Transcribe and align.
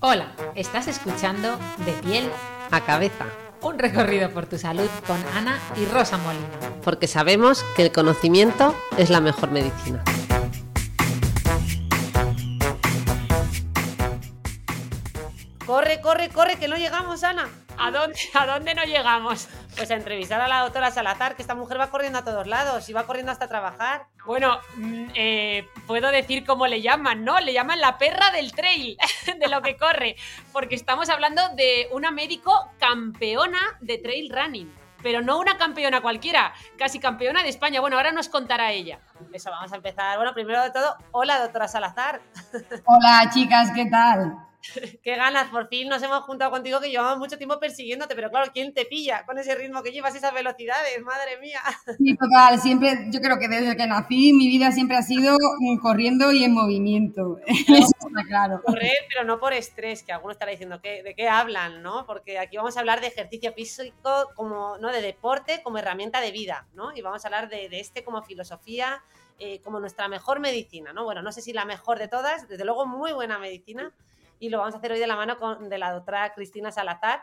Hola, 0.00 0.32
estás 0.54 0.86
escuchando 0.88 1.58
De 1.84 1.92
piel 2.02 2.30
a 2.70 2.80
cabeza, 2.80 3.26
un 3.62 3.78
recorrido 3.78 4.30
por 4.30 4.46
tu 4.46 4.58
salud 4.58 4.88
con 5.06 5.22
Ana 5.36 5.58
y 5.76 5.84
Rosa 5.86 6.18
Molina. 6.18 6.46
porque 6.82 7.06
sabemos 7.06 7.64
que 7.76 7.82
el 7.82 7.92
conocimiento 7.92 8.74
es 8.96 9.10
la 9.10 9.20
mejor 9.20 9.50
medicina. 9.50 10.02
Corre, 15.66 16.00
corre, 16.00 16.28
corre, 16.30 16.56
que 16.56 16.68
no 16.68 16.76
llegamos, 16.76 17.22
Ana. 17.24 17.48
¿A 17.78 17.90
dónde, 17.92 18.18
¿A 18.34 18.46
dónde 18.46 18.74
no 18.74 18.82
llegamos? 18.84 19.48
Pues 19.76 19.90
a 19.90 19.94
entrevistar 19.94 20.40
a 20.40 20.48
la 20.48 20.60
doctora 20.62 20.90
Salazar, 20.90 21.36
que 21.36 21.42
esta 21.42 21.54
mujer 21.54 21.78
va 21.78 21.90
corriendo 21.90 22.18
a 22.18 22.24
todos 22.24 22.46
lados 22.46 22.88
y 22.88 22.92
va 22.92 23.06
corriendo 23.06 23.30
hasta 23.30 23.48
trabajar. 23.48 24.06
Bueno, 24.26 24.58
mm, 24.76 25.04
eh, 25.14 25.68
puedo 25.86 26.10
decir 26.10 26.44
cómo 26.44 26.66
le 26.66 26.82
llaman, 26.82 27.24
¿no? 27.24 27.38
Le 27.38 27.52
llaman 27.52 27.80
la 27.80 27.96
perra 27.96 28.30
del 28.32 28.52
trail, 28.52 28.98
de 29.38 29.48
lo 29.48 29.62
que 29.62 29.76
corre, 29.76 30.16
porque 30.52 30.74
estamos 30.74 31.08
hablando 31.08 31.42
de 31.50 31.88
una 31.92 32.10
médico 32.10 32.68
campeona 32.78 33.60
de 33.80 33.98
trail 33.98 34.30
running. 34.30 34.74
Pero 35.00 35.22
no 35.22 35.38
una 35.38 35.56
campeona 35.56 36.00
cualquiera, 36.00 36.52
casi 36.76 36.98
campeona 36.98 37.44
de 37.44 37.50
España. 37.50 37.80
Bueno, 37.80 37.96
ahora 37.96 38.10
nos 38.10 38.28
contará 38.28 38.72
ella. 38.72 38.98
Eso, 39.32 39.48
vamos 39.48 39.72
a 39.72 39.76
empezar. 39.76 40.16
Bueno, 40.16 40.34
primero 40.34 40.60
de 40.60 40.72
todo, 40.72 40.96
hola, 41.12 41.38
doctora 41.38 41.68
Salazar. 41.68 42.20
Hola 42.84 43.30
chicas, 43.32 43.70
¿qué 43.72 43.86
tal? 43.86 44.47
Qué 45.02 45.16
ganas, 45.16 45.50
por 45.50 45.68
fin 45.68 45.88
nos 45.88 46.02
hemos 46.02 46.24
juntado 46.24 46.50
contigo 46.50 46.80
que 46.80 46.90
llevamos 46.90 47.18
mucho 47.18 47.38
tiempo 47.38 47.58
persiguiéndote, 47.60 48.14
pero 48.14 48.30
claro, 48.30 48.50
¿quién 48.52 48.74
te 48.74 48.84
pilla 48.84 49.24
con 49.24 49.38
ese 49.38 49.54
ritmo 49.54 49.82
que 49.82 49.92
llevas, 49.92 50.14
esas 50.14 50.34
velocidades? 50.34 51.00
Madre 51.02 51.38
mía. 51.40 51.60
Sí, 51.96 52.16
total, 52.16 52.60
siempre, 52.60 53.06
yo 53.10 53.20
creo 53.20 53.38
que 53.38 53.48
desde 53.48 53.76
que 53.76 53.86
nací 53.86 54.32
mi 54.32 54.48
vida 54.48 54.72
siempre 54.72 54.96
ha 54.96 55.02
sido 55.02 55.36
mm, 55.60 55.78
corriendo 55.78 56.32
y 56.32 56.44
en 56.44 56.52
movimiento. 56.52 57.38
Eso 57.46 57.92
está 58.06 58.24
claro. 58.26 58.60
Correr, 58.64 58.92
pero 59.08 59.24
no 59.24 59.38
por 59.38 59.52
estrés, 59.52 60.02
que 60.02 60.12
alguno 60.12 60.32
estará 60.32 60.50
diciendo 60.50 60.80
¿qué- 60.82 61.02
de 61.02 61.14
qué 61.14 61.28
hablan, 61.28 61.82
¿no? 61.82 62.04
Porque 62.06 62.38
aquí 62.38 62.56
vamos 62.56 62.76
a 62.76 62.80
hablar 62.80 63.00
de 63.00 63.06
ejercicio 63.08 63.52
físico 63.52 64.30
como, 64.34 64.76
¿no? 64.78 64.90
De 64.92 65.00
deporte 65.00 65.62
como 65.62 65.78
herramienta 65.78 66.20
de 66.20 66.32
vida, 66.32 66.66
¿no? 66.74 66.94
Y 66.96 67.00
vamos 67.00 67.24
a 67.24 67.28
hablar 67.28 67.48
de, 67.48 67.68
de 67.68 67.80
este 67.80 68.02
como 68.04 68.22
filosofía, 68.22 69.02
eh, 69.38 69.60
como 69.62 69.78
nuestra 69.80 70.08
mejor 70.08 70.40
medicina, 70.40 70.92
¿no? 70.92 71.04
Bueno, 71.04 71.22
no 71.22 71.30
sé 71.32 71.42
si 71.42 71.52
la 71.52 71.64
mejor 71.64 71.98
de 71.98 72.08
todas, 72.08 72.48
desde 72.48 72.64
luego 72.64 72.86
muy 72.86 73.12
buena 73.12 73.38
medicina, 73.38 73.92
y 74.38 74.50
lo 74.50 74.58
vamos 74.58 74.74
a 74.74 74.78
hacer 74.78 74.92
hoy 74.92 74.98
de 74.98 75.06
la 75.06 75.16
mano 75.16 75.36
de 75.60 75.78
la 75.78 75.92
doctora 75.92 76.32
Cristina 76.34 76.70
Salazar, 76.70 77.22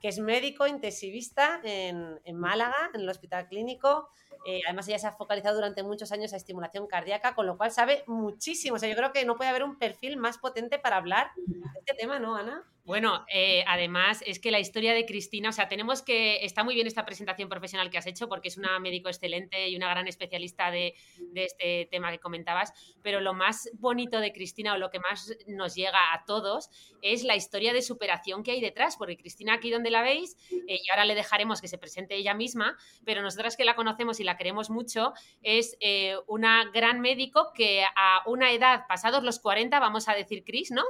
que 0.00 0.08
es 0.08 0.18
médico 0.18 0.66
intensivista 0.66 1.60
en, 1.62 2.20
en 2.24 2.36
Málaga, 2.36 2.90
en 2.92 3.02
el 3.02 3.08
Hospital 3.08 3.46
Clínico. 3.48 4.08
Eh, 4.44 4.60
además, 4.66 4.88
ella 4.88 4.98
se 4.98 5.06
ha 5.06 5.12
focalizado 5.12 5.54
durante 5.54 5.84
muchos 5.84 6.10
años 6.10 6.32
a 6.32 6.36
estimulación 6.36 6.86
cardíaca, 6.88 7.34
con 7.34 7.46
lo 7.46 7.56
cual 7.56 7.70
sabe 7.70 8.02
muchísimo. 8.08 8.76
O 8.76 8.78
sea, 8.78 8.88
yo 8.88 8.96
creo 8.96 9.12
que 9.12 9.24
no 9.24 9.36
puede 9.36 9.50
haber 9.50 9.62
un 9.62 9.78
perfil 9.78 10.16
más 10.16 10.38
potente 10.38 10.78
para 10.78 10.96
hablar 10.96 11.30
de 11.36 11.78
este 11.78 11.94
tema, 11.94 12.18
¿no, 12.18 12.34
Ana? 12.34 12.64
Bueno, 12.84 13.24
eh, 13.32 13.62
además 13.68 14.24
es 14.26 14.40
que 14.40 14.50
la 14.50 14.58
historia 14.58 14.92
de 14.92 15.06
Cristina, 15.06 15.50
o 15.50 15.52
sea, 15.52 15.68
tenemos 15.68 16.02
que, 16.02 16.44
está 16.44 16.64
muy 16.64 16.74
bien 16.74 16.88
esta 16.88 17.04
presentación 17.04 17.48
profesional 17.48 17.90
que 17.90 17.98
has 17.98 18.06
hecho 18.08 18.28
porque 18.28 18.48
es 18.48 18.56
una 18.56 18.76
médico 18.80 19.08
excelente 19.08 19.68
y 19.68 19.76
una 19.76 19.88
gran 19.88 20.08
especialista 20.08 20.72
de, 20.72 20.96
este 21.36 21.86
tema 21.92 22.10
que 22.10 22.18
comentabas, 22.18 22.72
pero 23.00 23.20
lo 23.20 23.34
más 23.34 23.70
bonito 23.74 24.18
de 24.18 24.32
Cristina 24.32 24.74
o 24.74 24.78
lo 24.78 24.90
que 24.90 24.98
más 24.98 25.32
nos 25.46 25.76
llega 25.76 26.12
a 26.12 26.24
todos 26.24 26.70
es 27.02 27.22
la 27.22 27.36
historia 27.36 27.72
de 27.72 27.82
superación 27.82 28.42
que 28.42 28.50
hay 28.50 28.60
detrás, 28.60 28.96
porque 28.96 29.16
Cristina 29.16 29.54
aquí 29.54 29.70
donde 29.70 29.90
la 29.90 30.02
veis, 30.02 30.36
eh, 30.50 30.80
y 30.82 30.90
ahora 30.90 31.04
le 31.04 31.14
dejaremos 31.14 31.60
que 31.60 31.68
se 31.68 31.78
presente 31.78 32.16
ella 32.16 32.34
misma, 32.34 32.76
pero 33.04 33.22
nosotras 33.22 33.56
que 33.56 33.64
la 33.64 33.76
conocemos 33.76 34.18
y 34.18 34.24
la 34.24 34.36
queremos 34.36 34.70
mucho, 34.70 35.12
es 35.42 35.76
eh, 35.78 36.16
una 36.26 36.64
gran 36.72 37.00
médico 37.00 37.52
que 37.54 37.84
a 37.84 38.22
una 38.26 38.50
edad, 38.50 38.86
pasados 38.88 39.22
los 39.22 39.38
40, 39.38 39.78
vamos 39.78 40.08
a 40.08 40.14
decir 40.14 40.42
Cris, 40.44 40.72
¿no? 40.72 40.82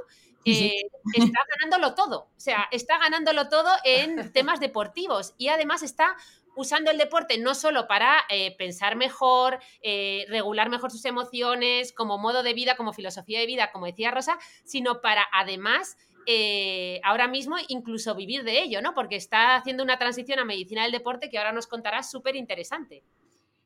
Eh, 0.45 0.83
está 1.13 1.39
ganándolo 1.57 1.95
todo. 1.95 2.29
O 2.35 2.39
sea, 2.39 2.67
está 2.71 2.97
ganándolo 2.97 3.49
todo 3.49 3.69
en 3.83 4.31
temas 4.33 4.59
deportivos 4.59 5.33
y 5.37 5.47
además 5.47 5.83
está 5.83 6.15
usando 6.55 6.91
el 6.91 6.97
deporte 6.97 7.37
no 7.37 7.55
solo 7.55 7.87
para 7.87 8.23
eh, 8.29 8.55
pensar 8.57 8.95
mejor, 8.95 9.59
eh, 9.81 10.25
regular 10.29 10.69
mejor 10.69 10.91
sus 10.91 11.05
emociones, 11.05 11.93
como 11.93 12.17
modo 12.17 12.43
de 12.43 12.53
vida, 12.53 12.75
como 12.75 12.93
filosofía 12.93 13.39
de 13.39 13.45
vida, 13.45 13.71
como 13.71 13.85
decía 13.85 14.11
Rosa, 14.11 14.37
sino 14.63 15.01
para 15.01 15.25
además 15.31 15.97
eh, 16.25 17.01
ahora 17.03 17.27
mismo 17.27 17.57
incluso 17.67 18.15
vivir 18.15 18.43
de 18.43 18.61
ello, 18.61 18.81
¿no? 18.81 18.93
Porque 18.93 19.15
está 19.15 19.55
haciendo 19.55 19.83
una 19.83 19.97
transición 19.97 20.39
a 20.39 20.45
medicina 20.45 20.83
del 20.83 20.91
deporte 20.91 21.29
que 21.29 21.37
ahora 21.37 21.51
nos 21.51 21.67
contará 21.67 22.03
súper 22.03 22.35
interesante. 22.35 23.03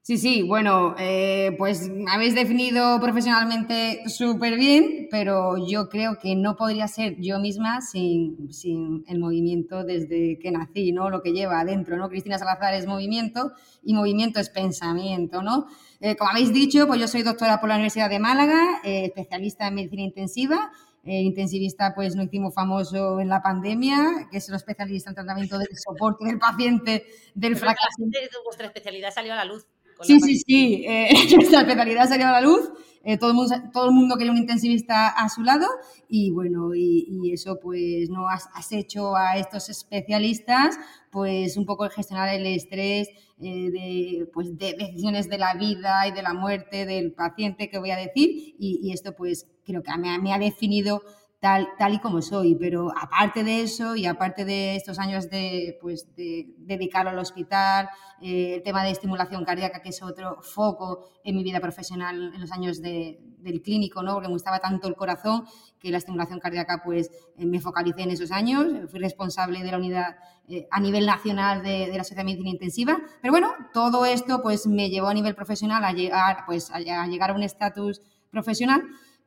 Sí, 0.07 0.17
sí, 0.17 0.41
bueno, 0.41 0.95
eh, 0.97 1.53
pues 1.57 1.89
me 1.89 2.09
habéis 2.09 2.33
definido 2.33 2.97
profesionalmente 3.01 4.07
súper 4.07 4.55
bien, 4.55 5.09
pero 5.11 5.57
yo 5.67 5.89
creo 5.89 6.17
que 6.17 6.33
no 6.37 6.55
podría 6.55 6.87
ser 6.87 7.17
yo 7.19 7.39
misma 7.39 7.81
sin, 7.81 8.53
sin 8.53 9.03
el 9.09 9.19
movimiento 9.19 9.83
desde 9.83 10.39
que 10.39 10.49
nací, 10.49 10.93
¿no? 10.93 11.09
Lo 11.09 11.21
que 11.21 11.33
lleva 11.33 11.59
adentro, 11.59 11.97
¿no? 11.97 12.07
Cristina 12.07 12.39
Salazar 12.39 12.73
es 12.73 12.87
movimiento 12.87 13.51
y 13.83 13.95
movimiento 13.95 14.39
es 14.39 14.47
pensamiento, 14.47 15.41
¿no? 15.41 15.67
Eh, 15.99 16.15
como 16.15 16.31
habéis 16.31 16.53
dicho, 16.53 16.87
pues 16.87 17.01
yo 17.01 17.09
soy 17.09 17.23
doctora 17.23 17.59
por 17.59 17.67
la 17.67 17.75
Universidad 17.75 18.09
de 18.09 18.19
Málaga, 18.19 18.79
eh, 18.85 19.07
especialista 19.07 19.67
en 19.67 19.75
medicina 19.75 20.03
intensiva. 20.03 20.71
Eh, 21.03 21.21
intensivista, 21.21 21.93
pues 21.95 22.15
nos 22.15 22.27
hicimos 22.27 22.53
famoso 22.53 23.19
en 23.19 23.27
la 23.27 23.41
pandemia, 23.41 24.27
que 24.31 24.37
es 24.37 24.47
el 24.47 24.55
especialista 24.55 25.09
en 25.09 25.15
tratamiento 25.15 25.57
del 25.57 25.69
soporte 25.77 26.25
del 26.25 26.39
paciente 26.39 27.05
del 27.33 27.53
la 27.53 27.59
fracaso. 27.59 28.03
vuestra 28.45 28.67
especialidad 28.67 29.13
salió 29.13 29.33
a 29.33 29.37
la 29.37 29.45
luz. 29.45 29.65
Con 29.97 30.07
Sí, 30.07 30.19
la 30.19 30.19
sí, 30.19 30.37
sí. 30.37 30.83
eh, 30.87 31.09
nuestra 31.35 31.61
especialidad 31.61 32.07
salió 32.07 32.27
a 32.27 32.31
la 32.31 32.41
luz. 32.41 32.69
eh, 33.03 33.17
todo, 33.17 33.29
el 33.31 33.35
mundo, 33.35 33.55
todo 33.73 33.85
el 33.89 33.91
mundo 33.95 34.15
quería 34.17 34.31
un 34.31 34.37
intensivista 34.37 35.07
a 35.09 35.29
su 35.29 35.41
lado 35.41 35.65
y 36.09 36.31
bueno, 36.31 36.75
y, 36.75 37.07
y 37.09 37.31
eso 37.33 37.57
pues 37.59 38.09
no 38.09 38.27
has, 38.27 38.47
has 38.53 38.71
hecho 38.73 39.15
a 39.15 39.37
estos 39.37 39.69
especialistas 39.69 40.77
pues 41.11 41.57
un 41.57 41.65
poco 41.65 41.89
gestionar 41.89 42.29
el 42.29 42.45
estrés 42.45 43.07
eh, 43.39 43.69
de, 43.71 44.27
pues, 44.33 44.57
de 44.57 44.73
decisiones 44.73 45.29
de 45.29 45.37
la 45.37 45.53
vida 45.55 46.07
y 46.07 46.11
de 46.11 46.21
la 46.21 46.33
muerte 46.33 46.85
del 46.85 47.13
paciente 47.13 47.69
que 47.69 47.79
voy 47.79 47.91
a 47.91 47.97
decir 47.97 48.29
y, 48.59 48.79
y 48.83 48.91
esto 48.93 49.15
pues 49.15 49.47
creo 49.65 49.83
que 49.83 49.91
me 49.97 50.33
ha 50.33 50.39
definido 50.39 51.01
tal, 51.39 51.67
tal 51.77 51.93
y 51.93 51.99
como 51.99 52.21
soy, 52.21 52.55
pero 52.55 52.89
aparte 52.99 53.43
de 53.43 53.61
eso 53.61 53.95
y 53.95 54.05
aparte 54.07 54.43
de 54.43 54.75
estos 54.75 54.97
años 54.97 55.29
de, 55.29 55.77
pues, 55.81 56.15
de 56.15 56.47
dedicarlo 56.57 57.11
al 57.11 57.19
hospital, 57.19 57.89
eh, 58.21 58.55
el 58.55 58.63
tema 58.63 58.83
de 58.83 58.89
estimulación 58.91 59.45
cardíaca, 59.45 59.81
que 59.81 59.89
es 59.89 60.01
otro 60.01 60.41
foco 60.41 61.05
en 61.23 61.35
mi 61.35 61.43
vida 61.43 61.59
profesional 61.59 62.31
en 62.33 62.41
los 62.41 62.51
años 62.51 62.81
de- 62.81 63.19
del 63.37 63.61
clínico, 63.61 64.01
¿no? 64.01 64.13
porque 64.13 64.27
me 64.27 64.33
gustaba 64.33 64.59
tanto 64.59 64.87
el 64.87 64.95
corazón 64.95 65.45
que 65.79 65.91
la 65.91 65.99
estimulación 65.99 66.39
cardíaca 66.39 66.81
pues 66.83 67.11
eh, 67.37 67.45
me 67.45 67.61
focalicé 67.61 68.01
en 68.01 68.11
esos 68.11 68.31
años, 68.31 68.65
fui 68.89 68.99
responsable 68.99 69.63
de 69.63 69.71
la 69.71 69.77
unidad 69.77 70.15
eh, 70.49 70.67
a 70.71 70.79
nivel 70.79 71.05
nacional 71.05 71.61
de, 71.61 71.87
de 71.87 71.97
la 71.97 72.03
Sociedad 72.03 72.21
de 72.21 72.25
Medicina 72.25 72.49
Intensiva, 72.49 72.97
pero 73.21 73.31
bueno, 73.31 73.51
todo 73.73 74.05
esto 74.05 74.41
pues 74.41 74.65
me 74.65 74.89
llevó 74.89 75.07
a 75.07 75.13
nivel 75.13 75.35
profesional 75.35 75.83
a 75.85 75.93
llegar, 75.93 76.37
pues, 76.47 76.71
a, 76.71 76.77
a 76.77 77.07
llegar 77.07 77.29
a 77.29 77.33
un 77.35 77.43
estatus 77.43 78.01
profesional 78.31 78.81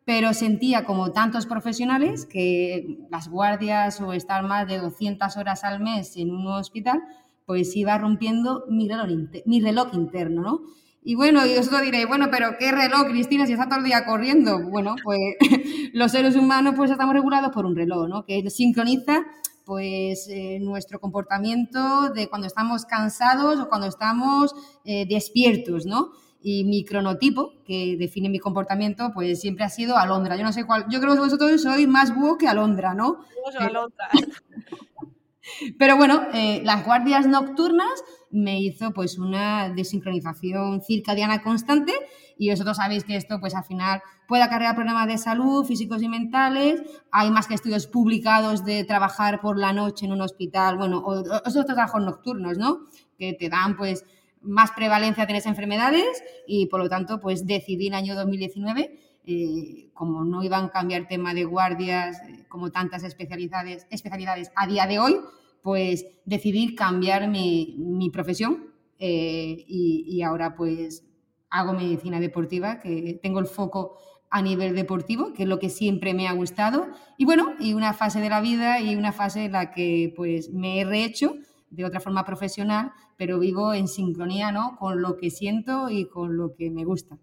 pero 0.04 0.32
sentía 0.34 0.84
como 0.84 1.12
tantos 1.12 1.46
profesionales 1.46 2.26
que 2.26 2.98
las 3.10 3.28
guardias 3.28 4.00
o 4.00 4.12
estar 4.12 4.44
más 4.44 4.66
de 4.66 4.78
200 4.78 5.36
horas 5.36 5.64
al 5.64 5.80
mes 5.80 6.16
en 6.16 6.30
un 6.30 6.46
hospital, 6.46 7.02
pues 7.46 7.76
iba 7.76 7.98
rompiendo 7.98 8.64
mi 8.68 8.88
reloj, 8.88 9.88
interno, 9.92 10.42
¿no? 10.42 10.60
Y 11.02 11.14
bueno, 11.14 11.46
y 11.46 11.56
vosotros 11.56 11.82
diréis, 11.82 12.06
bueno, 12.06 12.28
pero 12.30 12.56
¿qué 12.58 12.72
reloj, 12.72 13.06
Cristina, 13.08 13.46
si 13.46 13.54
está 13.54 13.66
todo 13.68 13.78
el 13.78 13.86
día 13.86 14.04
corriendo? 14.04 14.68
Bueno, 14.68 14.96
pues 15.02 15.18
los 15.94 16.12
seres 16.12 16.36
humanos 16.36 16.74
pues 16.76 16.90
estamos 16.90 17.14
regulados 17.14 17.52
por 17.52 17.64
un 17.64 17.74
reloj, 17.74 18.06
¿no? 18.08 18.24
Que 18.24 18.48
sincroniza 18.50 19.24
pues 19.64 20.26
eh, 20.28 20.58
nuestro 20.60 21.00
comportamiento 21.00 22.10
de 22.10 22.28
cuando 22.28 22.46
estamos 22.46 22.84
cansados 22.86 23.60
o 23.60 23.68
cuando 23.68 23.86
estamos 23.86 24.52
eh, 24.84 25.06
despiertos, 25.08 25.86
¿no? 25.86 26.10
Y 26.42 26.64
mi 26.64 26.84
cronotipo, 26.84 27.52
que 27.66 27.96
define 27.98 28.30
mi 28.30 28.38
comportamiento, 28.38 29.10
pues 29.12 29.40
siempre 29.40 29.64
ha 29.64 29.68
sido 29.68 29.96
alondra. 29.96 30.36
Yo 30.36 30.44
no 30.44 30.52
sé 30.52 30.64
cuál, 30.64 30.86
yo 30.90 31.00
creo 31.00 31.14
que 31.14 31.20
vosotros 31.20 31.62
sois 31.62 31.86
más 31.86 32.14
búho 32.14 32.38
que 32.38 32.48
alondra, 32.48 32.94
¿no? 32.94 33.18
Pero 35.78 35.96
bueno, 35.96 36.22
eh, 36.32 36.62
las 36.64 36.84
guardias 36.84 37.26
nocturnas 37.26 38.04
me 38.30 38.60
hizo 38.60 38.92
pues 38.92 39.18
una 39.18 39.70
desincronización 39.70 40.82
circadiana 40.82 41.42
constante 41.42 41.92
y 42.38 42.50
vosotros 42.50 42.76
sabéis 42.76 43.04
que 43.04 43.16
esto 43.16 43.40
pues 43.40 43.54
al 43.54 43.64
final 43.64 44.02
puede 44.28 44.42
acarrear 44.42 44.76
problemas 44.76 45.08
de 45.08 45.18
salud 45.18 45.64
físicos 45.64 46.02
y 46.02 46.08
mentales. 46.08 46.82
Hay 47.10 47.30
más 47.30 47.46
que 47.46 47.54
estudios 47.54 47.86
publicados 47.86 48.64
de 48.64 48.84
trabajar 48.84 49.40
por 49.40 49.58
la 49.58 49.72
noche 49.72 50.06
en 50.06 50.12
un 50.12 50.20
hospital, 50.20 50.76
bueno, 50.76 50.98
o, 50.98 51.20
otros 51.20 51.66
trabajos 51.66 52.02
nocturnos, 52.02 52.56
¿no? 52.56 52.86
Que 53.18 53.34
te 53.34 53.48
dan 53.48 53.76
pues 53.76 54.04
más 54.40 54.72
prevalencia 54.72 55.26
de 55.26 55.36
enfermedades 55.36 56.22
y 56.46 56.66
por 56.66 56.80
lo 56.80 56.88
tanto 56.88 57.20
pues 57.20 57.46
decidí 57.46 57.88
en 57.88 57.94
el 57.94 57.98
año 57.98 58.14
2019 58.14 58.98
eh, 59.24 59.90
como 59.92 60.24
no 60.24 60.42
iban 60.42 60.66
a 60.66 60.70
cambiar 60.70 61.06
tema 61.06 61.34
de 61.34 61.44
guardias 61.44 62.20
eh, 62.22 62.46
como 62.48 62.72
tantas 62.72 63.04
especialidades, 63.04 63.86
especialidades 63.90 64.50
a 64.56 64.66
día 64.66 64.86
de 64.86 64.98
hoy, 64.98 65.16
pues 65.62 66.06
decidí 66.24 66.74
cambiar 66.74 67.28
mi, 67.28 68.10
profesión 68.12 68.72
eh, 68.98 69.64
y, 69.68 70.04
y, 70.06 70.22
ahora 70.22 70.54
pues 70.56 71.04
hago 71.50 71.74
medicina 71.74 72.18
deportiva, 72.18 72.80
que 72.80 73.20
tengo 73.22 73.40
el 73.40 73.46
foco 73.46 73.98
a 74.30 74.40
nivel 74.40 74.74
deportivo, 74.74 75.32
que 75.34 75.42
es 75.42 75.48
lo 75.48 75.58
que 75.58 75.68
siempre 75.68 76.14
me 76.14 76.26
ha 76.26 76.32
gustado. 76.32 76.88
Y 77.18 77.24
bueno, 77.26 77.54
y 77.60 77.74
una 77.74 77.92
fase 77.92 78.20
de 78.20 78.30
la 78.30 78.40
vida 78.40 78.80
y 78.80 78.96
una 78.96 79.12
fase 79.12 79.44
en 79.44 79.52
la 79.52 79.70
que 79.70 80.14
pues 80.16 80.50
me 80.50 80.80
he 80.80 80.84
rehecho 80.84 81.34
de 81.70 81.84
otra 81.84 82.00
forma 82.00 82.24
profesional, 82.24 82.92
pero 83.16 83.38
vivo 83.38 83.72
en 83.72 83.88
sincronía 83.88 84.52
¿no? 84.52 84.76
con 84.78 85.00
lo 85.00 85.16
que 85.16 85.30
siento 85.30 85.88
y 85.88 86.08
con 86.08 86.36
lo 86.36 86.54
que 86.54 86.70
me 86.70 86.84
gusta. 86.84 87.18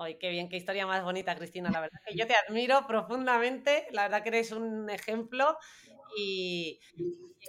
Ay, 0.00 0.16
qué 0.16 0.30
bien, 0.30 0.48
qué 0.48 0.56
historia 0.56 0.86
más 0.86 1.02
bonita, 1.02 1.34
Cristina. 1.34 1.70
La 1.70 1.80
verdad 1.80 1.98
que 2.06 2.14
yo 2.16 2.24
te 2.26 2.34
admiro 2.34 2.86
profundamente. 2.86 3.88
La 3.90 4.02
verdad 4.02 4.22
que 4.22 4.28
eres 4.28 4.52
un 4.52 4.88
ejemplo 4.90 5.58
y, 6.16 6.78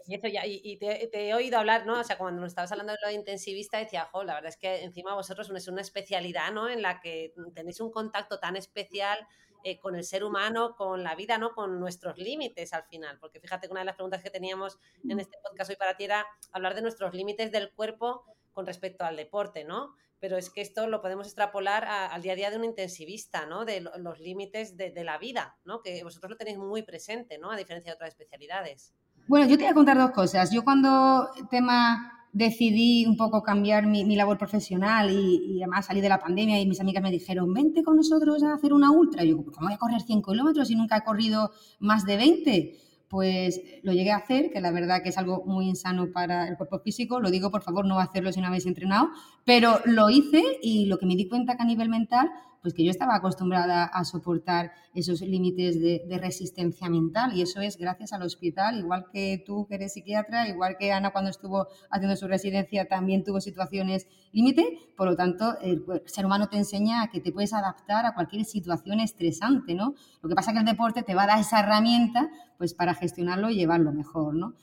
y, 0.07 0.77
te, 0.77 1.29
he 1.29 1.33
oído 1.35 1.59
hablar, 1.59 1.85
¿no? 1.85 1.99
O 1.99 2.03
sea, 2.03 2.17
cuando 2.17 2.41
nos 2.41 2.49
estabas 2.49 2.71
hablando 2.71 2.93
de 2.93 2.99
lo 3.03 3.11
intensivista, 3.11 3.77
decía, 3.77 4.09
jo, 4.11 4.23
la 4.23 4.33
verdad 4.33 4.49
es 4.49 4.57
que 4.57 4.83
encima 4.83 5.13
vosotros 5.13 5.51
es 5.55 5.67
una 5.67 5.81
especialidad, 5.81 6.51
¿no? 6.51 6.69
En 6.69 6.81
la 6.81 6.99
que 6.99 7.33
tenéis 7.53 7.81
un 7.81 7.91
contacto 7.91 8.39
tan 8.39 8.55
especial 8.55 9.19
eh, 9.63 9.79
con 9.79 9.95
el 9.95 10.03
ser 10.03 10.23
humano, 10.23 10.75
con 10.75 11.03
la 11.03 11.15
vida, 11.15 11.37
¿no? 11.37 11.53
Con 11.53 11.79
nuestros 11.79 12.17
límites 12.17 12.73
al 12.73 12.83
final. 12.83 13.17
Porque 13.19 13.39
fíjate 13.39 13.67
que 13.67 13.71
una 13.71 13.81
de 13.81 13.85
las 13.85 13.95
preguntas 13.95 14.21
que 14.21 14.29
teníamos 14.29 14.79
en 15.07 15.19
este 15.19 15.37
podcast 15.43 15.69
hoy 15.69 15.75
para 15.75 15.97
ti 15.97 16.05
era 16.05 16.25
hablar 16.51 16.75
de 16.75 16.81
nuestros 16.81 17.13
límites 17.13 17.51
del 17.51 17.71
cuerpo 17.71 18.23
con 18.53 18.65
respecto 18.65 19.05
al 19.05 19.15
deporte, 19.15 19.63
¿no? 19.63 19.93
Pero 20.19 20.37
es 20.37 20.49
que 20.49 20.61
esto 20.61 20.87
lo 20.87 21.01
podemos 21.01 21.27
extrapolar 21.27 21.85
al 21.85 22.21
día 22.21 22.33
a 22.33 22.35
día 22.35 22.51
de 22.51 22.57
un 22.57 22.65
intensivista, 22.65 23.45
¿no? 23.45 23.63
De 23.63 23.81
los 23.81 24.19
límites 24.19 24.75
de, 24.75 24.91
de, 24.91 25.03
la 25.03 25.17
vida, 25.17 25.57
¿no? 25.63 25.81
Que 25.81 26.03
vosotros 26.03 26.31
lo 26.31 26.37
tenéis 26.37 26.57
muy 26.57 26.83
presente, 26.83 27.37
¿no? 27.37 27.51
A 27.51 27.57
diferencia 27.57 27.91
de 27.91 27.95
otras 27.95 28.09
especialidades. 28.09 28.93
Bueno, 29.27 29.47
yo 29.47 29.57
te 29.57 29.63
voy 29.63 29.71
a 29.71 29.75
contar 29.75 29.97
dos 29.97 30.11
cosas. 30.11 30.51
Yo 30.51 30.63
cuando 30.63 31.29
tema 31.49 32.18
decidí 32.31 33.05
un 33.05 33.17
poco 33.17 33.41
cambiar 33.41 33.87
mi, 33.87 34.15
labor 34.15 34.37
profesional 34.37 35.09
y, 35.11 35.61
además 35.61 35.87
salí 35.87 36.01
de 36.01 36.09
la 36.09 36.19
pandemia 36.19 36.59
y 36.59 36.67
mis 36.67 36.79
amigas 36.79 37.03
me 37.03 37.11
dijeron, 37.11 37.53
vente 37.53 37.83
con 37.83 37.95
nosotros 37.95 38.43
a 38.43 38.53
hacer 38.53 38.73
una 38.73 38.91
ultra. 38.91 39.23
Y 39.23 39.29
yo, 39.29 39.37
¿cómo 39.37 39.67
voy 39.67 39.73
a 39.73 39.77
correr 39.77 40.01
100 40.01 40.21
kilómetros 40.21 40.69
y 40.69 40.75
nunca 40.75 40.97
he 40.97 41.03
corrido 41.03 41.51
más 41.79 42.05
de 42.05 42.17
20? 42.17 42.77
Pues 43.09 43.59
lo 43.81 43.91
llegué 43.91 44.11
a 44.11 44.17
hacer, 44.17 44.51
que 44.51 44.61
la 44.61 44.71
verdad 44.71 45.01
que 45.01 45.09
es 45.09 45.17
algo 45.17 45.43
muy 45.45 45.67
insano 45.67 46.11
para 46.13 46.47
el 46.47 46.57
cuerpo 46.57 46.79
físico. 46.79 47.19
Lo 47.19 47.31
digo, 47.31 47.49
por 47.49 47.63
favor, 47.63 47.85
no 47.85 47.99
hacerlo 47.99 48.31
si 48.31 48.39
no 48.39 48.47
habéis 48.47 48.67
entrenado, 48.67 49.09
pero 49.45 49.79
lo 49.85 50.09
hice 50.11 50.43
y 50.61 50.85
lo 50.85 50.99
que 50.99 51.07
me 51.07 51.15
di 51.15 51.27
cuenta 51.27 51.57
que 51.57 51.63
a 51.63 51.65
nivel 51.65 51.89
mental 51.89 52.29
pues 52.61 52.73
que 52.73 52.83
yo 52.83 52.91
estaba 52.91 53.15
acostumbrada 53.15 53.85
a 53.85 54.03
soportar 54.03 54.71
esos 54.93 55.21
límites 55.21 55.79
de, 55.81 56.19
resistencia 56.19 56.89
mental 56.89 57.31
y 57.33 57.41
eso 57.41 57.61
es 57.61 57.77
gracias 57.77 58.11
al 58.11 58.23
hospital, 58.23 58.79
igual 58.79 59.05
que 59.11 59.41
tú 59.45 59.65
que 59.67 59.75
eres 59.75 59.93
psiquiatra, 59.93 60.49
igual 60.49 60.75
que 60.77 60.91
Ana 60.91 61.11
cuando 61.11 61.29
estuvo 61.29 61.67
haciendo 61.89 62.15
su 62.17 62.27
residencia 62.27 62.87
también 62.87 63.23
tuvo 63.23 63.39
situaciones 63.39 64.07
límite, 64.33 64.77
por 64.97 65.07
lo 65.07 65.15
tanto 65.15 65.57
el, 65.61 65.85
ser 66.05 66.25
humano 66.25 66.49
te 66.49 66.57
enseña 66.57 67.09
que 67.09 67.21
te 67.21 67.31
puedes 67.31 67.53
adaptar 67.53 68.05
a 68.05 68.13
cualquier 68.13 68.43
situación 68.43 68.99
estresante, 68.99 69.75
¿no? 69.75 69.95
Lo 70.21 70.29
que 70.29 70.35
pasa 70.35 70.51
es 70.51 70.55
que 70.55 70.59
el 70.59 70.65
deporte 70.65 71.03
te 71.03 71.15
va 71.15 71.23
a 71.23 71.27
dar 71.27 71.39
esa 71.39 71.61
herramienta 71.61 72.29
pues 72.57 72.73
para 72.73 72.93
gestionarlo 72.93 73.49
y 73.49 73.55
llevarlo 73.55 73.93
mejor, 73.93 74.35
¿no? 74.35 74.53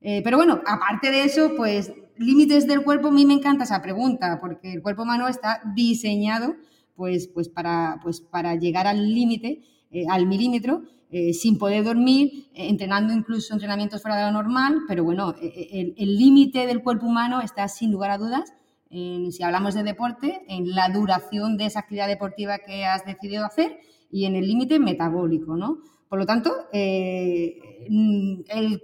Eh, 0.00 0.20
pero 0.24 0.36
bueno, 0.36 0.60
aparte 0.66 1.10
de 1.10 1.24
eso, 1.24 1.52
pues 1.56 1.92
límites 2.16 2.66
del 2.66 2.82
cuerpo, 2.82 3.08
a 3.08 3.12
mí 3.12 3.24
me 3.24 3.34
encanta 3.34 3.64
esa 3.64 3.82
pregunta, 3.82 4.38
porque 4.40 4.72
el 4.72 4.82
cuerpo 4.82 5.02
humano 5.02 5.28
está 5.28 5.60
diseñado 5.74 6.56
pues, 6.94 7.28
pues, 7.28 7.48
para, 7.48 7.98
pues 8.02 8.20
para 8.20 8.54
llegar 8.56 8.86
al 8.86 9.12
límite, 9.14 9.62
eh, 9.90 10.04
al 10.08 10.26
milímetro, 10.26 10.82
eh, 11.10 11.32
sin 11.34 11.58
poder 11.58 11.84
dormir, 11.84 12.48
eh, 12.54 12.68
entrenando 12.68 13.12
incluso 13.12 13.52
entrenamientos 13.52 14.00
fuera 14.00 14.16
de 14.16 14.24
lo 14.24 14.32
normal, 14.32 14.80
pero 14.88 15.04
bueno, 15.04 15.34
el 15.40 16.16
límite 16.16 16.66
del 16.66 16.82
cuerpo 16.82 17.06
humano 17.06 17.40
está 17.40 17.68
sin 17.68 17.90
lugar 17.92 18.10
a 18.10 18.18
dudas, 18.18 18.54
si 18.90 19.42
hablamos 19.42 19.74
de 19.74 19.82
deporte, 19.84 20.42
en 20.48 20.74
la 20.74 20.90
duración 20.90 21.56
de 21.56 21.64
esa 21.66 21.80
actividad 21.80 22.08
deportiva 22.08 22.58
que 22.58 22.84
has 22.84 23.06
decidido 23.06 23.46
hacer 23.46 23.78
y 24.10 24.26
en 24.26 24.36
el 24.36 24.46
límite 24.46 24.78
metabólico, 24.78 25.56
¿no? 25.56 25.78
Por 26.10 26.18
lo 26.18 26.26
tanto, 26.26 26.52
el 26.72 27.62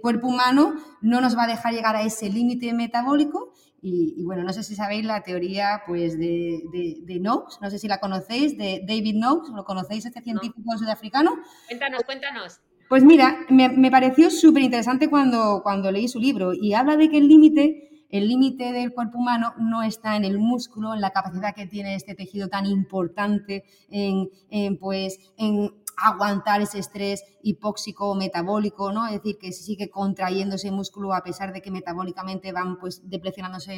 cuerpo 0.01 0.27
humano 0.27 0.73
no 1.01 1.21
nos 1.21 1.37
va 1.37 1.43
a 1.43 1.47
dejar 1.47 1.75
llegar 1.75 1.95
a 1.95 2.01
ese 2.01 2.27
límite 2.31 2.73
metabólico 2.73 3.53
y, 3.81 4.23
bueno, 4.25 4.43
no 4.43 4.53
sé 4.53 4.63
si 4.63 4.75
sabéis 4.75 5.05
la 5.05 5.21
teoría 5.21 5.83
pues, 5.87 6.17
de, 6.17 6.61
de, 6.71 7.19
no 7.19 7.47
sé 7.49 7.79
si 7.79 7.87
la 7.87 7.99
conocéis, 7.99 8.57
de 8.57 8.83
David 8.87 9.15
Noakes, 9.15 9.51
¿lo 9.55 9.63
conocéis 9.63 10.05
este 10.05 10.21
científico 10.21 10.77
sudafricano? 10.77 11.31
Cuéntanos, 11.67 12.03
cuéntanos. 12.03 12.59
Pues 12.89 13.03
mira, 13.03 13.45
me, 13.49 13.69
me 13.69 13.91
pareció 13.91 14.31
súper 14.31 14.63
interesante 14.63 15.09
cuando, 15.09 15.61
cuando 15.63 15.91
leí 15.91 16.07
su 16.07 16.19
libro 16.19 16.53
y 16.53 16.73
habla 16.73 16.97
de 16.97 17.09
que 17.09 17.17
el 17.17 17.27
límite 17.27 17.85
el 18.09 18.27
límite 18.27 18.71
del 18.71 18.91
cuerpo 18.91 19.19
humano 19.19 19.53
no 19.59 19.83
está 19.83 20.15
en 20.15 20.25
el 20.25 20.39
músculo, 20.39 20.95
en 20.95 21.01
la 21.01 21.11
capacidad 21.11 21.53
que 21.53 21.67
tiene 21.67 21.95
este 21.95 22.15
tejido 22.15 22.47
tan 22.47 22.65
importante 22.65 23.63
en, 23.89 24.29
en 24.49 24.77
pues, 24.77 25.19
en 25.37 25.71
aguantar 26.03 26.61
ese 26.61 26.79
estrés 26.79 27.23
hipóxico 27.41 28.09
o 28.09 28.15
metabólico, 28.15 28.91
¿no? 28.91 29.05
Es 29.07 29.13
decir, 29.13 29.37
que 29.37 29.51
sigue 29.51 29.89
contrayendo 29.89 30.55
ese 30.55 30.71
músculo 30.71 31.13
a 31.13 31.23
pesar 31.23 31.53
de 31.53 31.61
que 31.61 31.71
metabólicamente 31.71 32.51
van 32.51 32.77
pues 32.77 33.01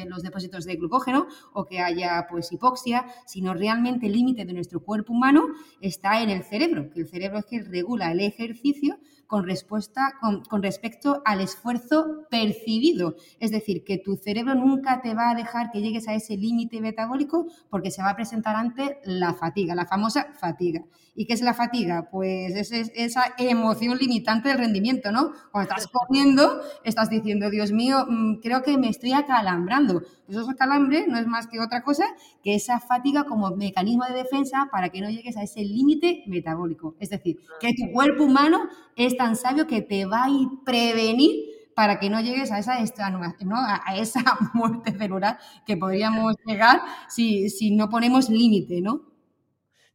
los 0.06 0.22
depósitos 0.22 0.64
de 0.64 0.76
glucógeno 0.76 1.26
o 1.52 1.64
que 1.64 1.80
haya 1.80 2.26
pues 2.30 2.52
hipoxia, 2.52 3.06
sino 3.26 3.54
realmente 3.54 4.06
el 4.06 4.12
límite 4.12 4.44
de 4.44 4.52
nuestro 4.52 4.80
cuerpo 4.80 5.12
humano 5.12 5.46
está 5.80 6.22
en 6.22 6.30
el 6.30 6.42
cerebro, 6.44 6.90
que 6.90 7.00
el 7.00 7.08
cerebro 7.08 7.38
es 7.38 7.46
que 7.46 7.62
regula 7.62 8.12
el 8.12 8.20
ejercicio 8.20 8.98
con, 9.32 9.46
respuesta, 9.46 10.12
con, 10.20 10.62
respecto 10.62 11.22
al 11.24 11.40
esfuerzo 11.40 12.26
percibido. 12.28 13.16
Es 13.40 13.50
decir, 13.50 13.82
que 13.82 13.96
tu 13.96 14.16
cerebro 14.16 14.54
nunca 14.54 15.00
te 15.00 15.14
va 15.14 15.30
a 15.30 15.34
dejar 15.34 15.70
que 15.70 15.80
llegues 15.80 16.06
a 16.06 16.12
ese 16.12 16.36
límite 16.36 16.82
metabólico 16.82 17.46
porque 17.70 17.90
se 17.90 18.02
va 18.02 18.10
a 18.10 18.14
presentar 18.14 18.56
ante 18.56 18.98
la 19.04 19.32
fatiga, 19.32 19.74
la 19.74 19.86
famosa 19.86 20.34
fatiga. 20.38 20.84
¿Y 21.14 21.26
qué 21.26 21.32
es 21.32 21.42
la 21.42 21.54
fatiga? 21.54 22.08
Pues 22.10 22.72
es, 22.72 22.90
esa 22.94 23.34
emoción 23.38 23.98
limitante 23.98 24.50
del 24.50 24.58
rendimiento, 24.58 25.12
¿no? 25.12 25.32
Cuando 25.50 25.70
estás 25.70 25.88
comiendo, 25.88 26.60
estás 26.84 27.10
diciendo, 27.10 27.50
Dios 27.50 27.70
mío, 27.70 28.06
mm, 28.08 28.40
creo 28.40 28.62
que 28.62 28.76
me 28.76 28.88
estoy 28.88 29.12
acalambrando. 29.12 30.02
Pues 30.26 30.38
eso 30.38 30.56
calambre 30.56 31.06
no 31.08 31.18
es 31.18 31.26
más 31.26 31.46
que 31.46 31.60
otra 31.60 31.82
cosa 31.82 32.06
que 32.42 32.54
esa 32.54 32.80
fatiga 32.80 33.24
como 33.24 33.50
mecanismo 33.54 34.04
de 34.06 34.14
defensa 34.14 34.68
para 34.72 34.88
que 34.88 35.02
no 35.02 35.10
llegues 35.10 35.36
a 35.36 35.42
ese 35.42 35.62
límite 35.62 36.24
metabólico. 36.26 36.96
Es 37.00 37.10
decir, 37.10 37.38
que 37.60 37.74
tu 37.74 37.92
cuerpo 37.92 38.24
humano 38.24 38.62
es 38.96 39.14
tan 39.22 39.36
sabio 39.36 39.68
que 39.68 39.82
te 39.82 40.04
va 40.04 40.24
a 40.24 40.28
prevenir 40.64 41.30
para 41.76 42.00
que 42.00 42.10
no 42.10 42.20
llegues 42.20 42.50
a 42.50 42.58
esa, 42.58 43.10
¿no? 43.10 43.56
a 43.56 43.96
esa 43.96 44.20
muerte 44.54 44.98
celular 44.98 45.38
que 45.64 45.76
podríamos 45.76 46.34
llegar 46.44 46.82
si, 47.08 47.48
si 47.48 47.70
no 47.70 47.88
ponemos 47.88 48.28
límite, 48.28 48.80
¿no? 48.80 49.11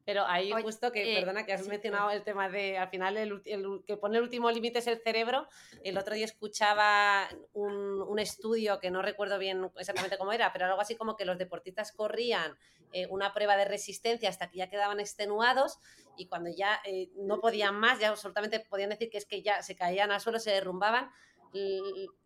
Pero 0.07 0.25
ahí 0.25 0.53
justo 0.63 0.93
que, 0.93 1.17
eh, 1.17 1.19
perdona, 1.19 1.45
que 1.45 1.51
has 1.51 1.67
mencionado 1.67 2.11
el 2.11 2.23
tema 2.23 2.47
de, 2.47 2.77
al 2.77 2.87
final, 2.87 3.17
el, 3.17 3.41
que 3.85 3.97
pone 3.97 4.17
el 4.17 4.23
último 4.23 4.49
límite 4.49 4.79
es 4.79 4.87
el 4.87 5.01
cerebro. 5.01 5.49
El 5.83 5.97
otro 5.97 6.15
día 6.15 6.23
escuchaba 6.23 7.27
un, 7.51 8.01
un, 8.01 8.17
estudio 8.17 8.79
que 8.79 8.89
no 8.89 9.01
recuerdo 9.01 9.37
bien 9.37 9.69
exactamente 9.77 10.17
cómo 10.17 10.31
era, 10.31 10.53
pero 10.53 10.65
algo 10.65 10.79
así 10.79 10.95
como 10.95 11.17
que 11.17 11.25
los 11.25 11.37
deportistas 11.37 11.91
corrían 11.91 12.57
eh, 12.93 13.05
una 13.09 13.33
prueba 13.33 13.57
de 13.57 13.65
resistencia 13.65 14.29
hasta 14.29 14.49
que 14.49 14.59
ya 14.59 14.69
quedaban 14.69 15.01
extenuados 15.01 15.77
y 16.15 16.27
cuando 16.27 16.49
ya 16.49 16.79
eh, 16.85 17.09
no 17.17 17.41
podían 17.41 17.75
más, 17.75 17.99
ya 17.99 18.07
absolutamente 18.07 18.61
podían 18.61 18.91
decir 18.91 19.09
que 19.09 19.17
es 19.17 19.25
que 19.25 19.41
ya 19.41 19.61
se 19.61 19.75
caían 19.75 20.09
al 20.11 20.21
suelo, 20.21 20.39
se 20.39 20.51
derrumbaban, 20.51 21.11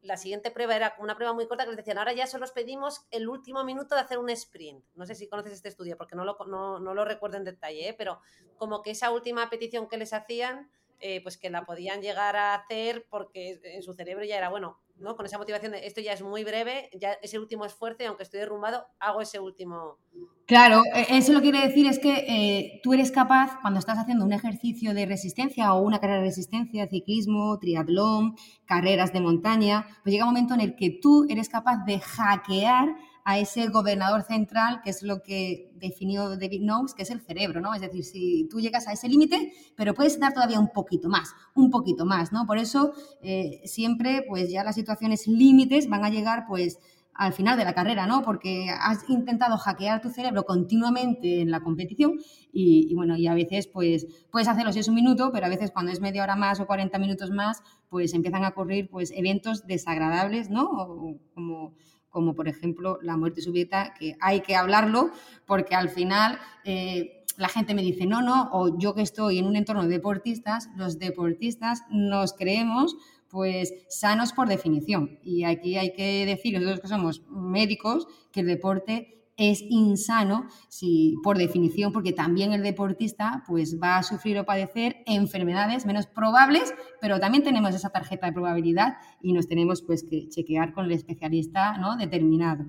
la 0.02 0.18
siguiente 0.18 0.52
prueba 0.52 0.76
era 0.76 0.96
una 1.00 1.16
prueba 1.16 1.34
muy 1.34 1.48
corta 1.48 1.64
que 1.64 1.70
les 1.70 1.78
decían, 1.78 1.98
ahora 1.98 2.14
ya 2.14 2.28
solo 2.28 2.46
os 2.46 2.52
pedimos 2.52 3.06
el 3.12 3.28
último 3.30 3.64
minuto 3.64 3.96
de 3.96 4.02
hacer 4.02 4.18
un 4.18 4.30
sprint. 4.30 4.84
No 4.96 5.06
sé 5.06 5.16
si 5.16 5.28
conoces 5.28 5.54
este 5.54 5.70
estudio 5.70 5.98
porque 5.98 6.16
no 6.16 6.26
lo, 6.26 6.38
no, 6.48 6.80
lo 6.80 7.06
recuerdo 7.06 7.38
en 7.38 7.44
detalle, 7.44 7.90
¿eh? 7.90 7.96
pero 7.98 8.20
como 8.58 8.82
que 8.82 8.92
esa 8.92 9.12
última 9.12 9.50
petición 9.50 9.88
que 9.88 9.98
les 9.98 10.14
hacían 10.14 10.70
eh, 11.02 11.22
pues 11.22 11.38
que 11.38 11.50
la 11.50 11.66
podían 11.66 12.02
llegar 12.02 12.36
a 12.36 12.56
hacer 12.56 13.06
porque 13.10 13.60
en 13.64 13.84
su 13.84 13.94
cerebro 13.94 14.24
ya 14.26 14.38
era, 14.38 14.50
bueno, 14.50 14.80
¿no? 15.02 15.16
Con 15.16 15.26
esa 15.26 15.38
motivación 15.38 15.72
de 15.72 15.86
esto 15.86 16.00
ya 16.02 16.14
es 16.14 16.22
muy 16.22 16.44
breve, 16.44 16.90
ya 17.00 17.14
es 17.22 17.34
el 17.34 17.42
último 17.42 17.66
esfuerzo 17.66 18.04
y 18.04 18.06
aunque 18.06 18.24
estoy 18.24 18.40
derrumbado, 18.40 18.86
hago 19.00 19.22
ese 19.22 19.40
último. 19.40 19.98
Claro, 20.46 20.84
e, 20.94 21.18
eso 21.18 21.34
lo 21.34 21.42
quiere 21.42 21.60
decir 21.60 21.88
es 21.88 22.00
que 22.00 22.14
eh, 22.28 22.80
tú 22.84 22.94
eres 22.94 23.12
capaz, 23.12 23.60
cuando 23.62 23.80
estás 23.80 23.98
haciendo 23.98 24.26
un 24.26 24.34
ejercicio 24.34 24.94
de 24.94 25.06
resistencia 25.06 25.74
o 25.74 25.82
una 25.82 26.00
carrera 26.00 26.20
de 26.20 26.28
resistencia, 26.28 26.88
ciclismo, 26.88 27.58
triatlón, 27.60 28.36
carreras 28.66 29.12
de 29.14 29.22
montaña, 29.22 29.88
pues 30.04 30.14
llega 30.14 30.26
un 30.26 30.32
momento 30.32 30.54
en 30.54 30.62
el 30.62 30.76
que 30.76 31.00
tú 31.02 31.26
eres 31.30 31.50
capaz 31.50 31.84
de 31.86 32.00
hackear 32.00 32.96
a 33.24 33.40
ese 33.40 33.68
gobernador 33.68 34.24
central, 34.24 34.82
que 34.84 34.90
es 34.90 35.04
lo 35.04 35.22
que 35.22 35.72
definió 35.76 36.30
David 36.38 36.62
Knowles, 36.62 36.94
que 36.94 37.04
es 37.04 37.12
el 37.12 37.22
cerebro, 37.22 37.62
¿no? 37.62 37.74
Es 37.74 37.82
decir, 37.82 38.04
si 38.04 38.48
tú 38.50 38.60
llegas 38.60 38.88
a 38.88 38.94
ese 38.94 39.08
límite, 39.08 39.54
pero 39.76 39.94
puedes 39.94 40.20
dar 40.20 40.34
todavía 40.34 40.60
un 40.60 40.70
poquito 40.70 41.10
más, 41.10 41.34
un 41.56 41.70
poquito 41.70 42.06
más, 42.06 42.32
¿no? 42.32 42.46
Por 42.46 42.58
eso 42.58 42.94
eh, 43.22 43.62
siempre, 43.66 44.24
pues 44.28 44.50
ya 44.50 44.64
las 44.64 44.76
situaciones 44.76 45.28
límites 45.28 45.88
van 45.90 46.04
a 46.04 46.10
llegar, 46.10 46.46
pues 46.48 46.80
al 47.14 47.34
final 47.34 47.58
de 47.58 47.66
la 47.66 47.74
carrera, 47.74 48.08
¿no? 48.08 48.24
Porque 48.24 48.70
has 48.70 49.08
intentado 49.10 49.58
hackear 49.58 50.02
tu 50.02 50.10
cerebro 50.10 50.44
continuamente 50.44 51.42
en 51.42 51.52
la 51.52 51.60
competición 51.60 52.20
y, 52.52 52.94
bueno, 52.96 53.16
y 53.16 53.28
a 53.28 53.34
veces 53.34 53.68
pues 53.68 54.08
puedes 54.32 54.48
hacerlo 54.48 54.72
si 54.74 54.80
es 54.80 54.88
un 54.88 54.96
minuto, 54.96 55.30
pero 55.32 55.46
a 55.46 55.50
veces 55.50 55.72
cuando 55.72 55.92
es 55.92 56.02
media 56.02 56.24
hora 56.24 56.36
más 56.36 56.60
o 56.60 56.66
40 56.66 56.98
minutos 57.00 57.30
más, 57.30 57.62
pues 57.90 58.14
empiezan 58.14 58.44
a 58.44 58.50
ocurrir 58.50 58.90
pues 58.90 59.12
eventos 59.16 59.68
desagradables, 59.68 60.50
¿no? 60.50 61.18
como 61.36 61.76
como 62.12 62.36
por 62.36 62.48
ejemplo 62.48 63.00
la 63.02 63.18
muerte 63.18 63.42
súbita, 63.42 63.94
que 63.98 64.16
hay 64.20 64.42
que 64.42 64.56
hablarlo 64.56 65.10
porque 65.48 65.74
al 65.74 65.90
final 65.90 66.38
eh, 66.64 67.24
la 67.38 67.48
gente 67.48 67.74
me 67.74 67.82
dice, 67.82 68.06
no, 68.06 68.22
no, 68.22 68.50
o 68.52 68.78
yo 68.78 68.94
que 68.94 69.02
estoy 69.02 69.40
en 69.40 69.46
un 69.46 69.56
entorno 69.56 69.84
de 69.84 69.90
deportistas, 69.90 70.70
los 70.76 71.00
deportistas 71.00 71.84
nos 71.90 72.34
creemos 72.34 72.96
pues 73.30 73.74
sanos 73.88 74.34
por 74.34 74.50
definición. 74.50 75.18
Y 75.24 75.46
aquí 75.46 75.78
hay 75.78 75.94
que 75.94 76.26
decir, 76.26 76.54
nosotros 76.54 76.82
que 76.82 76.88
somos 76.90 77.24
médicos, 77.30 78.08
que 78.32 78.42
el 78.42 78.48
deporte 78.48 79.21
es 79.42 79.64
insano 79.70 80.46
si, 80.70 81.16
por 81.24 81.38
definición, 81.38 81.92
porque 81.92 82.14
también 82.14 82.54
el 82.54 82.62
deportista 82.62 83.44
pues, 83.48 83.80
va 83.82 83.98
a 83.98 84.04
sufrir 84.04 84.38
o 84.38 84.46
padecer 84.46 84.98
enfermedades 85.08 85.86
menos 85.88 86.06
probables, 86.06 86.74
pero 87.02 87.20
también 87.20 87.44
tenemos 87.44 87.74
esa 87.74 87.90
tarjeta 87.90 88.28
de 88.28 88.34
probabilidad 88.34 88.98
y 89.20 89.34
nos 89.34 89.48
tenemos 89.48 89.82
pues, 89.82 90.04
que 90.04 90.30
chequear 90.30 90.74
con 90.74 90.86
el 90.86 90.92
especialista 90.92 91.78
¿no? 91.78 91.98
determinado. 91.98 92.66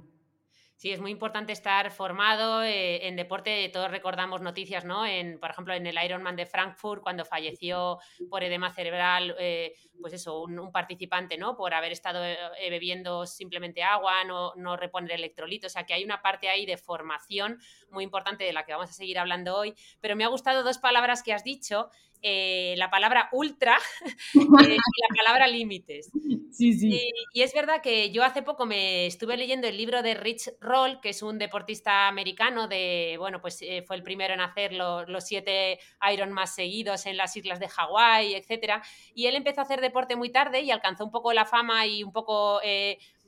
Sí, 0.83 0.91
es 0.91 0.99
muy 0.99 1.13
importante 1.13 1.53
estar 1.53 1.93
formado 1.93 2.65
eh, 2.65 3.07
en 3.07 3.15
deporte. 3.15 3.69
Todos 3.73 3.89
recordamos 3.89 4.41
noticias, 4.41 4.85
¿no? 4.85 5.07
En, 5.07 5.39
por 5.39 5.51
ejemplo, 5.51 5.75
en 5.75 5.87
el 5.87 5.97
Ironman 6.05 6.35
de 6.35 6.45
Frankfurt, 6.45 7.05
cuando 7.05 7.25
falleció 7.25 8.01
por 8.29 8.43
edema 8.43 8.73
cerebral, 8.73 9.37
eh, 9.39 9.77
pues 10.01 10.13
eso, 10.13 10.43
un, 10.43 10.73
participante, 10.73 11.39
¿no? 11.39 11.57
Por 11.57 11.73
haber 11.73 11.93
estado 11.93 12.25
eh, 12.25 12.69
bebiendo 12.69 13.27
simplemente 13.27 13.85
agua, 13.85 14.25
no, 14.25 14.55
no 14.57 14.77
reponer 14.77 15.13
electrolitos. 15.13 15.71
O 15.71 15.73
sea, 15.73 15.87
que 15.87 15.95
hay 15.95 16.03
una 16.03 16.21
parte 16.21 16.49
ahí 16.49 16.67
de 16.67 16.77
formación 16.77 17.61
muy 17.93 18.03
importante 18.03 18.43
de 18.43 18.53
la 18.53 18.65
que 18.65 18.73
vamos 18.73 18.91
a 18.91 18.93
seguir 18.93 19.21
hablando 19.21 19.57
hoy. 19.57 19.77
Pero 20.01 20.17
me 20.17 20.25
ha 20.25 20.29
gustado 20.29 20.65
dos 20.65 20.79
palabras 20.79 21.23
que 21.23 21.33
has 21.33 21.45
dicho 21.45 21.91
eh, 22.25 22.75
la 22.77 22.89
palabra 22.89 23.29
ultra 23.33 23.77
eh, 24.05 24.07
y 24.35 24.67
la 24.69 25.17
palabra 25.17 25.49
límites. 25.49 26.09
Sí, 26.53 26.73
sí. 26.73 27.11
Y, 27.33 27.43
es 27.43 27.53
verdad 27.53 27.83
que 27.83 28.13
yo 28.13 28.23
hace 28.23 28.43
poco 28.43 28.65
me 28.65 29.07
estuve 29.07 29.37
leyendo 29.37 29.67
el 29.67 29.77
libro 29.77 30.03
de 30.03 30.15
Rich 30.15 30.53
Roll, 30.61 31.01
que 31.01 31.09
es 31.09 31.23
un 31.23 31.39
deportista 31.39 32.07
americano 32.07 32.69
de, 32.69 33.17
bueno, 33.19 33.41
pues 33.41 33.61
eh, 33.63 33.83
fue 33.85 33.97
el 33.97 34.05
primero 34.05 34.35
en 34.35 34.41
hacer 34.41 34.73
los 34.73 35.25
siete 35.25 35.81
Iron 36.13 36.33
más 36.33 36.55
seguidos 36.55 37.07
en 37.07 37.17
las 37.17 37.37
islas 37.37 37.59
de 37.59 37.69
Hawái, 37.69 38.35
etcétera. 38.35 38.85
Y 39.17 39.27
él 39.27 39.35
empezó 39.35 39.61
a 39.61 39.65
hacer 39.65 39.81
deporte 39.81 40.15
muy 40.15 40.31
tarde 40.31 40.61
y 40.61 40.71
alcanzó 40.71 41.05
un 41.05 41.11
poco 41.11 41.33
la 41.33 41.45
fama 41.45 41.87
y 41.87 42.05
un 42.05 42.13
poco 42.13 42.61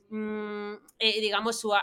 mm, 0.09 0.73
digamos, 0.99 1.59
su, 1.59 1.73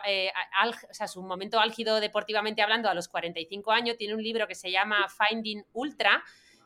su 1.08 1.22
momento 1.22 1.60
álgido 1.60 2.00
deportivamente 2.00 2.62
hablando 2.62 2.88
a 2.88 2.94
los 2.94 3.08
45 3.08 3.70
años, 3.70 3.98
tiene 3.98 4.14
un 4.14 4.22
libro 4.22 4.48
que 4.48 4.54
se 4.54 4.70
llama 4.70 5.08
Finding 5.08 5.66
Ultra, 5.74 6.24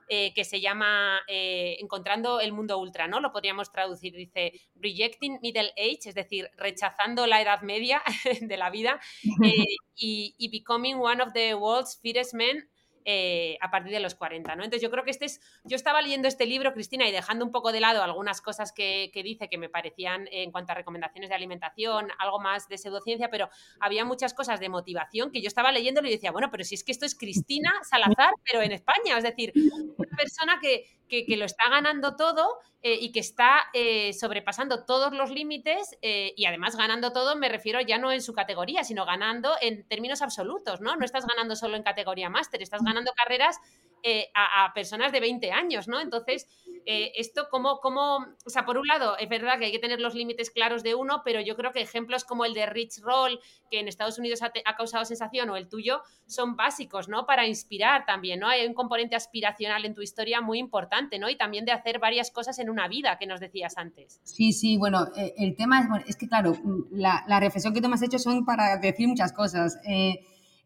eh, 0.08 0.32
que 0.34 0.44
se 0.44 0.60
llama 0.60 1.20
eh, 1.28 1.76
Encontrando 1.80 2.40
el 2.40 2.52
mundo 2.52 2.78
ultra, 2.78 3.08
¿no? 3.08 3.20
Lo 3.20 3.32
podríamos 3.32 3.72
traducir, 3.72 4.14
dice 4.14 4.52
Rejecting 4.76 5.38
Middle 5.42 5.72
Age, 5.76 6.08
es 6.08 6.14
decir, 6.14 6.48
rechazando 6.56 7.26
la 7.26 7.42
edad 7.42 7.62
media 7.62 8.02
de 8.40 8.56
la 8.56 8.70
vida 8.70 9.00
eh, 9.44 9.64
y, 9.96 10.34
y, 10.38 10.48
Becoming 10.48 10.96
One 10.96 11.22
of 11.22 11.32
the 11.32 11.54
World's 11.54 11.98
Fittest 12.00 12.34
Men 12.34 12.68
eh, 13.08 13.56
a 13.60 13.70
partir 13.70 13.92
de 13.92 14.00
los 14.00 14.16
40, 14.16 14.56
¿no? 14.56 14.64
Entonces 14.64 14.82
yo 14.82 14.90
creo 14.90 15.04
que 15.04 15.12
este 15.12 15.26
es, 15.26 15.40
yo 15.62 15.76
estaba 15.76 16.02
leyendo 16.02 16.26
este 16.26 16.44
libro, 16.44 16.75
Cristina, 16.75 17.06
y 17.06 17.12
dejando 17.12 17.44
un 17.44 17.52
poco 17.52 17.70
de 17.70 17.78
lado 17.78 18.02
algunas 18.02 18.40
cosas 18.40 18.72
que, 18.72 19.12
dice 19.14 19.48
que 19.48 19.58
me 19.58 19.68
parecían 19.68 20.26
en 20.32 20.50
cuanto 20.50 20.72
a 20.72 20.75
recomendaciones 20.75 21.30
de 21.30 21.36
alimentación, 21.36 22.08
algo 22.18 22.40
más 22.40 22.68
de 22.68 22.78
pseudociencia, 22.78 23.30
pero 23.30 23.48
había 23.78 24.04
muchas 24.04 24.34
cosas 24.34 24.58
de 24.58 24.68
motivación 24.68 25.30
que 25.30 25.40
yo 25.40 25.46
estaba 25.46 25.70
leyendo 25.70 26.00
y 26.04 26.10
decía, 26.10 26.32
bueno, 26.32 26.50
pero 26.50 26.64
si 26.64 26.75
es 26.75 26.82
que 26.82 26.90
esto 26.90 27.06
es 27.06 27.14
Cristina 27.14 27.72
Salazar, 27.88 28.34
pero 28.44 28.60
en 28.60 28.72
España, 28.72 29.16
es 29.16 29.22
decir, 29.22 29.52
una 29.96 30.16
persona 30.16 30.58
que, 30.60 30.90
que, 31.08 31.25
lo 31.36 31.44
está 31.44 31.68
ganando 31.70 32.16
todo 32.16 32.58
eh, 32.82 32.98
y 33.00 33.12
que 33.12 33.20
está 33.20 33.66
eh, 33.72 34.12
sobrepasando 34.12 34.84
todos 34.84 35.12
los 35.12 35.30
límites 35.30 35.96
y 36.02 36.44
además 36.44 36.76
ganando 36.76 37.12
todo, 37.12 37.36
me 37.36 37.48
refiero 37.48 37.80
ya 37.80 37.98
no 37.98 38.10
en 38.10 38.22
su 38.22 38.32
categoría, 38.32 38.84
sino 38.84 39.06
ganando 39.06 39.52
en 39.60 39.86
términos 39.86 40.22
absolutos, 40.22 40.80
¿no? 40.80 40.96
No 40.96 41.04
estás 41.04 41.26
ganando 41.26 41.56
solo 41.56 41.76
en 41.76 41.82
categoría 41.82 42.30
máster, 42.30 42.62
estás 42.62 42.82
ganando 42.82 42.96
ganando 42.96 43.12
carreras 43.12 43.60
eh, 44.02 44.28
a, 44.34 44.72
personas 44.72 45.10
de 45.10 45.20
20 45.20 45.50
años, 45.50 45.88
¿no? 45.88 46.00
Entonces, 46.00 46.46
eh, 46.84 47.12
esto 47.16 47.48
como, 47.50 47.80
como, 47.80 48.18
o 48.18 48.50
sea, 48.50 48.64
por 48.64 48.78
un 48.78 48.86
lado, 48.86 49.16
es 49.18 49.28
verdad 49.28 49.58
que 49.58 49.64
hay 49.64 49.72
que 49.72 49.80
tener 49.80 50.00
los 50.00 50.14
límites 50.14 50.50
claros 50.50 50.84
de 50.84 50.94
uno, 50.94 51.22
pero 51.24 51.40
yo 51.40 51.56
creo 51.56 51.72
que 51.72 51.80
ejemplos 51.80 52.24
como 52.24 52.44
el 52.44 52.54
de 52.54 52.66
Rich 52.66 53.00
Roll, 53.02 53.40
que 53.68 53.80
en 53.80 53.88
Estados 53.88 54.18
Unidos 54.18 54.42
ha, 54.42 54.76
causado 54.76 55.04
sensación, 55.04 55.50
o 55.50 55.56
el 55.56 55.68
tuyo, 55.68 56.02
son 56.26 56.54
básicos, 56.54 57.08
¿no? 57.08 57.26
Para 57.26 57.46
inspirar 57.46 58.06
también, 58.06 58.38
¿no? 58.38 58.48
Hay 58.48 58.64
un 58.64 58.74
componente 58.74 59.16
aspiracional 59.16 59.84
en 59.84 59.94
tu 59.94 60.02
historia 60.02 60.40
muy 60.40 60.60
importante, 60.60 61.18
¿no? 61.18 61.28
Y 61.28 61.36
también 61.36 61.64
de 61.64 61.72
hacer 61.72 61.98
varias 61.98 62.30
cosas 62.30 62.60
en 62.60 62.70
una 62.70 62.86
vida, 62.86 63.18
que 63.18 63.26
nos 63.26 63.40
decías 63.40 63.76
antes. 63.76 64.20
Sí, 64.22 64.52
sí, 64.52 64.76
bueno, 64.76 65.08
eh, 65.16 65.34
el 65.38 65.56
tema 65.56 65.80
es, 65.80 65.88
bueno, 65.88 66.04
es 66.06 66.16
que 66.16 66.28
claro, 66.28 66.52
la, 66.92 67.24
reflexión 67.40 67.74
que 67.74 67.80
tú 67.80 67.88
me 67.88 67.94
has 67.94 68.02
hecho 68.02 68.20
son 68.20 68.44
para 68.44 68.76
decir 68.76 69.08
muchas 69.08 69.32
cosas. 69.32 69.78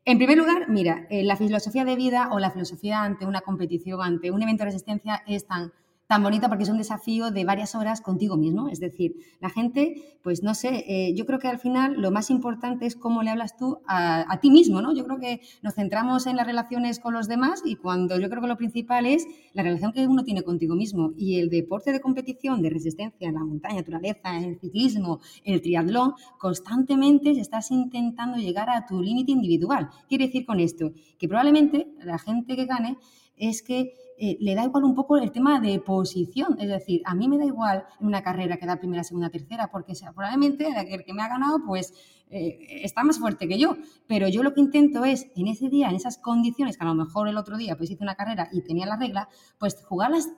En 0.07 0.17
primer 0.17 0.39
lugar, 0.39 0.69
mira, 0.69 1.07
eh, 1.11 1.23
la 1.25 1.37
filosofía 1.37 1.85
de 1.85 1.95
vida 1.95 2.31
o 2.33 2.39
la 2.39 2.51
filosofía 2.51 3.03
ante 3.03 3.27
una 3.27 3.43
competición, 3.43 4.01
ante 4.01 4.31
un 4.31 4.43
evento 4.43 4.65
de 4.65 4.71
resistencia 4.71 5.23
es 5.27 5.47
tan 5.47 5.73
tan 6.11 6.25
bonita 6.25 6.49
porque 6.49 6.65
es 6.65 6.69
un 6.69 6.79
desafío 6.79 7.31
de 7.31 7.45
varias 7.45 7.77
horas 7.77 8.01
contigo 8.01 8.37
mismo. 8.37 8.69
Es 8.69 8.81
decir, 8.81 9.15
la 9.39 9.49
gente, 9.49 10.19
pues 10.25 10.43
no 10.43 10.55
sé, 10.55 10.85
eh, 10.89 11.15
yo 11.15 11.25
creo 11.25 11.39
que 11.39 11.47
al 11.47 11.61
final 11.61 11.95
lo 12.01 12.11
más 12.11 12.31
importante 12.31 12.85
es 12.85 12.97
cómo 12.97 13.23
le 13.23 13.31
hablas 13.31 13.57
tú 13.57 13.79
a, 13.87 14.37
ti 14.43 14.51
mismo, 14.51 14.83
¿no? 14.83 14.93
Yo 14.93 15.05
creo 15.05 15.21
que 15.21 15.41
nos 15.63 15.75
centramos 15.77 16.27
en 16.27 16.35
las 16.35 16.49
relaciones 16.49 16.99
con 16.99 17.15
los 17.15 17.29
demás 17.29 17.63
y 17.65 17.77
cuando 17.77 18.19
yo 18.19 18.29
creo 18.29 18.43
que 18.43 18.49
lo 18.49 18.57
principal 18.57 19.07
es 19.07 19.25
la 19.53 19.63
relación 19.63 19.93
que 19.93 20.05
uno 20.05 20.25
tiene 20.25 20.43
contigo 20.43 20.75
mismo. 20.75 21.13
Y 21.17 21.39
el 21.39 21.49
deporte 21.49 21.93
de 21.93 22.01
competición, 22.01 22.61
de 22.61 22.71
resistencia 22.71 23.29
en 23.29 23.35
la 23.35 23.45
montaña, 23.45 23.77
naturaleza, 23.77 24.37
en 24.37 24.45
el 24.47 24.59
ciclismo, 24.59 25.21
en 25.45 25.55
el 25.55 25.63
triatlón, 25.63 26.15
constantemente 26.41 27.31
estás 27.31 27.71
intentando 27.71 28.37
llegar 28.37 28.69
a 28.69 28.85
tu 28.85 29.01
límite 29.01 29.31
individual. 29.31 29.91
Quiere 30.09 30.27
decir 30.27 30.45
con 30.45 30.59
esto 30.59 30.91
que 31.21 31.29
probablemente 31.29 31.87
la 32.03 32.19
gente 32.19 32.57
que 32.57 32.67
gane 32.67 32.99
es 33.37 33.63
que 33.63 33.95
eh, 34.23 34.37
le 34.39 34.55
da 34.55 34.65
igual 34.65 34.85
un 34.85 34.95
poco 34.95 35.17
el 35.17 35.33
tema 35.33 35.61
de 35.61 35.81
posición. 35.81 36.59
Es 36.61 36.69
decir, 36.69 37.01
a 37.07 37.15
mí 37.15 37.27
me 37.27 37.39
da 37.39 37.47
igual 37.47 37.87
en 37.99 38.07
una 38.07 38.23
carrera 38.23 38.59
que 38.59 38.67
da 38.67 38.77
primera, 38.77 39.03
segunda, 39.03 39.31
tercera, 39.31 39.71
porque 39.71 39.95
probablemente 40.15 40.69
el 40.91 41.05
que 41.05 41.15
me 41.15 41.23
ha 41.23 41.29
ganado, 41.29 41.65
pues 41.65 41.95
eh, 42.29 42.59
está 42.83 43.03
más 43.03 43.19
fuerte 43.19 43.49
que 43.49 43.59
yo. 43.59 43.79
Pero 44.07 44.29
yo 44.29 44.43
lo 44.43 44.53
que 44.53 44.61
intento 44.61 45.07
es, 45.07 45.29
en 45.37 45.49
ese 45.49 45.71
día, 45.71 45.89
en 45.89 45.97
esas 45.97 46.19
condiciones, 46.19 46.77
que 46.77 46.85
a 46.85 46.89
lo 46.89 46.95
mejor 46.95 47.29
el 47.29 47.39
otro 47.39 47.57
día 47.57 47.79
pues 47.79 47.91
hice 47.91 48.03
una 48.03 48.15
carrera 48.15 48.51
y 48.53 48.61
tenía 48.61 48.85
la 48.85 48.99
regla, 48.99 49.31
pues 49.59 49.83
jugar 49.87 50.11
las, 50.11 50.29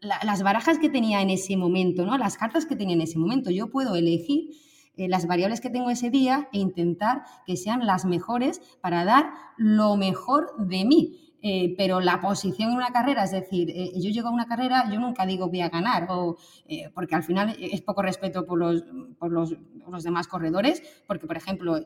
las 0.00 0.42
barajas 0.42 0.78
que 0.78 0.88
tenía 0.88 1.20
en 1.20 1.28
ese 1.28 1.58
momento, 1.58 2.06
¿no? 2.06 2.16
Las 2.16 2.38
cartas 2.38 2.64
que 2.64 2.76
tenía 2.76 2.94
en 2.94 3.02
ese 3.02 3.18
momento. 3.18 3.50
Yo 3.50 3.70
puedo 3.70 3.94
elegir 3.94 4.52
eh, 4.96 5.06
las 5.06 5.26
variables 5.26 5.60
que 5.60 5.70
tengo 5.70 5.90
ese 5.90 6.08
día 6.10 6.48
e 6.52 6.58
intentar 6.58 7.24
que 7.46 7.56
sean 7.56 7.86
las 7.86 8.04
mejores 8.04 8.62
para 8.80 9.04
dar 9.04 9.32
lo 9.58 9.96
mejor 9.96 10.54
de 10.58 10.84
mí. 10.84 11.27
Eh, 11.40 11.74
pero 11.76 12.00
la 12.00 12.20
posición 12.20 12.70
en 12.70 12.76
una 12.76 12.90
carrera, 12.90 13.22
es 13.22 13.30
decir, 13.30 13.70
eh, 13.70 13.92
yo 13.94 14.10
llego 14.10 14.28
a 14.28 14.32
una 14.32 14.46
carrera, 14.46 14.90
yo 14.90 14.98
nunca 14.98 15.24
digo 15.24 15.48
voy 15.48 15.60
a 15.60 15.68
ganar, 15.68 16.08
o, 16.10 16.36
eh, 16.66 16.90
porque 16.92 17.14
al 17.14 17.22
final 17.22 17.56
es 17.60 17.80
poco 17.82 18.02
respeto 18.02 18.44
por 18.44 18.58
los, 18.58 18.84
por 19.20 19.30
los, 19.30 19.54
los 19.88 20.02
demás 20.02 20.26
corredores, 20.26 20.82
porque 21.06 21.26
por 21.26 21.36
ejemplo, 21.36 21.78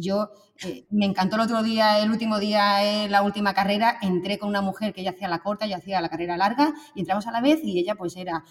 yo 0.00 0.30
me 0.90 1.06
encantó 1.06 1.36
el 1.36 1.42
otro 1.42 1.62
día, 1.62 2.00
el 2.00 2.10
último 2.10 2.38
día, 2.38 3.06
la 3.08 3.22
última 3.22 3.54
carrera, 3.54 3.98
entré 4.02 4.38
con 4.38 4.48
una 4.48 4.62
mujer 4.62 4.92
que 4.92 5.02
ella 5.02 5.10
hacía 5.10 5.28
la 5.28 5.40
corta, 5.40 5.66
yo 5.66 5.76
hacía 5.76 6.00
la 6.00 6.08
carrera 6.08 6.36
larga, 6.36 6.72
y 6.94 7.00
entramos 7.00 7.26
a 7.26 7.32
la 7.32 7.40
vez 7.40 7.60
y 7.62 7.78
ella 7.78 7.94
pues 7.94 8.16
era, 8.16 8.44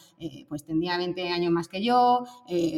pues 0.48 0.64
tendría 0.64 0.98
20 0.98 1.30
años 1.30 1.52
más 1.52 1.68
que 1.68 1.84
yo, 1.84 2.24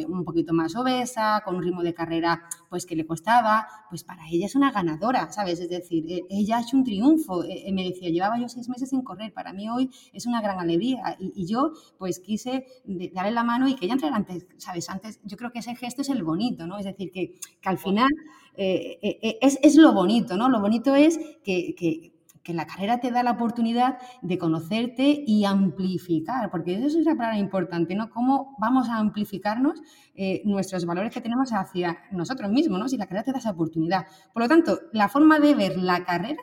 un 0.08 0.24
poquito 0.24 0.52
más 0.54 0.74
obesa, 0.74 1.42
con 1.44 1.54
un 1.54 1.62
ritmo 1.62 1.82
de 1.82 1.94
carrera 1.94 2.42
pues 2.72 2.86
que 2.86 2.96
le 2.96 3.04
costaba, 3.04 3.66
pues 3.90 4.02
para 4.02 4.26
ella 4.30 4.46
es 4.46 4.54
una 4.54 4.72
ganadora, 4.72 5.30
¿sabes? 5.30 5.60
Es 5.60 5.68
decir, 5.68 6.10
e, 6.10 6.22
ella 6.30 6.56
ha 6.56 6.62
hecho 6.62 6.74
un 6.78 6.84
triunfo. 6.84 7.44
E, 7.44 7.68
e 7.68 7.70
me 7.70 7.84
decía, 7.84 8.08
llevaba 8.08 8.38
yo 8.38 8.48
seis 8.48 8.66
meses 8.70 8.88
sin 8.88 9.02
correr, 9.02 9.30
para 9.34 9.52
mí 9.52 9.68
hoy 9.68 9.90
es 10.14 10.24
una 10.24 10.40
gran 10.40 10.58
alegría. 10.58 11.14
Y, 11.20 11.44
yo, 11.44 11.72
pues 11.98 12.18
quise 12.18 12.64
darle 13.12 13.32
la 13.32 13.44
mano 13.44 13.68
y 13.68 13.74
que 13.76 13.84
ella 13.84 13.92
entrara 13.92 14.16
antes, 14.16 14.46
¿sabes? 14.56 14.88
Antes, 14.88 15.20
yo 15.22 15.36
creo 15.36 15.52
que 15.52 15.58
ese 15.58 15.76
gesto 15.76 16.00
es 16.00 16.08
el 16.08 16.22
bonito, 16.24 16.66
¿no? 16.66 16.78
Es 16.78 16.86
decir, 16.86 17.12
que, 17.12 17.34
que 17.60 17.68
al 17.68 17.76
final 17.76 18.08
eh, 18.54 18.98
eh, 19.02 19.18
eh, 19.20 19.38
es, 19.42 19.58
es, 19.62 19.76
lo 19.76 19.92
bonito, 19.92 20.38
¿no? 20.38 20.48
Lo 20.48 20.58
bonito 20.58 20.94
es 20.94 21.18
que, 21.44 21.74
que 21.74 22.11
que 22.42 22.54
la 22.54 22.66
carrera 22.66 22.98
te 22.98 23.10
da 23.10 23.22
la 23.22 23.32
oportunidad 23.32 23.98
de 24.20 24.38
conocerte 24.38 25.24
y 25.26 25.44
amplificar, 25.44 26.50
porque 26.50 26.74
eso 26.74 26.98
es 26.98 27.06
una 27.06 27.16
palabra 27.16 27.38
importante, 27.38 27.94
¿no? 27.94 28.10
Cómo 28.10 28.56
vamos 28.58 28.88
a 28.88 28.98
amplificarnos 28.98 29.80
eh, 30.14 30.42
nuestros 30.44 30.84
valores 30.84 31.12
que 31.12 31.20
tenemos 31.20 31.52
hacia 31.52 31.98
nosotros 32.10 32.50
mismos, 32.50 32.78
¿no? 32.78 32.88
Si 32.88 32.96
la 32.96 33.06
carrera 33.06 33.24
te 33.24 33.32
da 33.32 33.38
esa 33.38 33.50
oportunidad. 33.50 34.06
Por 34.32 34.42
lo 34.42 34.48
tanto, 34.48 34.80
la 34.92 35.08
forma 35.08 35.38
de 35.38 35.54
ver 35.54 35.76
la 35.76 36.04
carrera 36.04 36.42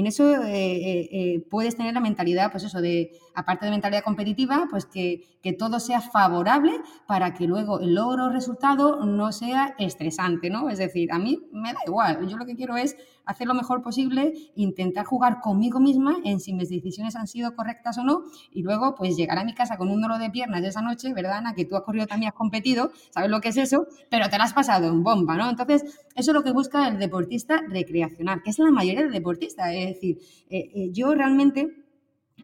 en 0.00 0.06
eso 0.06 0.42
eh, 0.44 1.08
eh, 1.10 1.46
puedes 1.50 1.76
tener 1.76 1.94
la 1.94 2.00
mentalidad, 2.00 2.50
pues 2.50 2.64
eso, 2.64 2.82
de, 2.82 3.12
aparte 3.34 3.64
de 3.64 3.70
mentalidad 3.70 4.04
competitiva, 4.04 4.66
pues 4.70 4.84
que, 4.84 5.22
que, 5.42 5.54
todo 5.54 5.80
sea 5.80 6.02
favorable 6.02 6.72
para 7.06 7.32
que 7.32 7.46
luego 7.46 7.80
el 7.80 7.94
logro 7.94 8.26
o 8.26 8.28
resultado 8.28 9.06
no 9.06 9.32
sea 9.32 9.74
estresante, 9.78 10.50
¿no? 10.50 10.68
Es 10.68 10.78
decir, 10.78 11.10
a 11.12 11.18
mí 11.18 11.40
me 11.50 11.72
da 11.72 11.78
igual, 11.86 12.28
yo 12.28 12.36
lo 12.36 12.44
que 12.44 12.56
quiero 12.56 12.76
es 12.76 12.96
hacer 13.26 13.46
lo 13.46 13.54
mejor 13.54 13.82
posible, 13.82 14.32
intentar 14.54 15.04
jugar 15.04 15.40
conmigo 15.40 15.80
misma 15.80 16.16
en 16.24 16.40
si 16.40 16.52
mis 16.52 16.68
decisiones 16.68 17.16
han 17.16 17.26
sido 17.26 17.54
correctas 17.56 17.98
o 17.98 18.04
no, 18.04 18.22
y 18.52 18.62
luego 18.62 18.94
pues 18.94 19.16
llegar 19.16 19.38
a 19.38 19.44
mi 19.44 19.54
casa 19.54 19.76
con 19.76 19.90
un 19.90 20.00
dolor 20.00 20.18
de 20.18 20.30
piernas 20.30 20.62
esa 20.62 20.80
noche, 20.80 21.12
¿verdad, 21.12 21.38
Ana? 21.38 21.54
Que 21.54 21.64
tú 21.64 21.76
has 21.76 21.82
corrido 21.82 22.06
también, 22.06 22.28
has 22.28 22.36
competido, 22.36 22.90
sabes 23.10 23.30
lo 23.30 23.40
que 23.40 23.48
es 23.48 23.56
eso, 23.56 23.86
pero 24.10 24.28
te 24.28 24.38
la 24.38 24.44
has 24.44 24.52
pasado 24.52 24.88
en 24.88 25.02
bomba, 25.02 25.36
¿no? 25.36 25.50
Entonces, 25.50 25.82
eso 26.14 26.30
es 26.30 26.34
lo 26.34 26.42
que 26.42 26.52
busca 26.52 26.88
el 26.88 26.98
deportista 26.98 27.62
recreacional, 27.68 28.42
que 28.42 28.50
es 28.50 28.58
la 28.58 28.70
mayoría 28.70 29.02
de 29.02 29.10
deportistas, 29.10 29.70
decir, 29.86 30.18
eh, 30.48 30.70
eh, 30.74 30.90
yo 30.92 31.14
realmente 31.14 31.82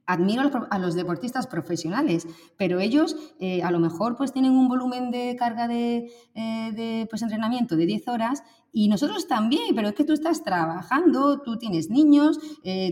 admiro 0.07 0.51
a 0.71 0.79
los, 0.79 0.95
deportistas 0.95 1.47
profesionales, 1.47 2.27
pero 2.57 2.81
ellos 2.81 3.15
eh, 3.39 3.63
a 3.63 3.71
lo 3.71 3.79
mejor 3.79 4.17
pues 4.17 4.33
tienen 4.33 4.53
un 4.53 4.67
volumen 4.67 5.11
de 5.11 5.37
carga 5.39 5.69
de, 5.69 6.11
de 6.35 7.07
pues, 7.09 7.23
entrenamiento 7.23 7.77
de 7.77 7.87
10 7.87 8.09
horas 8.09 8.43
y 8.73 8.89
nosotros 8.89 9.29
también, 9.29 9.75
pero 9.77 9.89
es 9.89 9.95
que 9.95 10.05
tú 10.05 10.13
estás 10.13 10.43
trabajando, 10.43 11.43
tú 11.43 11.57
tienes 11.57 11.89
niños, 11.89 12.39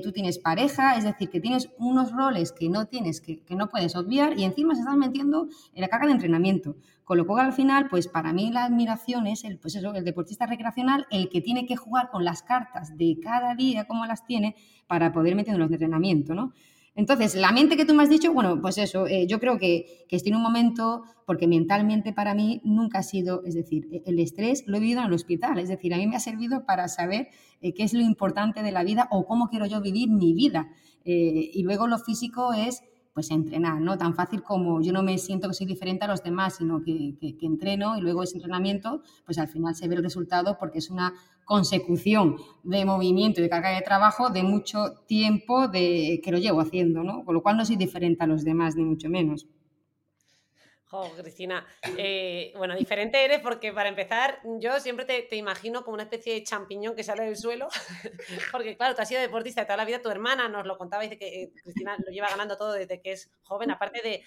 tú 0.03 0.13
tienes 0.13 0.39
pareja, 0.39 0.95
es 0.97 1.05
decir, 1.05 1.31
que 1.31 1.41
tienes 1.41 1.71
unos 1.79 2.13
roles 2.13 2.53
que 2.53 2.69
no 2.69 2.87
tienes, 2.87 3.21
que, 3.21 3.43
que, 3.43 3.57
no 3.57 3.71
puedes 3.71 3.97
obviar 3.97 4.39
y 4.39 4.45
encima 4.45 4.75
se 4.75 4.83
están 4.83 4.99
metiendo 4.99 5.49
en 5.75 5.81
la 5.81 5.89
carga 5.89 6.07
de 6.07 6.13
entrenamiento. 6.13 6.77
Con 7.11 7.19
lo 7.19 7.27
cual, 7.27 7.47
al 7.47 7.53
final, 7.53 7.89
pues 7.89 8.07
para 8.07 8.33
mí 8.33 8.53
la 8.53 8.67
admiración 8.67 9.27
es 9.27 9.43
el, 9.43 9.59
pues 9.59 9.75
eso, 9.75 9.93
el 9.93 10.05
deportista 10.05 10.47
recreacional, 10.47 11.09
el 11.11 11.29
que 11.29 11.41
tiene 11.41 11.67
que 11.67 11.75
jugar 11.75 12.09
con 12.09 12.25
las 12.25 12.45
cartas 12.45 12.97
de 12.97 13.19
cada 13.21 13.57
día, 13.57 13.89
como 13.89 14.07
las 14.07 14.25
tiene, 14.25 14.55
para 14.87 15.11
poder 15.11 15.35
meter 15.35 15.55
en 15.55 15.59
los 15.59 15.73
entrenamiento, 15.73 16.35
¿no? 16.35 16.53
Entonces, 16.95 17.35
la 17.35 17.51
mente 17.51 17.77
que 17.77 17.85
tú 17.85 17.95
me 17.95 18.05
has 18.05 18.11
dicho, 18.11 18.33
bueno, 18.33 18.63
pues 18.63 18.79
eso, 18.79 19.09
eh, 19.09 19.27
yo 19.27 19.41
creo 19.41 19.59
que, 19.59 20.07
que, 20.09 20.15
estoy 20.15 20.31
en 20.31 20.37
un 20.37 20.45
momento, 20.45 21.03
porque 21.27 21.49
mentalmente 21.49 22.13
para 22.13 22.33
mí 22.33 22.61
nunca 22.63 23.01
ha 23.01 23.03
sido, 23.03 23.43
es 23.45 23.55
decir, 23.55 23.89
e, 23.91 24.05
el 24.07 24.21
estrés 24.21 24.63
lo 24.69 24.77
he 24.77 24.81
vivido 24.81 25.01
en 25.01 25.07
el 25.07 25.13
hospital, 25.13 25.59
es 25.59 25.69
decir, 25.69 25.93
a 25.93 25.97
mí 25.97 26.07
me 26.07 26.15
ha 26.15 26.21
servido 26.21 26.65
para 26.65 26.87
saber 26.87 27.27
eh, 27.61 27.75
qué 27.75 27.83
es 27.83 27.93
lo 27.93 28.03
importante 28.03 28.63
de 28.63 28.71
la 28.71 28.85
vida 28.85 29.09
o 29.11 29.27
cómo 29.27 29.49
quiero 29.49 29.67
yo 29.67 29.81
vivir 29.81 30.11
mi 30.11 30.33
vida. 30.33 30.69
Eh, 31.05 31.51
y 31.55 31.65
luego 31.65 31.89
lo 31.89 31.99
físico 31.99 32.53
es 32.53 32.85
pues 33.21 33.31
entrenar, 33.33 33.83
¿no? 33.83 33.99
Tan 33.99 34.15
fácil 34.15 34.43
como 34.43 34.81
yo 34.81 34.95
no 34.95 35.03
me 35.03 35.19
siento 35.19 35.47
que 35.47 35.53
soy 35.53 35.67
diferente 35.67 36.07
a 36.07 36.09
los 36.09 36.23
demás, 36.23 36.57
sino 36.57 36.83
que, 36.83 37.19
entreno 37.43 37.99
y 37.99 38.01
luego 38.01 38.23
ese 38.23 38.37
entrenamiento, 38.37 39.03
pues 39.27 39.37
al 39.37 39.47
final 39.47 39.75
se 39.75 39.89
ve 39.89 39.97
el 39.97 40.03
resultado 40.03 40.57
porque 40.59 40.79
es 40.79 40.89
una 40.89 41.13
consecución 41.45 42.37
de 42.63 42.87
movimiento 42.87 43.41
y 43.41 43.43
de 43.43 43.51
carga 43.51 43.75
de 43.75 43.83
trabajo 43.83 44.31
de 44.31 44.43
mucho 44.43 45.03
tiempo 45.07 45.69
de, 45.69 46.23
que 46.25 46.33
lo 46.33 46.39
llevo 46.39 46.63
haciendo, 46.63 47.05
¿no? 47.05 47.23
Con 47.27 47.35
lo 47.35 47.43
cual 47.43 47.59
no 47.59 47.67
soy 47.67 47.77
diferente 47.77 48.25
a 48.25 48.27
los 48.27 48.43
demás, 48.43 48.75
ni 48.75 48.85
mucho 48.85 49.11
menos. 49.11 49.47
Oh, 50.93 51.09
Cristina, 51.17 51.65
eh, 51.97 52.53
bueno, 52.57 52.75
diferente 52.75 53.25
eres 53.25 53.39
porque 53.39 53.73
para 53.73 53.89
empezar, 53.89 54.41
yo 54.59 54.81
siempre 54.81 55.05
te, 55.05 55.23
te, 55.23 55.37
imagino 55.37 55.85
como 55.85 55.95
una 55.95 56.03
especie 56.03 56.35
de 56.35 56.43
champiñón 56.43 56.97
que 56.97 57.05
sale 57.05 57.25
del 57.25 57.37
suelo, 57.37 57.69
porque 58.51 58.77
claro, 58.77 58.97
tú 58.97 59.03
has 59.03 59.09
sido 59.09 59.21
deportista 59.21 59.61
de 59.61 59.67
toda 59.67 59.77
la 59.77 59.85
vida, 59.85 60.03
tu 60.03 60.11
hermana 60.11 60.49
nos 60.49 60.67
lo 60.67 60.77
contaba, 60.77 61.05
dice 61.05 61.17
que 61.17 61.45
eh, 61.45 61.53
Cristina 61.63 61.97
lo 62.05 62.11
lleva 62.11 62.29
ganando 62.29 62.57
todo 62.57 62.73
desde 62.73 63.01
que 63.01 63.13
es 63.13 63.31
joven, 63.45 63.71
aparte 63.71 64.03
de, 64.03 64.25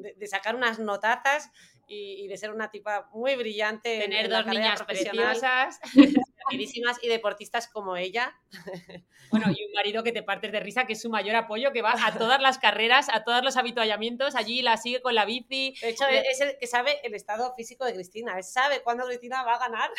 de, 0.00 0.14
de 0.14 0.26
sacar 0.26 0.56
unas 0.56 0.80
notazas 0.80 1.52
y, 1.86 2.24
y, 2.24 2.26
de 2.26 2.36
ser 2.36 2.50
una 2.52 2.68
tipa 2.68 3.08
muy 3.12 3.36
brillante. 3.36 4.00
Tener 4.00 4.28
dos 4.28 4.44
niñas 4.46 4.82
preciosas. 4.82 5.78
y 6.50 7.08
deportistas 7.08 7.68
como 7.68 7.96
ella. 7.96 8.34
Bueno, 9.30 9.46
y 9.50 9.64
un 9.64 9.72
marido 9.72 10.02
que 10.02 10.12
te 10.12 10.22
partes 10.22 10.52
de 10.52 10.60
risa, 10.60 10.84
que 10.84 10.92
es 10.92 11.00
su 11.00 11.08
mayor 11.08 11.34
apoyo, 11.36 11.72
que 11.72 11.80
va 11.80 11.94
a 12.04 12.18
todas 12.18 12.38
las 12.42 12.58
carreras, 12.58 13.08
a 13.08 13.24
todos 13.24 13.42
los 13.42 13.56
habituallamientos, 13.56 14.34
allí 14.34 14.60
la 14.60 14.76
sigue 14.76 15.00
con 15.00 15.14
la 15.14 15.24
bici. 15.24 15.74
De 15.80 15.88
hecho, 15.88 16.04
es 16.06 16.42
el 16.42 16.58
que 16.58 16.66
sabe 16.66 17.00
el 17.02 17.14
estado 17.14 17.54
físico 17.54 17.86
de 17.86 17.94
Cristina, 17.94 18.42
sabe 18.42 18.82
cuándo 18.82 19.06
Cristina 19.06 19.42
va 19.42 19.54
a 19.54 19.58
ganar. 19.58 19.90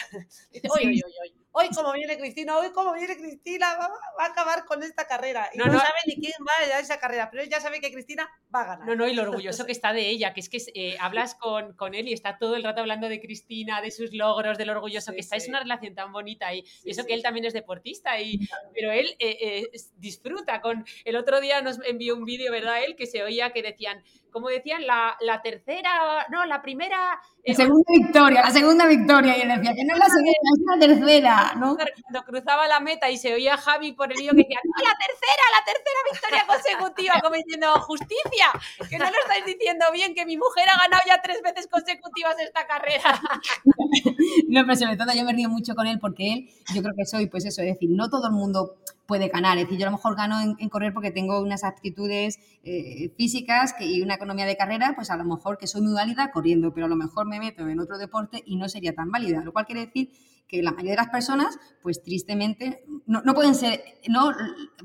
Dice, 0.51 0.67
oye, 0.69 0.85
oye, 0.87 1.01
oye, 1.23 1.42
hoy 1.53 1.69
como 1.69 1.93
viene 1.93 2.17
Cristina, 2.17 2.57
hoy 2.57 2.71
como 2.71 2.93
viene 2.93 3.15
Cristina, 3.15 3.77
va, 3.77 3.87
va, 3.87 4.25
a 4.25 4.27
acabar 4.27 4.65
con 4.65 4.83
esta 4.83 5.07
carrera. 5.07 5.49
Y 5.53 5.57
no, 5.57 5.65
no, 5.65 5.73
no 5.73 5.79
sabe 5.79 5.93
ni 6.07 6.15
quién 6.15 6.33
va 6.41 6.75
a 6.75 6.79
esa 6.79 6.99
carrera, 6.99 7.29
pero 7.29 7.43
él 7.43 7.49
ya 7.49 7.59
sabe 7.59 7.79
que 7.79 7.91
Cristina 7.91 8.29
va 8.53 8.61
a 8.61 8.65
ganar. 8.65 8.87
No, 8.87 8.95
no, 8.95 9.07
y 9.07 9.13
lo 9.13 9.23
orgulloso 9.23 9.65
que 9.65 9.71
está 9.71 9.93
de 9.93 10.09
ella, 10.09 10.33
que 10.33 10.39
es 10.39 10.49
que 10.49 10.61
eh, 10.73 10.97
hablas 10.99 11.35
con, 11.35 11.73
con, 11.73 11.93
él 11.93 12.07
y 12.07 12.13
está 12.13 12.37
todo 12.37 12.55
el 12.55 12.63
rato 12.63 12.81
hablando 12.81 13.07
de 13.07 13.21
Cristina, 13.21 13.81
de 13.81 13.91
sus 13.91 14.13
logros, 14.13 14.57
de 14.57 14.65
lo 14.65 14.73
orgulloso 14.73 15.11
sí, 15.11 15.15
que 15.15 15.21
está. 15.21 15.39
Sí. 15.39 15.43
Es 15.43 15.49
una 15.49 15.59
relación 15.59 15.93
tan 15.95 16.11
bonita 16.11 16.53
y, 16.53 16.63
sí, 16.65 16.81
y 16.85 16.91
eso 16.91 17.05
que 17.05 17.13
él 17.13 17.21
también 17.21 17.45
es 17.45 17.53
deportista, 17.53 18.19
y, 18.19 18.49
pero 18.73 18.91
él 18.91 19.15
eh, 19.19 19.37
eh, 19.41 19.71
disfruta 19.97 20.59
con... 20.61 20.85
El 21.05 21.15
otro 21.15 21.39
día 21.39 21.61
nos 21.61 21.79
envió 21.85 22.15
un 22.15 22.25
vídeo, 22.25 22.51
¿verdad? 22.51 22.83
Él 22.83 22.95
que 22.95 23.05
se 23.05 23.23
oía 23.23 23.51
que 23.51 23.61
decían, 23.61 24.03
como 24.33 24.49
decían, 24.49 24.85
la, 24.85 25.15
la 25.21 25.41
tercera, 25.41 26.25
no, 26.29 26.45
la 26.45 26.61
primera... 26.61 27.21
La 27.45 27.53
eh, 27.53 27.55
segunda 27.55 27.91
victoria, 27.95 28.41
la 28.41 28.51
segunda 28.51 28.87
victoria, 28.87 29.37
y 29.37 29.41
él 29.41 29.49
decía 29.49 29.73
que 29.73 29.85
no 29.85 29.93
es 29.93 29.99
la 29.99 30.07
segunda, 30.07 30.31
es 30.31 30.61
la 30.65 30.87
tercera, 30.87 31.53
¿no? 31.55 31.77
Cuando 31.77 32.23
cruzaba 32.25 32.67
la 32.67 32.79
meta 32.79 33.09
y 33.09 33.17
se 33.17 33.33
oía 33.33 33.53
a 33.53 33.57
Javi 33.57 33.93
por 33.93 34.11
el 34.11 34.17
vídeo 34.17 34.31
que 34.31 34.43
decía, 34.43 34.59
no, 34.63 34.83
la 34.83 34.97
tercera, 34.97 35.43
la 35.53 35.65
tercera 35.65 35.99
victoria 36.11 36.45
consecutiva, 36.47 37.21
como 37.21 37.35
diciendo, 37.35 37.73
justicia, 37.81 38.47
que 38.89 38.97
no 38.97 39.05
lo 39.05 39.17
estáis 39.21 39.45
diciendo 39.45 39.85
bien, 39.93 40.15
que 40.15 40.25
mi 40.25 40.35
mujer 40.35 40.67
ha 40.69 40.81
ganado 40.81 41.03
ya 41.05 41.21
tres 41.21 41.41
veces 41.43 41.67
consecutivas 41.67 42.35
esta 42.39 42.65
carrera. 42.65 43.21
no, 44.49 44.61
pero 44.65 44.75
sobre 44.75 44.97
todo 44.97 45.13
yo 45.13 45.23
me 45.23 45.33
río 45.33 45.49
mucho 45.49 45.75
con 45.75 45.87
él 45.87 45.99
porque 45.99 46.33
él, 46.33 46.49
yo 46.73 46.81
creo 46.81 46.95
que 46.97 47.05
soy, 47.05 47.27
pues 47.27 47.45
eso, 47.45 47.61
es 47.61 47.67
decir, 47.67 47.89
no 47.91 48.09
todo 48.09 48.27
el 48.27 48.33
mundo 48.33 48.77
puede 49.05 49.27
ganar. 49.27 49.57
Es 49.57 49.65
decir, 49.65 49.79
yo 49.79 49.87
a 49.87 49.91
lo 49.91 49.97
mejor 49.97 50.15
gano 50.15 50.41
en, 50.41 50.55
en 50.59 50.69
correr 50.69 50.93
porque 50.93 51.11
tengo 51.11 51.39
unas 51.41 51.63
aptitudes 51.63 52.39
eh, 52.63 53.11
físicas 53.17 53.73
que, 53.73 53.85
y 53.85 54.01
una 54.01 54.17
economía 54.23 54.45
de 54.45 54.57
carrera, 54.57 54.93
pues 54.95 55.11
a 55.11 55.17
lo 55.17 55.25
mejor 55.25 55.57
que 55.57 55.67
soy 55.67 55.81
muy 55.81 55.93
válida 55.93 56.31
corriendo, 56.31 56.73
pero 56.73 56.85
a 56.85 56.89
lo 56.89 56.95
mejor 56.95 57.27
me 57.27 57.39
meto 57.39 57.67
en 57.67 57.79
otro 57.79 57.97
deporte 57.97 58.41
y 58.45 58.55
no 58.55 58.69
sería 58.69 58.95
tan 58.95 59.11
válida. 59.11 59.43
Lo 59.43 59.51
cual 59.51 59.65
quiere 59.65 59.85
decir 59.85 60.11
que 60.53 60.61
la 60.61 60.71
mayoría 60.71 60.91
de 60.91 60.97
las 60.97 61.09
personas, 61.09 61.57
pues 61.81 62.03
tristemente, 62.03 62.83
no, 63.07 63.23
no 63.23 63.33
pueden 63.33 63.55
ser, 63.55 63.83
no, 64.07 64.31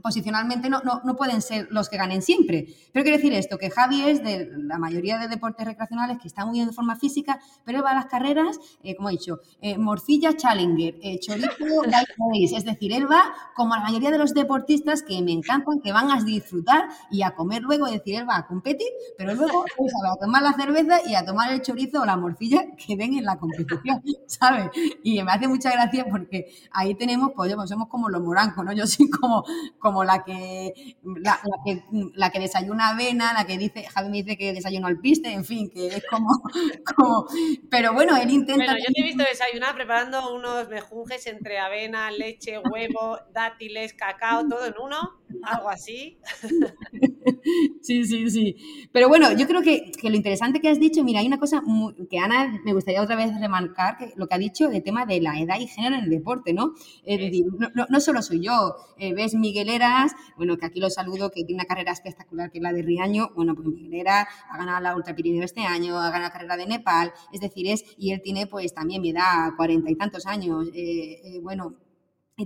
posicionalmente 0.03 0.71
no, 0.71 0.81
no, 0.81 1.03
no, 1.05 1.15
pueden 1.15 1.43
ser 1.43 1.69
los 1.71 1.91
que 1.91 1.99
ganen 1.99 2.23
siempre. 2.23 2.69
Pero 2.91 3.03
quiere 3.03 3.19
decir 3.19 3.35
esto, 3.35 3.59
que 3.59 3.69
Javi 3.69 4.01
es 4.01 4.25
de 4.25 4.51
la 4.57 4.79
mayoría 4.79 5.19
de 5.19 5.29
deportes 5.29 5.67
recreacionales 5.67 6.19
que 6.23 6.27
está 6.27 6.47
muy 6.47 6.55
bien 6.55 6.69
de 6.69 6.73
forma 6.73 6.97
física, 6.97 7.39
pero 7.65 7.83
va 7.83 7.91
a 7.91 7.95
las 7.95 8.07
carreras, 8.07 8.59
eh, 8.83 8.97
como 8.97 9.11
he 9.11 9.13
dicho, 9.13 9.41
eh, 9.61 9.77
morcilla 9.77 10.35
Challenger, 10.35 10.95
eh, 11.03 11.19
chorizo 11.21 11.49
es 12.57 12.65
decir, 12.65 12.93
él 12.95 13.11
va 13.11 13.23
como 13.55 13.75
la 13.75 13.83
mayoría 13.83 14.11
de 14.11 14.19
los 14.19 14.33
deportistas 14.33 15.03
que 15.03 15.21
me 15.21 15.33
encantan, 15.33 15.81
que 15.81 15.93
van 15.93 16.11
a 16.11 16.23
disfrutar 16.23 16.89
y 17.11 17.23
a 17.23 17.33
comer 17.33 17.61
luego, 17.61 17.87
es 17.87 17.93
decir, 17.93 18.15
él 18.15 18.27
va 18.29 18.39
a 18.39 18.47
competir, 18.47 18.89
pero 19.19 19.35
luego 19.35 19.65
pues, 19.77 19.93
a 19.93 20.17
tomar 20.17 20.43
la 20.43 20.55
cerveza 20.55 21.01
y 21.07 21.15
a 21.15 21.27
tomar 21.27 21.53
el 21.53 21.61
chorizo 21.61 22.01
o 22.01 22.07
la 22.07 22.17
morcilla 22.17 22.65
que 22.75 22.97
ven 22.97 23.13
en 23.19 23.25
la 23.25 23.37
competición, 23.37 24.03
¿sabes? 24.27 24.71
Y 25.03 25.23
me 25.23 25.33
hace 25.33 25.47
mucha 25.59 25.73
gracia 25.73 26.07
porque 26.09 26.47
ahí 26.71 26.95
tenemos, 26.95 27.33
pues, 27.35 27.53
pues 27.55 27.69
somos 27.69 27.89
como 27.89 28.09
los 28.09 28.23
morancos, 28.23 28.65
¿no? 28.65 28.73
Yo 28.73 28.87
soy 28.87 29.11
como, 29.11 29.45
como 29.79 30.05
la, 30.05 30.25
que, 30.25 30.97
la, 31.03 31.41
la, 31.45 31.57
que, 31.65 31.83
la 32.15 32.31
que 32.31 32.39
desayuna 32.39 32.91
avena, 32.91 33.33
la 33.33 33.45
que 33.45 33.59
dice, 33.59 33.85
Javi 33.85 34.09
me 34.09 34.23
dice 34.23 34.37
que 34.37 34.53
desayuno 34.53 34.87
al 34.87 35.01
piste, 35.01 35.33
en 35.33 35.45
fin, 35.45 35.71
que 35.71 35.89
es 35.89 36.05
como, 36.07 36.29
como 36.97 37.27
pero 37.71 37.93
bueno, 37.93 38.17
él 38.17 38.31
intenta... 38.31 38.65
Bueno, 38.65 38.79
yo 38.79 38.93
te 38.95 39.01
he 39.01 39.05
visto 39.05 39.25
desayunar 39.25 39.75
preparando 39.75 40.35
unos 40.35 40.69
mejunjes 40.69 41.27
entre 41.27 41.59
avena, 41.59 42.11
leche, 42.11 42.59
huevo, 42.59 43.19
dátiles, 43.33 43.95
cacao, 43.95 44.47
todo 44.49 44.65
en 44.67 44.75
uno, 44.81 44.97
algo 45.43 45.69
así. 45.69 46.19
Sí, 47.83 48.05
sí, 48.05 48.29
sí. 48.31 48.57
Pero 48.93 49.09
bueno, 49.09 49.33
yo 49.33 49.47
creo 49.47 49.63
que, 49.63 49.93
lo 50.03 50.15
interesante 50.15 50.61
que 50.61 50.69
has 50.69 50.79
dicho, 50.79 51.03
mira, 51.05 51.21
hay 51.21 51.27
una 51.27 51.39
cosa 51.39 51.63
que 52.11 52.19
Ana 52.19 52.61
me 52.65 52.73
gustaría 52.73 53.03
otra 53.03 53.17
vez 53.17 53.31
remarcar, 53.39 53.97
que 53.97 54.13
lo 54.17 54.27
que 54.27 54.35
ha 54.35 54.39
dicho 54.39 54.69
del 54.69 54.83
tema 54.83 55.07
de 55.07 55.21
la 55.21 55.38
edad 55.41 55.59
y 55.59 55.67
género 55.67 55.97
en 55.97 56.05
el 56.05 56.11
deporte, 56.11 56.53
¿no? 56.53 56.73
Es 57.05 57.19
decir, 57.19 57.47
no, 57.89 58.01
solo 58.01 58.23
soy 58.23 58.41
yo, 58.41 58.77
eh, 58.99 59.15
ves 59.15 59.35
Miguel 59.35 59.69
Eras, 59.69 60.13
bueno, 60.37 60.57
que 60.57 60.67
aquí 60.67 60.81
lo 60.81 60.91
saludo, 60.91 61.31
que 61.31 61.45
tiene 61.45 61.61
una 61.61 61.67
carrera 61.67 61.93
espectacular 61.93 62.51
que 62.51 62.59
es 62.59 62.63
la 62.63 62.73
de 62.73 62.83
Riaño, 62.83 63.31
bueno, 63.35 63.55
pues 63.55 63.67
Miguel 63.67 63.95
Eras 63.95 64.27
ha 64.51 64.59
ganado 64.59 64.81
la 64.81 64.97
Ultra 64.97 65.15
Pirineo 65.15 65.45
este 65.45 65.63
año, 65.63 65.99
ha 65.99 66.11
ganado 66.11 66.25
la 66.25 66.33
carrera 66.33 66.57
de 66.57 66.67
Nepal, 66.67 67.13
es 67.33 67.41
decir, 67.41 67.69
es, 67.69 67.85
y 67.97 68.13
él 68.13 68.21
tiene 68.23 68.47
pues 68.47 68.75
también 68.75 69.03
mi 69.03 69.11
edad, 69.11 69.51
cuarenta 69.57 69.91
y 69.91 69.97
tantos 69.97 70.27
años, 70.27 70.69
eh, 70.75 71.21
eh, 71.25 71.41
bueno, 71.43 71.75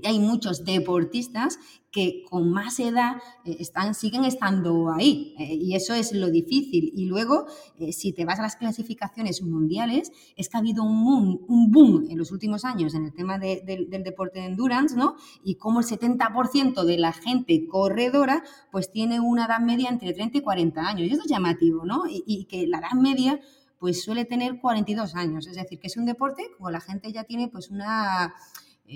hay 0.05 0.19
muchos 0.19 0.65
deportistas 0.65 1.59
que 1.93 2.25
con 2.29 2.51
más 2.51 2.81
edad 2.81 3.17
eh, 3.45 3.57
están, 3.61 3.95
siguen 3.95 4.25
estando 4.25 4.91
ahí 4.91 5.35
eh, 5.39 5.55
y 5.55 5.77
eso 5.77 5.95
es 5.95 6.13
lo 6.13 6.31
difícil. 6.31 6.91
Y 6.95 7.05
luego, 7.05 7.47
eh, 7.79 7.93
si 7.93 8.13
te 8.13 8.25
vas 8.25 8.39
a 8.39 8.43
las 8.43 8.57
clasificaciones 8.57 9.43
mundiales, 9.43 10.11
es 10.37 10.49
que 10.49 10.57
ha 10.57 10.61
habido 10.61 10.83
un, 10.83 11.45
un 11.47 11.71
boom 11.71 12.07
en 12.09 12.17
los 12.17 12.33
últimos 12.33 12.65
años 12.65 12.95
en 12.95 13.05
el 13.05 13.13
tema 13.13 13.39
del 13.39 13.89
deporte 13.91 14.41
de 14.41 14.47
endurance, 14.47 14.97
¿no? 14.97 15.17
Y 15.45 15.57
como 15.57 15.81
el 15.81 15.87
70% 15.87 16.85
de 16.85 16.99
la 16.99 17.13
gente 17.13 17.67
corredora 17.69 18.43
pues 18.71 18.91
tiene 18.91 19.21
una 19.21 19.45
edad 19.45 19.61
media 19.61 19.91
entre 19.91 20.15
30 20.15 20.39
y 20.39 20.41
40 20.41 20.81
años. 20.81 21.09
Y 21.09 21.13
eso 21.13 21.23
es 21.23 21.31
llamativo, 21.31 21.85
¿no? 21.85 22.07
Y, 22.09 22.25
y 22.27 22.45
que 22.47 22.67
la 22.67 22.79
edad 22.79 22.93
media 22.93 23.39
pues 23.79 24.03
suele 24.03 24.25
tener 24.25 24.61
42 24.61 25.15
años. 25.17 25.47
Es 25.47 25.57
decir, 25.57 25.79
que 25.79 25.89
es 25.89 25.97
un 25.97 26.07
deporte 26.07 26.45
como 26.57 26.71
la 26.71 26.81
gente 26.81 27.13
ya 27.13 27.25
tiene 27.25 27.49
pues 27.49 27.69
una 27.69 28.33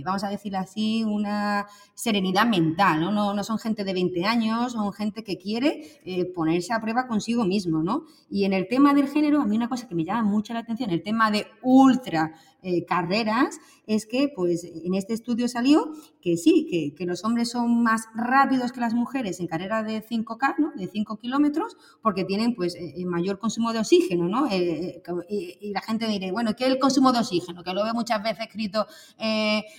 vamos 0.04 0.24
a 0.24 0.28
decir 0.28 0.56
así, 0.56 1.04
una 1.04 1.66
serenidad 1.94 2.46
mental, 2.46 3.00
¿no? 3.00 3.34
¿no? 3.34 3.44
son 3.44 3.58
gente 3.58 3.84
de 3.84 3.92
20 3.92 4.24
años, 4.24 4.72
son 4.72 4.92
gente 4.92 5.24
que 5.24 5.38
quiere 5.38 6.00
eh, 6.04 6.24
ponerse 6.26 6.72
a 6.72 6.80
prueba 6.80 7.06
consigo 7.06 7.44
mismo, 7.44 7.82
¿no? 7.82 8.04
Y 8.28 8.44
en 8.44 8.52
el 8.52 8.68
tema 8.68 8.94
del 8.94 9.08
género, 9.08 9.40
a 9.40 9.46
mí 9.46 9.56
una 9.56 9.68
cosa 9.68 9.88
que 9.88 9.94
me 9.94 10.04
llama 10.04 10.22
mucho 10.22 10.52
la 10.52 10.60
atención, 10.60 10.90
el 10.90 11.02
tema 11.02 11.30
de 11.30 11.46
ultra 11.62 12.34
eh, 12.62 12.84
carreras, 12.84 13.58
es 13.86 14.06
que 14.06 14.28
pues 14.34 14.64
en 14.64 14.94
este 14.94 15.14
estudio 15.14 15.48
salió 15.48 15.92
que 16.20 16.36
sí, 16.36 16.92
que, 16.96 17.06
los 17.06 17.24
hombres 17.24 17.50
son 17.50 17.82
más 17.82 18.06
rápidos 18.14 18.72
que 18.72 18.80
las 18.80 18.94
mujeres 18.94 19.38
en 19.38 19.46
carrera 19.46 19.84
de 19.84 20.02
5K, 20.02 20.56
¿no? 20.58 20.72
De 20.74 20.88
5 20.88 21.18
kilómetros, 21.18 21.76
porque 22.02 22.24
tienen 22.24 22.56
pues 22.56 22.76
mayor 23.06 23.38
consumo 23.38 23.72
de 23.72 23.78
oxígeno, 23.78 24.28
¿no? 24.28 24.48
y, 24.50 25.70
la 25.70 25.80
gente 25.82 26.08
dirá, 26.08 26.32
bueno, 26.32 26.56
¿qué 26.56 26.64
es 26.64 26.70
el 26.70 26.78
consumo 26.80 27.12
de 27.12 27.20
oxígeno? 27.20 27.62
Que 27.62 27.72
lo 27.72 27.84
veo 27.84 27.94
muchas 27.94 28.22
veces 28.22 28.46
escrito 28.46 28.86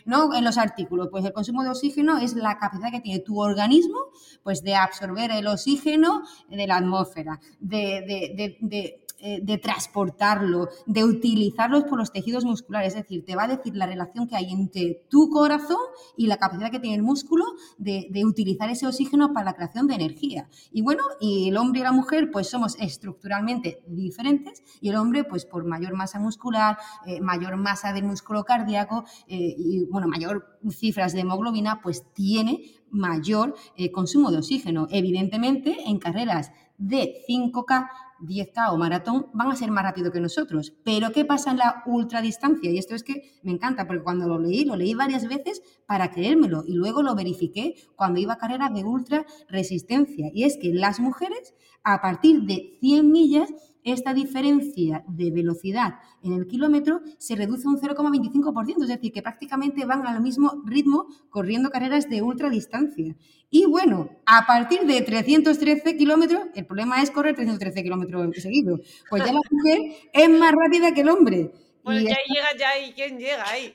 ¿no? 0.06 0.34
En 0.34 0.44
los 0.46 0.58
artículos, 0.58 1.10
pues 1.12 1.26
el 1.26 1.34
consumo 1.34 1.64
de 1.64 1.70
oxígeno 1.70 2.18
es 2.18 2.34
la 2.36 2.58
capacidad 2.58 2.92
que 2.92 3.02
tiene 3.02 3.20
tu 3.20 3.42
organismo 3.42 3.98
pues 4.44 4.64
de 4.64 4.76
absorber 4.76 5.32
el 5.32 5.48
oxígeno 5.48 6.22
de 6.50 6.68
la 6.68 6.78
atmósfera, 6.78 7.40
de 7.60 9.02
eh, 9.20 9.40
de 9.42 9.58
transportarlo, 9.58 10.70
de 10.86 11.04
utilizarlos 11.04 11.86
por 11.86 11.98
los 11.98 12.12
tejidos 12.12 12.46
musculares. 12.46 12.94
Es 12.94 13.02
decir, 13.02 13.26
te 13.26 13.36
va 13.36 13.46
a 13.46 13.48
decir 13.48 13.76
la 13.76 13.88
relación 13.88 14.28
que 14.28 14.36
hay 14.36 14.52
entre 14.52 15.08
tu 15.10 15.32
corazón 15.32 15.82
y 16.16 16.28
la 16.28 16.38
capacidad 16.38 16.70
que 16.70 16.80
tiene 16.80 16.98
el 16.98 17.02
músculo 17.02 17.44
de, 17.80 18.12
utilizar 18.24 18.70
ese 18.70 18.86
oxígeno 18.86 19.34
para 19.34 19.46
la 19.46 19.54
creación 19.54 19.88
de 19.88 19.96
energía. 19.96 20.48
Y 20.72 20.84
bueno, 20.84 21.02
y 21.20 21.50
el 21.50 21.58
hombre 21.58 21.80
y 21.80 21.84
la 21.84 21.94
mujer 21.94 22.30
pues 22.32 22.48
somos 22.48 22.76
estructuralmente 22.80 23.80
diferentes 23.88 24.62
y 24.82 24.90
el 24.90 24.98
hombre 24.98 25.24
pues 25.24 25.46
por 25.46 25.66
mayor 25.66 25.94
masa 25.94 26.20
muscular, 26.20 26.78
eh, 27.08 27.20
mayor 27.20 27.58
masa 27.58 27.94
del 27.94 28.04
músculo 28.04 28.44
cardíaco 28.44 29.04
eh, 29.28 29.56
y 29.58 29.86
bueno, 29.86 30.08
mayor 30.08 30.60
cifras 30.70 31.14
de 31.14 31.22
hemoglobina 31.22 31.82
pues 31.82 32.04
tiene 32.14 32.62
mayor 32.92 33.56
consumo 33.94 34.30
de 34.30 34.38
oxígeno. 34.38 34.88
Evidentemente, 34.92 35.76
en 35.88 35.98
carreras 35.98 36.52
de 36.78 37.24
5K 37.28 37.90
10K 38.22 38.72
o 38.72 38.78
maratón 38.78 39.28
van 39.34 39.52
a 39.52 39.56
ser 39.56 39.72
más 39.72 39.84
rápido 39.84 40.12
que 40.12 40.20
nosotros. 40.20 40.74
Pero 40.84 41.12
¿qué 41.12 41.26
pasa 41.26 41.52
en 41.52 41.58
la 41.58 41.84
ultradistancia? 41.86 42.72
Y 42.72 42.78
esto 42.78 42.96
es 42.96 43.04
que 43.04 43.40
me 43.44 43.52
encanta, 43.52 43.88
porque 43.88 44.04
cuando 44.04 44.28
lo 44.28 44.40
leí, 44.40 44.66
lo 44.66 44.76
leí 44.76 44.94
varias 44.94 45.28
veces 45.28 45.62
para 45.86 46.12
creérmelo 46.12 46.64
y 46.68 46.74
luego 46.74 47.04
lo 47.04 47.16
verifiqué 47.16 47.76
cuando 47.96 48.20
iba 48.20 48.34
a 48.34 48.38
carreras 48.38 48.74
de 48.74 48.84
ultra 48.84 49.26
resistencia. 49.50 50.30
Y 50.34 50.44
es 50.44 50.58
que 50.58 50.74
las 50.74 51.00
mujeres, 51.00 51.54
a 51.84 52.02
partir 52.02 52.42
de 52.44 52.78
100 52.82 53.12
millas, 53.12 53.54
esta 53.88 54.14
diferencia 54.14 55.04
de 55.08 55.32
velocidad 55.32 55.96
en 56.22 56.34
el 56.34 56.48
kilómetro 56.48 57.02
se 57.18 57.36
reduce 57.36 57.68
un 57.68 57.78
0,25%, 57.80 58.84
es 58.84 58.90
decir, 58.90 59.12
que 59.12 59.22
prácticamente 59.22 59.86
van 59.86 60.06
al 60.06 60.22
mismo 60.22 60.62
ritmo 60.66 61.08
corriendo 61.30 61.70
carreras 61.70 62.10
de 62.10 62.22
ultradistancia. 62.22 63.16
Y 63.50 63.66
bueno, 63.66 64.10
a 64.26 64.46
partir 64.46 64.82
de 64.82 65.02
313 65.02 65.96
kilómetros, 65.96 66.44
el 66.54 66.66
problema 66.66 67.02
es 67.02 67.12
correr 67.12 67.36
313 67.36 67.84
kilómetros 67.84 68.36
seguidos, 68.36 68.82
pues 69.10 69.24
ya 69.24 69.32
la 69.32 69.40
mujer 69.52 69.80
es 70.14 70.30
más 70.30 70.52
rápida 70.52 70.94
que 70.94 71.02
el 71.02 71.10
hombre. 71.10 71.52
Bueno, 71.84 72.02
ya 72.02 72.16
ahí 72.16 72.36
llega, 72.36 72.48
ya 72.60 72.70
ahí, 72.70 72.94
¿quién 72.94 73.18
llega 73.18 73.46
ahí? 73.50 73.74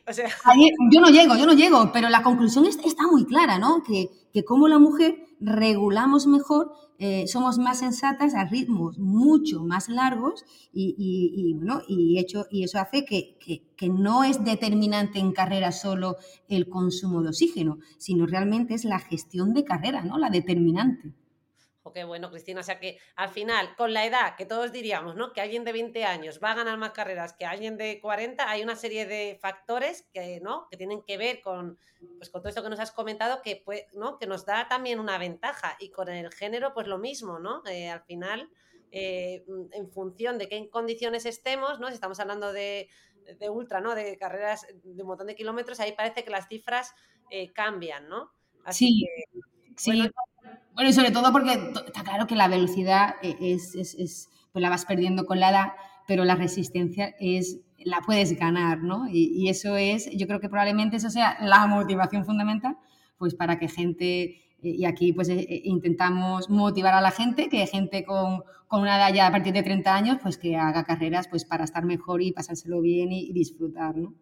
yo 0.91 1.01
no 1.01 1.09
llego, 1.09 1.35
yo 1.35 1.47
no 1.47 1.55
llego, 1.55 1.91
pero 1.95 2.11
la 2.11 2.23
conclusión 2.23 2.67
está 2.67 3.07
muy 3.11 3.25
clara, 3.25 3.59
¿no? 3.59 3.83
Que, 3.83 4.11
que 4.35 4.45
como 4.45 4.69
la 4.69 4.79
mujer 4.79 5.25
regulamos 5.41 6.27
mejor, 6.27 6.73
eh, 7.05 7.27
somos 7.27 7.59
más 7.59 7.81
sensatas 7.81 8.33
a 8.37 8.45
ritmos 8.45 8.97
mucho 8.97 9.65
más 9.65 9.89
largos 9.89 10.45
y, 10.73 11.53
bueno, 11.57 11.83
y, 11.89 12.17
hecho, 12.21 12.47
y 12.49 12.63
eso 12.63 12.79
hace 12.79 13.05
que, 13.05 13.37
que, 13.77 13.89
no 13.89 14.23
es 14.23 14.45
determinante 14.45 15.19
en 15.19 15.33
carrera 15.33 15.73
solo 15.73 16.15
el 16.47 16.69
consumo 16.69 17.21
de 17.23 17.31
oxígeno, 17.31 17.81
sino 17.99 18.25
realmente 18.27 18.75
es 18.75 18.85
la 18.85 19.01
gestión 19.01 19.53
de 19.53 19.65
carrera, 19.65 20.05
¿no? 20.05 20.17
La 20.17 20.31
determinante. 20.31 21.13
O 21.85 21.93
qué 21.93 22.05
bueno, 22.05 22.31
Cristina. 22.31 22.61
O 22.61 22.63
sea 22.65 22.79
que 22.79 22.99
al 23.17 23.29
final, 23.29 23.75
con 23.77 23.93
la 23.93 24.07
edad 24.07 24.37
que 24.37 24.47
todos 24.47 24.71
diríamos, 24.71 25.17
¿no? 25.17 25.33
Que 25.33 25.41
alguien 25.41 25.65
de 25.65 25.73
20 25.73 26.05
años 26.05 26.41
va 26.43 26.53
a 26.53 26.55
ganar 26.55 26.79
más 26.79 26.91
carreras 26.91 27.33
que 27.33 27.45
alguien 27.45 27.77
de 27.77 28.01
40, 28.01 28.49
hay 28.49 28.63
una 28.63 28.77
serie 28.77 29.07
de 29.07 29.37
factores 29.41 30.09
que, 30.13 30.41
¿no? 30.41 30.69
Que 30.71 30.77
tienen 30.77 31.03
que 31.03 31.17
ver 31.17 31.41
con, 31.41 31.79
pues, 32.19 32.31
con 32.31 32.41
todo 32.41 32.51
esto 32.51 32.63
que 32.63 32.71
nos 32.71 32.79
has 32.79 32.93
comentado, 32.93 33.43
que, 33.43 33.65
¿no? 33.95 34.19
que 34.19 34.27
nos 34.27 34.47
da 34.47 34.69
también 34.69 35.01
una 35.01 35.19
ventaja. 35.19 35.77
Y 35.81 35.91
con 35.91 36.09
el 36.09 36.33
género, 36.33 36.73
pues 36.73 36.87
lo 36.87 36.99
mismo, 36.99 37.41
¿no? 37.41 37.63
Eh, 37.67 37.89
al 37.91 38.03
final, 38.03 38.49
eh, 38.93 39.45
en 39.73 39.91
función 39.91 40.39
de 40.39 40.49
qué 40.49 40.69
condiciones 40.71 41.27
estemos, 41.27 41.81
¿no? 41.81 41.89
Si 41.89 41.95
estamos 41.95 42.21
hablando 42.21 42.53
de, 42.53 42.89
ultra, 43.51 43.81
¿no? 43.81 43.97
De 43.97 44.17
carreras 44.17 44.67
de 44.85 45.03
un 45.03 45.09
montón 45.09 45.27
de 45.27 45.35
kilómetros, 45.35 45.81
ahí 45.81 45.93
parece 45.93 46.23
que 46.23 46.31
las 46.31 46.47
cifras 46.47 46.95
eh, 47.31 47.53
cambian, 47.53 48.09
¿no? 48.09 48.33
Así 48.65 48.87
sí, 48.87 49.05
que, 49.05 49.41
sí. 49.77 50.11
Bueno, 50.75 50.91
y 50.91 50.93
sobre 50.93 51.11
todo 51.11 51.33
porque 51.33 51.53
está 51.53 52.03
claro 52.03 52.27
que 52.27 52.35
la 52.35 52.49
velocidad 52.49 53.17
e, 53.23 53.37
es, 53.41 53.75
es, 53.75 54.29
pues 54.53 54.63
la 54.63 54.71
vas 54.71 54.85
perdiendo 54.85 55.27
con 55.27 55.41
la 55.41 55.51
edad, 55.51 55.73
pero 56.07 56.25
la 56.25 56.35
resistencia 56.35 57.15
es 57.21 57.61
la 57.85 58.01
puedes 58.01 58.39
ganar, 58.39 58.83
¿no? 58.83 59.07
Y, 59.09 59.49
eso 59.49 59.77
es, 59.77 60.09
yo 60.17 60.27
creo 60.27 60.41
que 60.41 60.49
probablemente 60.49 60.97
eso 60.97 61.11
sea 61.11 61.37
la 61.41 61.67
motivación 61.67 62.25
fundamental, 62.25 62.77
pues 63.19 63.35
para 63.35 63.59
que 63.59 63.69
gente, 63.69 64.37
y 64.63 64.85
aquí 64.85 65.13
pues 65.13 65.29
eh, 65.29 65.41
eh, 65.49 65.63
intentamos 65.65 66.49
motivar 66.49 66.95
a 66.95 67.01
la 67.01 67.11
gente, 67.11 67.49
que 67.49 67.67
gente 67.67 68.05
con, 68.05 68.43
con, 68.69 68.83
una 68.83 68.97
edad 68.97 69.13
ya 69.13 69.27
a 69.27 69.31
partir 69.33 69.53
de 69.53 69.63
30 69.63 69.95
años, 69.95 70.19
pues 70.23 70.39
que 70.39 70.57
haga 70.57 70.85
carreras 70.85 71.29
pues 71.29 71.45
para 71.45 71.65
estar 71.65 71.85
mejor 71.85 72.23
y 72.23 72.33
pasárselo 72.33 72.81
bien 72.81 73.13
y 73.13 73.33
disfrutar, 73.33 73.97
¿no? 73.97 74.15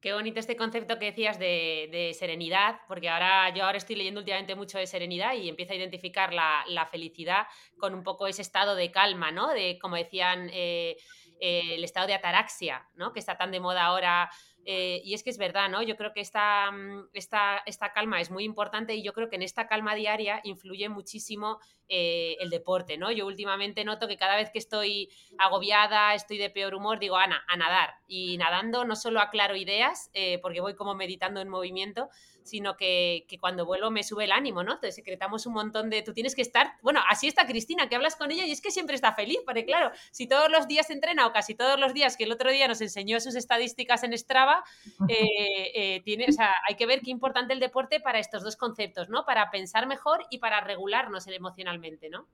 Qué 0.00 0.12
bonito 0.12 0.38
este 0.38 0.56
concepto 0.56 0.96
que 0.98 1.06
decías 1.06 1.40
de, 1.40 2.14
serenidad, 2.16 2.80
porque 2.86 3.08
ahora 3.08 3.52
yo 3.52 3.64
ahora 3.64 3.78
estoy 3.78 3.96
leyendo 3.96 4.20
últimamente 4.20 4.54
mucho 4.54 4.78
de 4.78 4.86
serenidad 4.86 5.34
y 5.34 5.48
empiezo 5.48 5.72
a 5.72 5.76
identificar 5.76 6.32
la, 6.32 6.88
felicidad 6.90 7.46
con 7.78 7.94
un 7.94 8.04
poco 8.04 8.28
ese 8.28 8.42
estado 8.42 8.76
de 8.76 8.92
calma, 8.92 9.32
¿no? 9.32 9.48
De, 9.48 9.76
como 9.80 9.96
decían, 9.96 10.50
eh, 10.52 10.96
eh, 11.40 11.74
el 11.74 11.82
estado 11.82 12.06
de 12.06 12.14
ataraxia, 12.14 12.88
¿no? 12.94 13.12
Que 13.12 13.18
está 13.18 13.36
tan 13.36 13.50
de 13.50 13.58
moda 13.58 13.86
ahora 13.86 14.30
eh, 14.70 15.00
y 15.02 15.14
es 15.14 15.22
que 15.22 15.30
es 15.30 15.38
verdad, 15.38 15.70
¿no? 15.70 15.82
Yo 15.82 15.96
creo 15.96 16.12
que 16.12 16.20
esta, 16.20 16.70
mm, 16.70 17.08
esta, 17.14 17.62
esta, 17.64 17.90
calma 17.94 18.20
es 18.20 18.30
muy 18.30 18.44
importante 18.44 18.94
y 18.94 19.02
yo 19.02 19.14
creo 19.14 19.30
que 19.30 19.36
en 19.36 19.42
esta 19.42 19.66
calma 19.66 19.94
diaria 19.94 20.42
influye 20.44 20.90
muchísimo 20.90 21.58
eh, 21.88 22.36
el 22.40 22.50
deporte, 22.50 22.98
¿no? 22.98 23.10
Yo 23.10 23.24
últimamente 23.24 23.82
noto 23.86 24.06
que 24.06 24.18
cada 24.18 24.36
vez 24.36 24.50
que 24.50 24.58
estoy 24.58 25.08
agobiada, 25.38 26.12
estoy 26.12 26.36
de 26.36 26.50
peor 26.50 26.74
humor, 26.74 26.98
digo, 26.98 27.16
Ana, 27.16 27.42
a 27.48 27.56
nadar. 27.56 27.94
Y 28.06 28.36
nadando 28.36 28.84
no 28.84 28.94
solo 28.94 29.20
aclaro 29.20 29.56
ideas, 29.56 30.10
eh, 30.12 30.38
porque 30.42 30.60
voy 30.60 30.74
como 30.74 30.94
meditando 30.94 31.40
en 31.40 31.48
movimiento, 31.48 32.10
sino 32.48 32.76
que, 32.76 33.26
cuando 33.40 33.66
vuelvo 33.66 33.90
me 33.90 34.02
sube 34.02 34.24
el 34.24 34.32
ánimo, 34.32 34.62
¿no? 34.64 34.72
Entonces 34.72 34.96
secretamos 34.96 35.46
un 35.46 35.52
montón 35.52 35.90
de, 35.90 36.02
tú 36.02 36.12
tienes 36.12 36.34
que 36.34 36.42
estar, 36.42 36.72
bueno, 36.82 37.00
así 37.08 37.28
está 37.28 37.46
Cristina, 37.46 37.88
que 37.88 37.96
hablas 37.96 38.16
con 38.16 38.30
ella 38.30 38.44
y 38.46 38.50
es 38.50 38.60
que 38.60 38.70
siempre 38.70 38.96
está 38.96 39.12
feliz, 39.14 39.38
porque 39.44 39.64
claro, 39.64 39.92
si 40.10 40.26
todos 40.26 40.50
los 40.50 40.66
días 40.66 40.90
entrena 40.90 41.26
o 41.26 41.32
casi 41.32 41.54
todos 41.54 41.78
los 41.78 41.94
días, 41.94 42.16
que 42.16 42.24
el 42.24 42.32
otro 42.32 42.50
día 42.50 42.66
nos 42.66 42.80
enseñó 42.80 43.20
sus 43.20 43.34
estadísticas 43.34 44.02
en 44.02 44.16
Strava, 44.16 44.57
eh, 45.08 45.70
eh, 45.74 46.02
tiene, 46.04 46.26
o 46.28 46.32
sea, 46.32 46.52
hay 46.68 46.76
que 46.76 46.86
ver 46.86 47.00
qué 47.00 47.10
importante 47.10 47.52
el 47.52 47.60
deporte 47.60 48.00
para 48.00 48.18
estos 48.18 48.42
dos 48.42 48.56
conceptos, 48.56 49.08
¿no? 49.08 49.24
Para 49.24 49.50
pensar 49.50 49.86
mejor 49.86 50.20
y 50.30 50.38
para 50.38 50.60
regularnos 50.60 51.26
emocionalmente, 51.26 52.10
¿no? 52.10 52.26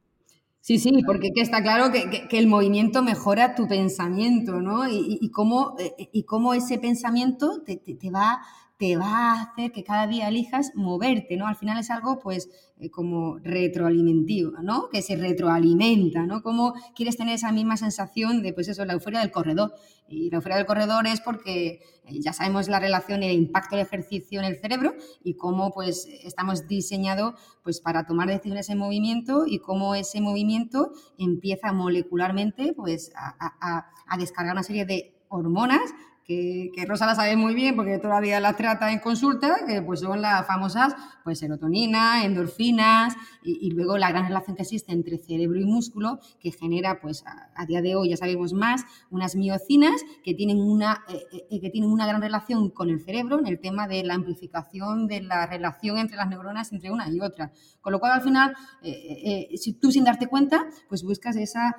Sí, 0.65 0.79
sí, 0.79 1.03
porque 1.05 1.29
está 1.37 1.63
claro 1.63 1.93
que, 1.93 2.27
el 2.39 2.47
movimiento 2.47 3.03
mejora 3.03 3.55
tu 3.55 3.69
pensamiento, 3.69 4.63
¿no? 4.63 4.89
Y, 4.89 5.31
cómo, 5.31 5.77
eh, 5.79 6.09
y 6.11 6.23
cómo, 6.23 6.55
ese 6.55 6.79
pensamiento 6.79 7.63
te, 7.67 7.77
te, 7.77 8.11
va 8.11 8.41
te 8.85 8.99
va 8.99 9.33
a 9.33 9.43
hacer 9.45 9.73
que 9.73 9.83
cada 9.83 10.07
día 10.07 10.29
elijas 10.29 10.73
moverte, 10.75 11.39
¿no? 11.39 11.47
Al 11.47 11.57
final 11.57 11.79
es 11.79 11.91
algo, 11.91 12.19
pues, 12.19 12.51
eh, 12.79 12.91
como 12.91 13.39
retroalimentivo, 13.39 14.61
¿no? 14.61 14.91
Que 14.91 15.01
se 15.01 15.17
retroalimenta, 15.17 16.27
¿no? 16.27 16.43
Como 16.43 16.75
quieres 16.95 17.17
tener 17.17 17.37
esa 17.37 17.51
misma 17.51 17.79
sensación 17.79 18.43
de, 18.43 18.53
pues 18.53 18.69
eso, 18.69 18.85
la 18.85 18.93
euforia 18.93 19.21
del 19.21 19.31
corredor. 19.31 19.73
Y 20.07 20.29
la 20.29 20.37
euforia 20.37 20.59
del 20.59 20.67
corredor 20.67 21.07
es 21.07 21.23
porque 21.23 21.81
eh, 22.05 22.21
ya 22.21 22.35
sabemos 22.35 22.69
la 22.69 22.79
relación 22.79 23.23
y 23.23 23.29
el 23.29 23.33
impacto 23.33 23.75
del 23.75 23.87
ejercicio 23.87 24.39
en 24.39 24.45
el 24.45 24.61
cerebro 24.61 24.93
y 25.23 25.33
cómo, 25.33 25.71
pues, 25.73 26.07
estamos 26.23 26.69
diseñados, 26.69 27.41
pues, 27.63 27.81
para 27.81 28.05
tomar 28.05 28.29
decisiones 28.29 28.69
en 28.69 28.77
movimiento 28.77 29.45
y 29.47 29.61
cómo 29.61 29.95
ese 29.95 30.21
movimiento 30.21 30.91
empieza 31.17 31.73
molecularmente, 31.73 32.75
pues, 32.75 33.13
a, 33.17 33.89
a 34.07 34.19
descargar 34.19 34.53
una 34.53 34.63
serie 34.63 34.85
de 34.85 35.15
hormonas 35.31 35.95
que, 36.25 36.73
Rosa 36.89 37.07
la 37.07 37.15
sabe 37.15 37.37
muy 37.37 37.55
bien 37.55 37.77
porque 37.77 37.99
todavía 37.99 38.41
la 38.41 38.55
trata 38.55 38.93
en 38.93 38.99
consulta, 38.99 39.57
que 39.67 39.83
pues 39.83 40.01
son 40.01 40.23
las 40.23 40.47
famosas 40.47 40.95
pues, 41.23 41.39
serotonina, 41.39 42.25
endorfinas 42.25 43.15
y, 43.43 43.71
luego 43.71 43.99
la 43.99 44.11
gran 44.11 44.27
relación 44.27 44.57
que 44.57 44.63
existe 44.63 44.93
entre 44.93 45.19
cerebro 45.19 45.59
y 45.59 45.65
músculo 45.65 46.19
que 46.41 46.51
genera 46.51 47.01
pues 47.01 47.25
a, 47.27 47.67
día 47.67 47.83
de 47.83 47.95
hoy 47.97 48.11
ya 48.11 48.17
sabemos 48.17 48.53
más 48.53 48.85
unas 49.11 49.37
miocinas 49.37 50.01
que 50.23 50.35
tienen 50.35 50.61
una, 50.61 51.05
eh, 51.09 51.47
eh, 51.51 51.61
que 51.61 51.71
tienen 51.71 51.91
una 51.91 52.07
gran 52.07 52.23
relación 52.23 52.71
con 52.71 52.89
el 52.89 53.01
cerebro 53.01 53.39
en 53.39 53.47
el 53.47 53.61
tema 53.61 53.87
de 53.89 54.03
la 54.05 54.15
amplificación 54.15 55.07
de 55.07 55.23
la 55.23 55.47
relación 55.47 55.99
entre 55.99 56.17
las 56.17 56.29
neuronas 56.29 56.73
entre 56.73 56.91
una 56.91 57.11
y 57.11 57.21
otra. 57.21 57.53
Con 57.81 57.93
lo 57.93 58.01
cual 58.01 58.13
al 58.13 58.23
final, 58.23 58.55
eh, 58.83 59.49
si 59.57 59.75
tú 59.75 59.91
sin 59.91 60.05
darte 60.05 60.27
cuenta, 60.27 60.67
pues 60.89 61.03
buscas 61.03 61.37
esa 61.37 61.75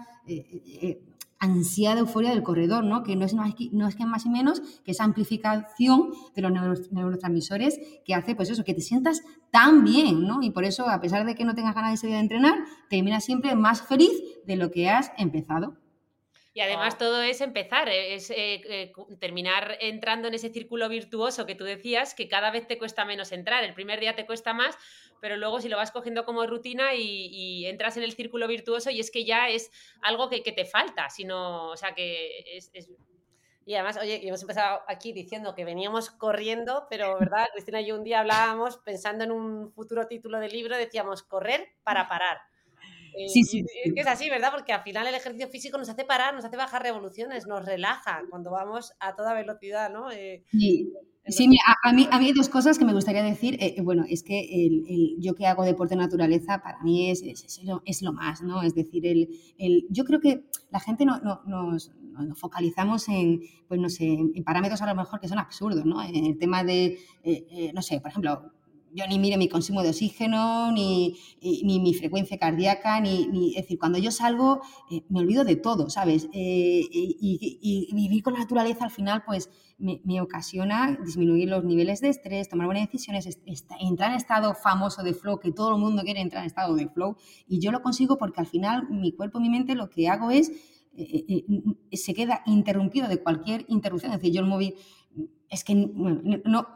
ansiada 1.45 2.01
euforia 2.01 2.31
del 2.31 2.43
corredor, 2.43 2.83
¿no? 2.83 3.03
que 3.03 3.15
no 3.15 3.25
es, 3.25 3.33
más, 3.33 3.53
no 3.71 3.87
es 3.87 3.95
que 3.95 4.05
más 4.05 4.25
y 4.25 4.29
menos 4.29 4.61
que 4.83 4.91
esa 4.91 5.03
amplificación 5.03 6.11
de 6.35 6.41
los 6.41 6.91
neurotransmisores 6.91 7.79
que 8.05 8.13
hace 8.13 8.35
pues 8.35 8.49
eso, 8.49 8.63
que 8.63 8.73
te 8.73 8.81
sientas 8.81 9.21
tan 9.51 9.83
bien, 9.83 10.27
¿no? 10.27 10.41
Y 10.41 10.51
por 10.51 10.65
eso, 10.65 10.89
a 10.89 10.99
pesar 10.99 11.25
de 11.25 11.35
que 11.35 11.45
no 11.45 11.55
tengas 11.55 11.75
ganas 11.75 11.91
de 11.91 11.97
salir 11.97 12.15
a 12.17 12.19
entrenar, 12.19 12.65
terminas 12.89 13.23
siempre 13.23 13.55
más 13.55 13.81
feliz 13.81 14.11
de 14.45 14.57
lo 14.57 14.69
que 14.69 14.89
has 14.89 15.11
empezado. 15.17 15.77
Y 16.55 16.61
además 16.61 16.97
todo 16.97 17.21
es 17.21 17.41
empezar, 17.41 17.89
eh, 17.89 18.13
es 18.13 18.29
eh, 18.29 18.35
eh, 18.37 18.93
terminar 19.19 19.77
entrando 19.81 20.29
en 20.29 20.35
ese 20.35 20.47
círculo 20.47 20.87
virtuoso 20.87 21.45
que 21.45 21.53
tú 21.53 21.65
decías, 21.65 22.15
que 22.15 22.29
cada 22.29 22.49
vez 22.49 22.65
te 22.65 22.77
cuesta 22.77 23.03
menos 23.03 23.33
entrar. 23.33 23.65
El 23.65 23.73
primer 23.73 23.99
día 23.99 24.15
te 24.15 24.25
cuesta 24.25 24.53
más, 24.53 24.77
pero 25.21 25.37
luego 25.37 25.61
si 25.61 25.69
lo 25.69 25.77
vas 25.77 25.91
cogiendo 25.91 26.25
como 26.25 26.45
rutina 26.45 26.93
y, 26.95 27.65
entras 27.65 27.97
en 27.97 28.03
el 28.03 28.13
círculo 28.13 28.47
virtuoso 28.47 28.89
y 28.89 28.99
es 28.99 29.11
que 29.11 29.25
ya 29.25 29.49
es 29.49 29.71
algo 30.01 30.29
que, 30.29 30.41
te 30.41 30.65
falta, 30.65 31.09
sino, 31.09 31.69
o 31.69 31.77
sea, 31.77 31.93
que 31.93 32.57
es, 32.57 32.71
Y 33.65 33.73
además, 33.73 33.97
oye, 33.97 34.27
hemos 34.27 34.41
empezado 34.41 34.81
aquí 34.87 35.13
diciendo 35.13 35.55
que 35.55 35.65
veníamos 35.65 36.11
corriendo, 36.11 36.87
pero, 36.89 37.17
¿verdad? 37.19 37.47
Cristina 37.53 37.81
y 37.81 37.87
yo 37.87 37.95
un 37.95 38.03
día 38.03 38.19
hablábamos 38.19 38.77
pensando 38.77 39.23
en 39.23 39.31
un 39.31 39.71
futuro 39.71 40.07
título 40.07 40.39
de 40.39 40.49
libro, 40.49 40.77
decíamos 40.77 41.23
correr 41.23 41.69
para 41.83 42.07
parar. 42.07 42.37
Eh, 43.17 43.29
sí, 43.29 43.43
sí, 43.43 43.65
Es 43.83 43.93
que 43.93 44.01
es 44.01 44.07
así, 44.07 44.29
¿verdad? 44.29 44.49
Porque 44.51 44.73
al 44.73 44.83
final 44.83 45.07
el 45.07 45.15
ejercicio 45.15 45.47
físico 45.47 45.77
nos 45.77 45.89
hace 45.89 46.03
parar, 46.03 46.33
nos 46.33 46.45
hace 46.45 46.57
bajar 46.57 46.83
revoluciones, 46.83 47.47
nos 47.47 47.65
relaja 47.65 48.21
cuando 48.29 48.51
vamos 48.51 48.93
a 48.99 49.15
toda 49.15 49.33
velocidad, 49.33 49.89
¿no? 49.89 50.11
Eh, 50.11 50.43
sí. 50.51 50.91
Sí, 51.27 51.49
a, 51.83 51.91
mí, 51.91 52.07
a 52.11 52.19
mí 52.19 52.27
hay 52.27 52.33
dos 52.33 52.49
cosas 52.49 52.77
que 52.77 52.85
me 52.85 52.93
gustaría 52.93 53.23
decir. 53.23 53.57
Eh, 53.59 53.81
bueno, 53.81 54.05
es 54.07 54.21
que 54.21 54.41
el, 54.41 55.15
yo 55.17 55.33
que 55.33 55.47
hago 55.47 55.63
deporte 55.63 55.95
de 55.95 56.01
naturaleza, 56.01 56.61
para 56.61 56.79
mí 56.83 57.09
es, 57.09 57.23
es, 57.23 58.03
lo, 58.03 58.13
más, 58.13 58.43
¿no? 58.43 58.61
Es 58.61 58.75
decir, 58.75 59.07
el, 59.07 59.87
yo 59.89 60.05
creo 60.05 60.19
que 60.19 60.43
la 60.69 60.79
gente 60.79 61.03
no, 61.03 61.19
nos, 61.19 61.91
focalizamos 62.35 63.09
en, 63.09 63.41
pues 63.67 63.79
no 63.79 63.89
sé, 63.89 64.05
en 64.05 64.43
parámetros 64.43 64.83
a 64.83 64.85
lo 64.85 64.93
mejor 64.93 65.19
que 65.19 65.27
son 65.27 65.39
absurdos, 65.39 65.83
¿no? 65.83 66.03
En 66.03 66.25
el 66.25 66.37
tema 66.37 66.63
de, 66.63 66.99
no 67.73 67.81
sé, 67.81 67.99
por 67.99 68.11
ejemplo, 68.11 68.51
yo 68.95 69.05
ni 69.07 69.19
mire 69.19 69.37
mi 69.37 69.49
consumo 69.49 69.83
de 69.83 69.89
oxígeno, 69.89 70.71
ni, 70.71 71.17
ni 71.41 71.79
mi 71.79 71.93
frecuencia 71.93 72.37
cardíaca, 72.37 73.01
ni, 73.01 73.27
ni, 73.27 73.49
es 73.49 73.63
decir, 73.63 73.77
cuando 73.77 73.99
yo 73.99 74.09
salgo 74.09 74.61
eh, 74.89 75.03
me 75.09 75.19
olvido 75.19 75.43
de 75.43 75.57
todo, 75.57 75.89
¿sabes? 75.89 76.29
Eh, 76.31 76.87
y, 76.91 77.89
vivir 77.93 78.23
con 78.23 78.33
la 78.33 78.39
naturaleza 78.39 78.85
al 78.85 78.91
final, 78.91 79.23
pues 79.25 79.49
me, 79.77 80.21
ocasiona 80.21 80.97
disminuir 81.03 81.49
los 81.49 81.63
niveles 81.65 81.99
de 81.99 82.09
estrés, 82.09 82.47
tomar 82.47 82.67
buenas 82.67 82.85
decisiones, 82.85 83.37
entrar 83.79 84.11
en 84.11 84.17
estado 84.17 84.53
famoso 84.53 85.03
de 85.03 85.13
flow, 85.13 85.39
que 85.39 85.51
todo 85.51 85.75
el 85.75 85.81
mundo 85.81 86.03
quiere 86.03 86.21
entrar 86.21 86.43
en 86.43 86.47
estado 86.47 86.75
de 86.75 86.87
flow, 86.87 87.17
y 87.47 87.59
yo 87.59 87.71
lo 87.71 87.81
consigo 87.81 88.17
porque 88.17 88.39
al 88.39 88.47
final 88.47 88.87
mi 88.89 89.11
cuerpo, 89.11 89.39
mi 89.39 89.49
mente, 89.49 89.75
lo 89.75 89.89
que 89.89 90.07
hago 90.07 90.31
es 90.31 90.51
eh, 90.97 91.43
se 91.91 92.13
queda 92.13 92.41
interrumpido 92.45 93.09
de 93.09 93.21
cualquier 93.21 93.65
interrupción. 93.67 94.13
Es 94.13 94.19
decir, 94.19 94.33
yo 94.33 94.41
el 94.41 94.47
móvil 94.47 94.75
es 95.49 95.63
que 95.63 95.75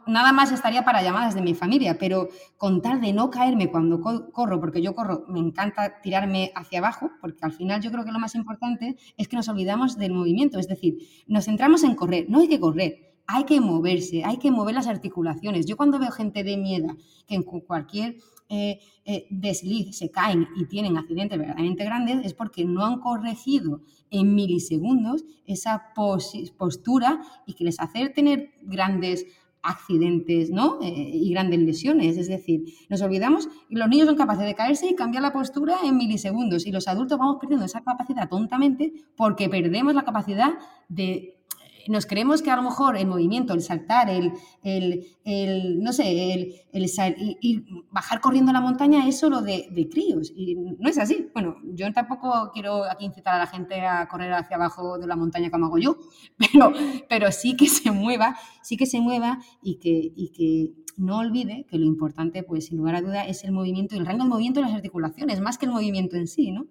nada 0.06 0.32
más 0.32 0.52
estaría 0.52 0.84
para 0.84 1.02
llamadas 1.02 1.34
de 1.34 1.42
mi 1.42 1.54
familia, 1.54 1.98
pero 1.98 2.28
con 2.56 2.82
tal 2.82 3.00
de 3.00 3.12
no 3.12 3.30
caerme 3.30 3.70
cuando 3.70 4.00
corro, 4.00 4.60
porque 4.60 4.80
yo 4.80 4.94
corro, 4.94 5.24
me 5.28 5.40
encanta 5.40 6.00
tirarme 6.00 6.52
hacia 6.54 6.78
abajo, 6.78 7.10
porque 7.20 7.40
al 7.42 7.52
final 7.52 7.80
yo 7.80 7.90
creo 7.90 8.04
que 8.04 8.12
lo 8.12 8.18
más 8.18 8.34
importante 8.34 8.96
es 9.16 9.28
que 9.28 9.36
nos 9.36 9.48
olvidamos 9.48 9.98
del 9.98 10.12
movimiento, 10.12 10.58
es 10.58 10.68
decir, 10.68 10.98
nos 11.26 11.46
centramos 11.46 11.82
en 11.84 11.94
correr, 11.94 12.26
no 12.28 12.40
hay 12.40 12.48
que 12.48 12.60
correr, 12.60 13.10
hay 13.26 13.44
que 13.44 13.60
moverse, 13.60 14.24
hay 14.24 14.38
que 14.38 14.50
mover 14.50 14.74
las 14.74 14.88
articulaciones. 14.88 15.66
Yo 15.66 15.76
cuando 15.76 15.98
veo 15.98 16.10
gente 16.10 16.42
de 16.42 16.56
miedo 16.56 16.96
que 17.26 17.36
en 17.36 17.42
cualquier 17.42 18.16
eh, 18.52 18.80
eh, 19.04 19.26
desliz 19.30 19.96
se 19.96 20.10
caen 20.10 20.48
y 20.56 20.66
tienen 20.66 20.96
accidentes 20.96 21.38
verdaderamente 21.38 21.84
grandes, 21.84 22.26
es 22.26 22.34
porque 22.34 22.64
no 22.64 22.84
han 22.84 22.98
corregido 22.98 23.80
en 24.10 24.34
milisegundos 24.34 25.24
esa 25.46 25.92
postura 25.94 27.22
y 27.46 27.54
que 27.54 27.62
les 27.62 27.78
hace 27.78 28.08
tener 28.08 28.50
grandes 28.62 29.24
accidentes 29.62 30.50
¿no? 30.50 30.80
Eh, 30.82 31.10
y 31.12 31.30
grandes 31.32 31.60
lesiones. 31.60 32.16
Es 32.16 32.28
decir, 32.28 32.64
nos 32.88 33.00
olvidamos 33.02 33.48
los 33.68 33.88
niños 33.88 34.06
son 34.06 34.16
capaces 34.16 34.44
de 34.44 34.54
caerse 34.54 34.88
y 34.88 34.96
cambiar 34.96 35.22
la 35.22 35.32
postura 35.32 35.76
en 35.84 35.96
milisegundos 35.96 36.66
y 36.66 36.72
los 36.72 36.88
adultos 36.88 37.18
vamos 37.18 37.36
perdiendo 37.40 37.66
esa 37.66 37.82
capacidad 37.82 38.28
tontamente 38.28 38.92
porque 39.16 39.48
perdemos 39.48 39.94
la 39.94 40.04
capacidad 40.04 40.54
de 40.88 41.39
nos 41.88 42.06
creemos 42.06 42.42
que 42.42 42.50
a 42.50 42.56
lo 42.56 42.62
mejor 42.62 42.96
el 42.96 43.06
movimiento, 43.06 43.54
el 43.54 43.62
saltar, 43.62 44.10
el, 44.10 44.32
el, 44.62 45.82
no 45.82 45.92
sé, 45.92 46.34
el, 46.34 46.54
el, 46.72 47.64
bajar 47.90 48.20
corriendo 48.20 48.52
la 48.52 48.60
montaña 48.60 49.06
es 49.06 49.18
solo 49.18 49.42
de, 49.42 49.68
de, 49.70 49.88
críos. 49.88 50.32
Y 50.34 50.54
no 50.54 50.88
es 50.88 50.98
así. 50.98 51.28
Bueno, 51.32 51.56
yo 51.74 51.92
tampoco 51.92 52.50
quiero 52.52 52.84
aquí 52.84 53.04
incitar 53.04 53.34
a 53.34 53.38
la 53.38 53.46
gente 53.46 53.80
a 53.86 54.06
correr 54.08 54.32
hacia 54.32 54.56
abajo 54.56 54.98
de 54.98 55.06
la 55.06 55.16
montaña 55.16 55.50
como 55.50 55.66
hago 55.66 55.78
yo, 55.78 55.98
pero, 56.38 56.72
pero 57.08 57.32
sí 57.32 57.56
que 57.56 57.66
se 57.66 57.90
mueva, 57.90 58.36
sí 58.62 58.76
que 58.76 58.86
se 58.86 59.00
mueva 59.00 59.38
y 59.62 59.76
que, 59.76 60.12
y 60.14 60.30
que 60.30 60.74
no 60.96 61.18
olvide 61.18 61.66
que 61.68 61.78
lo 61.78 61.86
importante, 61.86 62.42
pues 62.42 62.66
sin 62.66 62.78
lugar 62.78 62.96
a 62.96 63.00
duda, 63.00 63.24
es 63.26 63.44
el 63.44 63.52
movimiento, 63.52 63.96
el 63.96 64.06
rango 64.06 64.24
de 64.24 64.30
movimiento 64.30 64.60
de 64.60 64.66
las 64.66 64.74
articulaciones, 64.74 65.40
más 65.40 65.58
que 65.58 65.66
el 65.66 65.72
movimiento 65.72 66.16
en 66.16 66.26
sí, 66.26 66.50
¿no? 66.50 66.66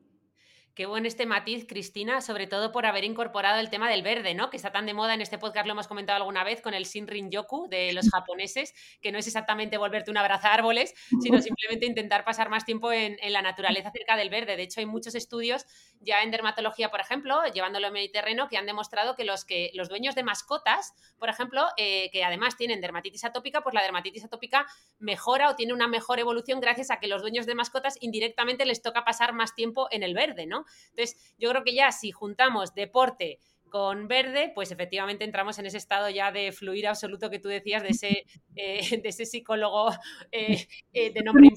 Qué 0.80 0.86
bueno 0.86 1.10
este 1.10 1.26
matiz, 1.26 1.66
Cristina, 1.68 2.22
sobre 2.22 2.48
todo 2.48 2.72
por 2.72 2.86
haber 2.86 3.04
incorporado 3.04 3.60
el 3.60 3.70
tema 3.70 3.90
del 3.90 4.02
verde, 4.02 4.34
¿no? 4.34 4.50
Que 4.50 4.56
está 4.56 4.72
tan 4.72 4.86
de 4.86 4.94
moda 4.94 5.14
en 5.14 5.20
este 5.20 5.38
podcast, 5.38 5.68
lo 5.68 5.74
hemos 5.74 5.90
comentado 5.90 6.16
alguna 6.16 6.46
vez 6.46 6.62
con 6.62 6.74
el 6.74 6.86
Shinrin 6.86 7.30
Yoku 7.30 7.68
de 7.68 7.92
los 7.92 8.10
japoneses, 8.10 8.74
que 9.02 9.12
no 9.12 9.18
es 9.18 9.28
exactamente 9.28 9.78
volverte 9.78 10.10
un 10.10 10.16
abraza 10.16 10.54
árboles, 10.54 10.94
sino 11.22 11.42
simplemente 11.42 11.86
intentar 11.86 12.24
pasar 12.24 12.50
más 12.50 12.64
tiempo 12.64 12.94
en, 12.94 13.18
la 13.30 13.42
naturaleza 13.42 13.92
cerca 13.92 14.16
del 14.16 14.30
verde. 14.30 14.56
De 14.56 14.64
hecho, 14.64 14.80
hay 14.80 14.86
muchos 14.86 15.16
estudios 15.16 15.66
ya 16.00 16.24
en 16.24 16.32
dermatología, 16.32 16.90
por 16.90 17.02
ejemplo, 17.02 17.44
llevándolo 17.54 17.88
a 17.88 17.92
Mediterráneo, 17.92 18.48
que 18.48 18.56
han 18.56 18.66
demostrado 18.66 19.18
que 19.18 19.26
los 19.26 19.44
que 19.44 19.72
los 19.74 19.90
dueños 19.90 20.16
de 20.16 20.24
mascotas, 20.24 20.94
por 21.18 21.28
ejemplo, 21.28 21.68
eh, 21.76 22.10
que 22.14 22.24
además 22.24 22.56
tienen 22.56 22.80
dermatitis 22.80 23.26
atópica, 23.26 23.60
pues 23.64 23.76
la 23.76 23.82
dermatitis 23.82 24.24
atópica 24.24 24.66
mejora 24.98 25.50
o 25.50 25.56
tiene 25.58 25.74
una 25.74 25.90
mejor 25.90 26.20
evolución 26.20 26.62
gracias 26.62 26.90
a 26.90 27.02
que 27.02 27.10
los 27.10 27.22
dueños 27.22 27.46
de 27.46 27.56
mascotas 27.56 27.98
indirectamente 28.00 28.66
les 28.66 28.82
toca 28.82 29.04
pasar 29.04 29.34
más 29.34 29.56
tiempo 29.56 29.90
en 29.92 30.04
el 30.04 30.14
verde, 30.14 30.46
¿no? 30.46 30.64
Entonces, 30.90 31.34
yo 31.38 31.50
creo 31.50 31.64
que 31.64 31.74
ya 31.74 31.92
si 31.92 32.12
juntamos 32.12 32.74
deporte 32.74 33.40
con 33.70 34.08
verde, 34.08 34.52
pues 34.54 34.72
efectivamente 34.72 35.24
entramos 35.24 35.60
en 35.60 35.66
ese 35.66 35.78
estado 35.78 36.10
ya 36.10 36.32
de 36.32 36.52
fluir 36.52 36.88
absoluto 36.88 37.30
que 37.30 37.40
tú 37.40 37.48
decías, 37.48 37.84
de 37.84 37.90
ese, 37.90 38.26
eh, 38.56 38.80
de 39.04 39.10
ese 39.10 39.26
psicólogo 39.26 39.92
eh, 40.32 40.68
eh, 40.94 41.14
de 41.14 41.24
nombre 41.24 41.50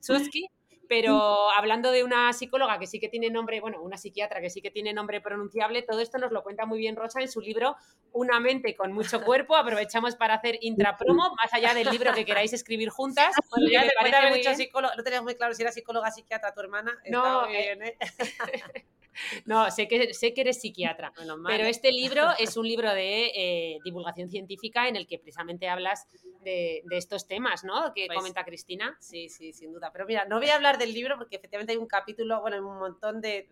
Suski, 0.00 0.46
pero 0.88 1.50
hablando 1.52 1.90
de 1.90 2.04
una 2.04 2.32
psicóloga 2.32 2.78
que 2.78 2.86
sí 2.86 3.00
que 3.00 3.08
tiene 3.08 3.30
nombre, 3.30 3.60
bueno, 3.60 3.82
una 3.82 3.96
psiquiatra 3.96 4.40
que 4.40 4.50
sí 4.50 4.60
que 4.62 4.70
tiene 4.70 4.92
nombre 4.92 5.20
pronunciable, 5.20 5.82
todo 5.82 6.00
esto 6.00 6.18
nos 6.18 6.32
lo 6.32 6.42
cuenta 6.42 6.66
muy 6.66 6.78
bien 6.78 6.96
Rosa 6.96 7.20
en 7.20 7.28
su 7.28 7.40
libro 7.40 7.76
Una 8.12 8.40
mente 8.40 8.76
con 8.76 8.92
mucho 8.92 9.20
cuerpo. 9.24 9.56
Aprovechamos 9.56 10.16
para 10.16 10.34
hacer 10.34 10.58
intrapromo, 10.60 11.34
más 11.36 11.52
allá 11.52 11.74
del 11.74 11.88
libro 11.90 12.12
que 12.12 12.24
queráis 12.24 12.52
escribir 12.52 12.90
juntas. 12.90 13.34
Bueno, 13.50 13.68
ya 13.70 13.82
haber 14.18 14.34
dicho 14.34 14.54
psicóloga, 14.54 14.94
no 14.96 15.02
tenías 15.02 15.22
muy 15.22 15.34
claro 15.34 15.54
si 15.54 15.62
era 15.62 15.72
psicóloga, 15.72 16.10
psiquiatra 16.10 16.52
tu 16.52 16.60
hermana. 16.60 16.96
No, 17.10 17.46
bien, 17.48 17.82
¿eh? 17.82 17.96
No, 19.44 19.70
sé 19.70 19.88
que, 19.88 20.14
sé 20.14 20.34
que 20.34 20.42
eres 20.42 20.60
psiquiatra, 20.60 21.12
pero 21.46 21.64
este 21.64 21.92
libro 21.92 22.22
es 22.38 22.56
un 22.56 22.66
libro 22.66 22.92
de 22.92 23.26
eh, 23.34 23.78
divulgación 23.84 24.30
científica 24.30 24.88
en 24.88 24.96
el 24.96 25.06
que 25.06 25.18
precisamente 25.18 25.68
hablas 25.68 26.06
de, 26.42 26.82
estos 26.90 27.26
temas, 27.26 27.64
¿no? 27.64 27.92
Que 27.94 28.06
pues 28.06 28.16
comenta 28.16 28.44
Cristina. 28.44 28.96
Sí, 29.00 29.28
sí, 29.28 29.52
sin 29.52 29.72
duda. 29.72 29.90
Pero 29.92 30.06
mira, 30.06 30.24
no 30.24 30.38
voy 30.38 30.48
a 30.48 30.56
hablar 30.56 30.78
del 30.78 30.92
libro 30.92 31.16
porque 31.18 31.36
efectivamente 31.36 31.72
hay 31.72 31.78
un 31.78 31.86
capítulo, 31.86 32.40
bueno, 32.40 32.56
hay 32.56 32.62
un 32.62 32.78
montón 32.78 33.20
de 33.20 33.46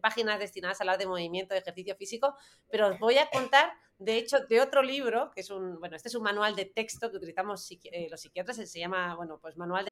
páginas 0.00 0.38
destinadas 0.38 0.80
a 0.80 0.84
hablar 0.84 0.98
de 0.98 1.06
movimiento, 1.06 1.54
de 1.54 1.60
ejercicio 1.60 1.96
físico, 1.96 2.34
pero 2.70 2.88
os 2.88 2.98
voy 2.98 3.18
a 3.18 3.28
contar, 3.30 3.72
de 3.98 4.16
hecho, 4.16 4.40
de 4.40 4.60
otro 4.60 4.82
libro, 4.82 5.30
que 5.34 5.40
es 5.40 5.50
un, 5.50 5.78
bueno, 5.80 5.96
este 5.96 6.08
es 6.08 6.14
un 6.14 6.22
manual 6.22 6.54
de 6.56 6.66
texto 6.66 7.10
que 7.10 7.16
utilizamos 7.16 7.70
eh, 7.70 8.08
los 8.10 8.20
psiquiatras, 8.20 8.56
se 8.56 8.78
llama, 8.78 9.14
bueno, 9.16 9.38
pues 9.40 9.56
manual 9.56 9.84
de... 9.84 9.91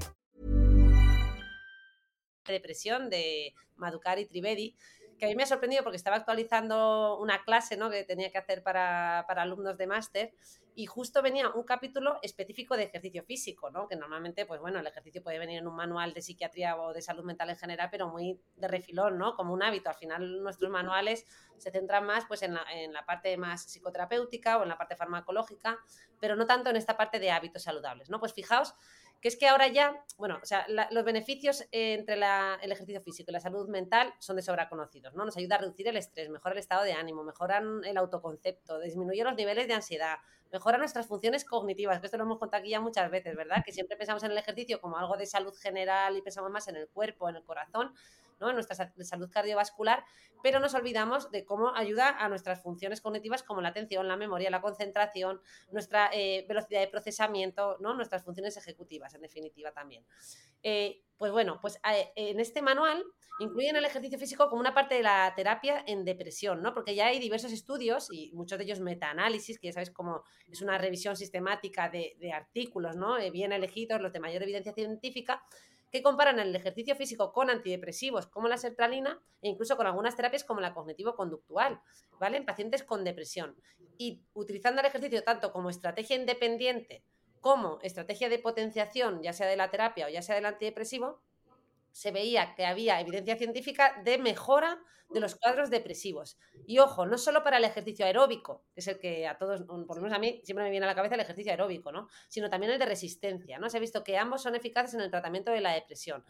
Depresión 2.45 3.09
de 3.09 3.53
Madhukari 3.75 4.25
Trivedi, 4.25 4.75
que 5.21 5.25
a 5.25 5.29
mí 5.29 5.35
me 5.35 5.43
ha 5.43 5.45
sorprendido 5.45 5.83
porque 5.83 5.97
estaba 5.97 6.15
actualizando 6.15 7.19
una 7.19 7.43
clase 7.43 7.77
¿no? 7.77 7.91
que 7.91 8.03
tenía 8.03 8.31
que 8.31 8.39
hacer 8.39 8.63
para, 8.63 9.25
para 9.27 9.43
alumnos 9.43 9.77
de 9.77 9.85
máster 9.85 10.33
y 10.73 10.87
justo 10.87 11.21
venía 11.21 11.49
un 11.49 11.63
capítulo 11.63 12.17
específico 12.23 12.75
de 12.75 12.85
ejercicio 12.85 13.23
físico, 13.23 13.69
¿no? 13.69 13.87
que 13.87 13.95
normalmente, 13.95 14.47
pues 14.47 14.59
bueno, 14.61 14.79
el 14.79 14.87
ejercicio 14.87 15.21
puede 15.21 15.37
venir 15.37 15.59
en 15.59 15.67
un 15.67 15.75
manual 15.75 16.13
de 16.13 16.23
psiquiatría 16.23 16.75
o 16.75 16.91
de 16.91 17.03
salud 17.03 17.23
mental 17.23 17.51
en 17.51 17.57
general, 17.57 17.89
pero 17.91 18.07
muy 18.07 18.39
de 18.55 18.67
refilón, 18.67 19.19
¿no? 19.19 19.35
como 19.35 19.53
un 19.53 19.61
hábito. 19.61 19.89
Al 19.89 19.95
final 19.95 20.41
nuestros 20.41 20.71
manuales 20.71 21.27
se 21.57 21.69
centran 21.69 22.05
más 22.05 22.25
pues, 22.25 22.41
en, 22.41 22.55
la, 22.55 22.63
en 22.73 22.91
la 22.91 23.05
parte 23.05 23.37
más 23.37 23.65
psicoterapéutica 23.65 24.57
o 24.57 24.63
en 24.63 24.69
la 24.69 24.77
parte 24.79 24.95
farmacológica, 24.95 25.77
pero 26.19 26.35
no 26.35 26.47
tanto 26.47 26.71
en 26.71 26.77
esta 26.77 26.97
parte 26.97 27.19
de 27.19 27.29
hábitos 27.29 27.61
saludables. 27.61 28.09
¿no? 28.09 28.19
Pues 28.19 28.33
fijaos 28.33 28.73
que 29.21 29.27
es 29.27 29.37
que 29.37 29.47
ahora 29.47 29.67
ya, 29.67 30.03
bueno, 30.17 30.39
o 30.41 30.45
sea, 30.45 30.65
la, 30.67 30.87
los 30.91 31.05
beneficios 31.05 31.61
eh, 31.71 31.93
entre 31.93 32.15
la, 32.15 32.57
el 32.61 32.71
ejercicio 32.71 33.01
físico 33.01 33.29
y 33.29 33.33
la 33.33 33.39
salud 33.39 33.69
mental 33.69 34.13
son 34.19 34.35
de 34.35 34.41
sobra 34.41 34.67
conocidos, 34.67 35.13
¿no? 35.13 35.25
Nos 35.25 35.37
ayuda 35.37 35.55
a 35.55 35.59
reducir 35.59 35.87
el 35.87 35.97
estrés, 35.97 36.29
mejora 36.29 36.53
el 36.53 36.59
estado 36.59 36.83
de 36.83 36.93
ánimo, 36.93 37.23
mejoran 37.23 37.83
el 37.85 37.97
autoconcepto, 37.97 38.79
disminuye 38.79 39.23
los 39.23 39.35
niveles 39.35 39.67
de 39.67 39.75
ansiedad, 39.75 40.17
mejora 40.51 40.77
nuestras 40.79 41.07
funciones 41.07 41.45
cognitivas, 41.45 41.99
que 41.99 42.07
esto 42.07 42.17
lo 42.17 42.23
hemos 42.23 42.39
contado 42.39 42.61
aquí 42.61 42.71
ya 42.71 42.81
muchas 42.81 43.09
veces, 43.11 43.35
¿verdad? 43.35 43.63
Que 43.63 43.71
siempre 43.71 43.95
pensamos 43.95 44.23
en 44.23 44.31
el 44.31 44.37
ejercicio 44.37 44.81
como 44.81 44.97
algo 44.97 45.15
de 45.15 45.27
salud 45.27 45.53
general 45.55 46.17
y 46.17 46.21
pensamos 46.21 46.51
más 46.51 46.67
en 46.67 46.75
el 46.75 46.89
cuerpo, 46.89 47.29
en 47.29 47.35
el 47.35 47.43
corazón, 47.43 47.93
¿no? 48.41 48.51
nuestra 48.51 48.75
salud 48.75 49.29
cardiovascular, 49.31 50.03
pero 50.43 50.59
nos 50.59 50.73
olvidamos 50.73 51.31
de 51.31 51.45
cómo 51.45 51.73
ayuda 51.75 52.09
a 52.09 52.27
nuestras 52.27 52.61
funciones 52.61 52.99
cognitivas 52.99 53.43
como 53.43 53.61
la 53.61 53.69
atención, 53.69 54.07
la 54.07 54.17
memoria, 54.17 54.49
la 54.49 54.61
concentración, 54.61 55.39
nuestra 55.71 56.09
eh, 56.11 56.45
velocidad 56.49 56.81
de 56.81 56.87
procesamiento, 56.87 57.77
¿no? 57.79 57.93
nuestras 57.93 58.23
funciones 58.23 58.57
ejecutivas, 58.57 59.13
en 59.13 59.21
definitiva 59.21 59.71
también. 59.71 60.03
Eh, 60.63 61.03
pues 61.17 61.31
bueno, 61.31 61.59
pues 61.61 61.79
eh, 61.87 62.11
en 62.15 62.39
este 62.39 62.63
manual 62.63 63.03
incluyen 63.39 63.75
el 63.75 63.85
ejercicio 63.85 64.17
físico 64.17 64.49
como 64.49 64.59
una 64.59 64.73
parte 64.73 64.95
de 64.95 65.03
la 65.03 65.31
terapia 65.35 65.83
en 65.85 66.03
depresión, 66.03 66.63
¿no? 66.63 66.73
Porque 66.73 66.95
ya 66.95 67.07
hay 67.07 67.19
diversos 67.19 67.51
estudios 67.51 68.07
y 68.11 68.31
muchos 68.33 68.57
de 68.57 68.63
ellos 68.65 68.79
metaanálisis, 68.79 69.59
que 69.59 69.67
ya 69.67 69.73
sabéis 69.73 69.91
cómo 69.91 70.23
es 70.51 70.61
una 70.61 70.79
revisión 70.79 71.15
sistemática 71.15 71.89
de 71.89 72.31
artículos, 72.33 72.95
¿no? 72.95 73.17
bien 73.31 73.51
elegidos, 73.51 74.01
los 74.01 74.11
de 74.11 74.19
mayor 74.19 74.43
evidencia 74.43 74.73
científica, 74.73 75.43
que 75.91 76.01
comparan 76.01 76.39
el 76.39 76.55
ejercicio 76.55 76.95
físico 76.95 77.33
con 77.33 77.49
antidepresivos 77.49 78.27
como 78.27 78.47
la 78.47 78.57
sertralina 78.57 79.21
e 79.41 79.49
incluso 79.49 79.75
con 79.77 79.87
algunas 79.87 80.15
terapias 80.15 80.43
como 80.43 80.61
la 80.61 80.73
cognitivo-conductual, 80.73 81.81
¿vale? 82.19 82.37
En 82.37 82.45
pacientes 82.45 82.83
con 82.83 83.03
depresión. 83.03 83.55
Y 83.97 84.23
utilizando 84.33 84.81
el 84.81 84.87
ejercicio 84.87 85.23
tanto 85.23 85.51
como 85.51 85.69
estrategia 85.69 86.15
independiente 86.15 87.03
como 87.41 87.79
estrategia 87.81 88.29
de 88.29 88.39
potenciación, 88.39 89.21
ya 89.23 89.33
sea 89.33 89.47
de 89.47 89.57
la 89.57 89.71
terapia 89.71 90.05
o 90.05 90.09
ya 90.09 90.21
sea 90.21 90.35
del 90.35 90.45
antidepresivo, 90.45 91.21
se 91.91 92.11
veía 92.11 92.55
que 92.55 92.65
había 92.65 92.99
evidencia 92.99 93.37
científica 93.37 94.01
de 94.03 94.17
mejora 94.17 94.79
de 95.09 95.19
los 95.19 95.35
cuadros 95.35 95.69
depresivos. 95.69 96.37
Y 96.65 96.79
ojo, 96.79 97.05
no 97.05 97.17
solo 97.17 97.43
para 97.43 97.57
el 97.57 97.65
ejercicio 97.65 98.05
aeróbico, 98.05 98.65
que 98.73 98.79
es 98.79 98.87
el 98.87 98.99
que 98.99 99.27
a 99.27 99.37
todos, 99.37 99.63
por 99.63 99.97
lo 99.97 100.01
menos 100.01 100.13
a 100.13 100.19
mí, 100.19 100.41
siempre 100.43 100.63
me 100.63 100.71
viene 100.71 100.85
a 100.85 100.89
la 100.89 100.95
cabeza 100.95 101.15
el 101.15 101.21
ejercicio 101.21 101.51
aeróbico, 101.51 101.91
¿no? 101.91 102.07
Sino 102.29 102.49
también 102.49 102.71
el 102.71 102.79
de 102.79 102.85
resistencia, 102.85 103.59
¿no? 103.59 103.69
Se 103.69 103.77
ha 103.77 103.79
visto 103.81 104.03
que 104.03 104.17
ambos 104.17 104.41
son 104.41 104.55
eficaces 104.55 104.93
en 104.93 105.01
el 105.01 105.11
tratamiento 105.11 105.51
de 105.51 105.61
la 105.61 105.73
depresión 105.73 106.23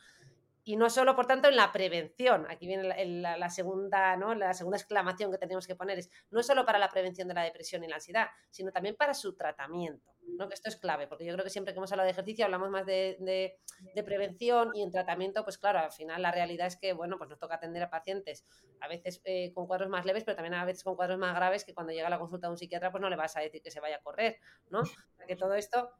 y 0.63 0.75
no 0.75 0.89
solo, 0.89 1.15
por 1.15 1.25
tanto, 1.25 1.47
en 1.47 1.55
la 1.55 1.71
prevención. 1.71 2.45
Aquí 2.49 2.67
viene 2.67 2.83
la, 3.21 3.49
segunda, 3.49 4.15
¿no? 4.15 4.35
la 4.35 4.53
segunda 4.53 4.77
exclamación 4.77 5.31
que 5.31 5.37
tenemos 5.37 5.65
que 5.65 5.75
poner 5.75 5.97
es 5.99 6.09
no 6.29 6.43
solo 6.43 6.65
para 6.65 6.77
la 6.77 6.89
prevención 6.89 7.27
de 7.27 7.33
la 7.33 7.43
depresión 7.43 7.83
y 7.83 7.87
la 7.87 7.95
ansiedad, 7.95 8.27
sino 8.51 8.71
también 8.71 8.95
para 8.95 9.13
su 9.13 9.33
tratamiento. 9.33 10.11
¿no? 10.37 10.47
Que 10.47 10.53
esto 10.53 10.69
es 10.69 10.77
clave, 10.77 11.07
porque 11.07 11.25
yo 11.25 11.33
creo 11.33 11.43
que 11.43 11.49
siempre 11.49 11.73
que 11.73 11.79
hemos 11.79 11.91
hablado 11.91 12.05
de 12.05 12.11
ejercicio 12.11 12.45
hablamos 12.45 12.69
más 12.69 12.85
de, 12.85 13.57
prevención 14.05 14.69
y 14.75 14.83
en 14.83 14.91
tratamiento, 14.91 15.43
pues 15.43 15.57
claro, 15.57 15.79
al 15.79 15.91
final 15.91 16.21
la 16.21 16.31
realidad 16.31 16.67
es 16.67 16.77
que, 16.77 16.93
bueno, 16.93 17.17
pues 17.17 17.29
nos 17.29 17.39
toca 17.39 17.55
atender 17.55 17.81
a 17.81 17.89
pacientes 17.89 18.45
a 18.81 18.87
veces 18.87 19.19
eh, 19.25 19.51
con 19.53 19.65
cuadros 19.65 19.89
más 19.89 20.05
leves, 20.05 20.23
pero 20.23 20.35
también 20.35 20.53
a 20.53 20.65
veces 20.65 20.83
con 20.83 20.95
cuadros 20.95 21.17
más 21.17 21.35
graves 21.35 21.65
que 21.65 21.73
cuando 21.73 21.91
llega 21.91 22.07
a 22.07 22.11
la 22.11 22.19
consulta 22.19 22.47
de 22.47 22.51
un 22.51 22.57
psiquiatra, 22.57 22.91
pues 22.91 23.01
no 23.01 23.09
le 23.09 23.15
vas 23.15 23.35
a 23.35 23.39
decir 23.39 23.61
que 23.63 23.71
se 23.71 23.79
vaya 23.79 23.97
a 23.97 24.01
correr, 24.01 24.37
¿no? 24.69 24.83
Que 25.27 25.35
todo 25.35 25.55
esto, 25.55 25.91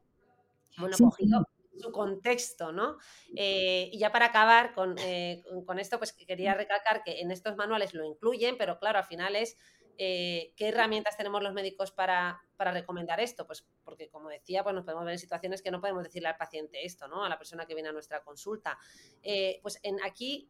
bueno, 0.78 0.96
cogido 0.98 1.46
su 1.78 1.92
contexto, 1.92 2.72
¿no? 2.72 2.98
Eh, 3.34 3.88
y 3.92 3.98
ya 3.98 4.12
para 4.12 4.26
acabar 4.26 4.74
eh, 4.98 5.42
con, 5.66 5.78
esto, 5.78 5.98
pues 5.98 6.12
quería 6.12 6.54
recalcar 6.54 7.02
que 7.02 7.20
en 7.20 7.30
estos 7.30 7.56
manuales 7.56 7.94
lo 7.94 8.04
incluyen, 8.04 8.56
pero 8.56 8.78
claro, 8.78 8.98
al 8.98 9.04
final 9.04 9.36
es 9.36 9.56
eh, 9.98 10.52
qué 10.56 10.68
herramientas 10.68 11.16
tenemos 11.16 11.42
los 11.42 11.52
médicos 11.52 11.92
para, 11.92 12.40
recomendar 12.58 13.18
esto, 13.18 13.44
pues 13.44 13.66
porque 13.82 14.08
como 14.08 14.28
decía, 14.28 14.62
pues 14.62 14.72
nos 14.72 14.84
podemos 14.84 15.04
ver 15.04 15.14
en 15.14 15.18
situaciones 15.18 15.62
que 15.62 15.72
no 15.72 15.80
podemos 15.80 16.04
decirle 16.04 16.28
al 16.28 16.36
paciente 16.36 16.86
esto, 16.86 17.08
¿no? 17.08 17.24
A 17.24 17.28
la 17.28 17.36
persona 17.36 17.66
que 17.66 17.74
viene 17.74 17.88
a 17.88 17.92
nuestra 17.92 18.22
consulta. 18.22 18.78
pues 19.62 19.80
en 19.82 20.00
aquí, 20.04 20.46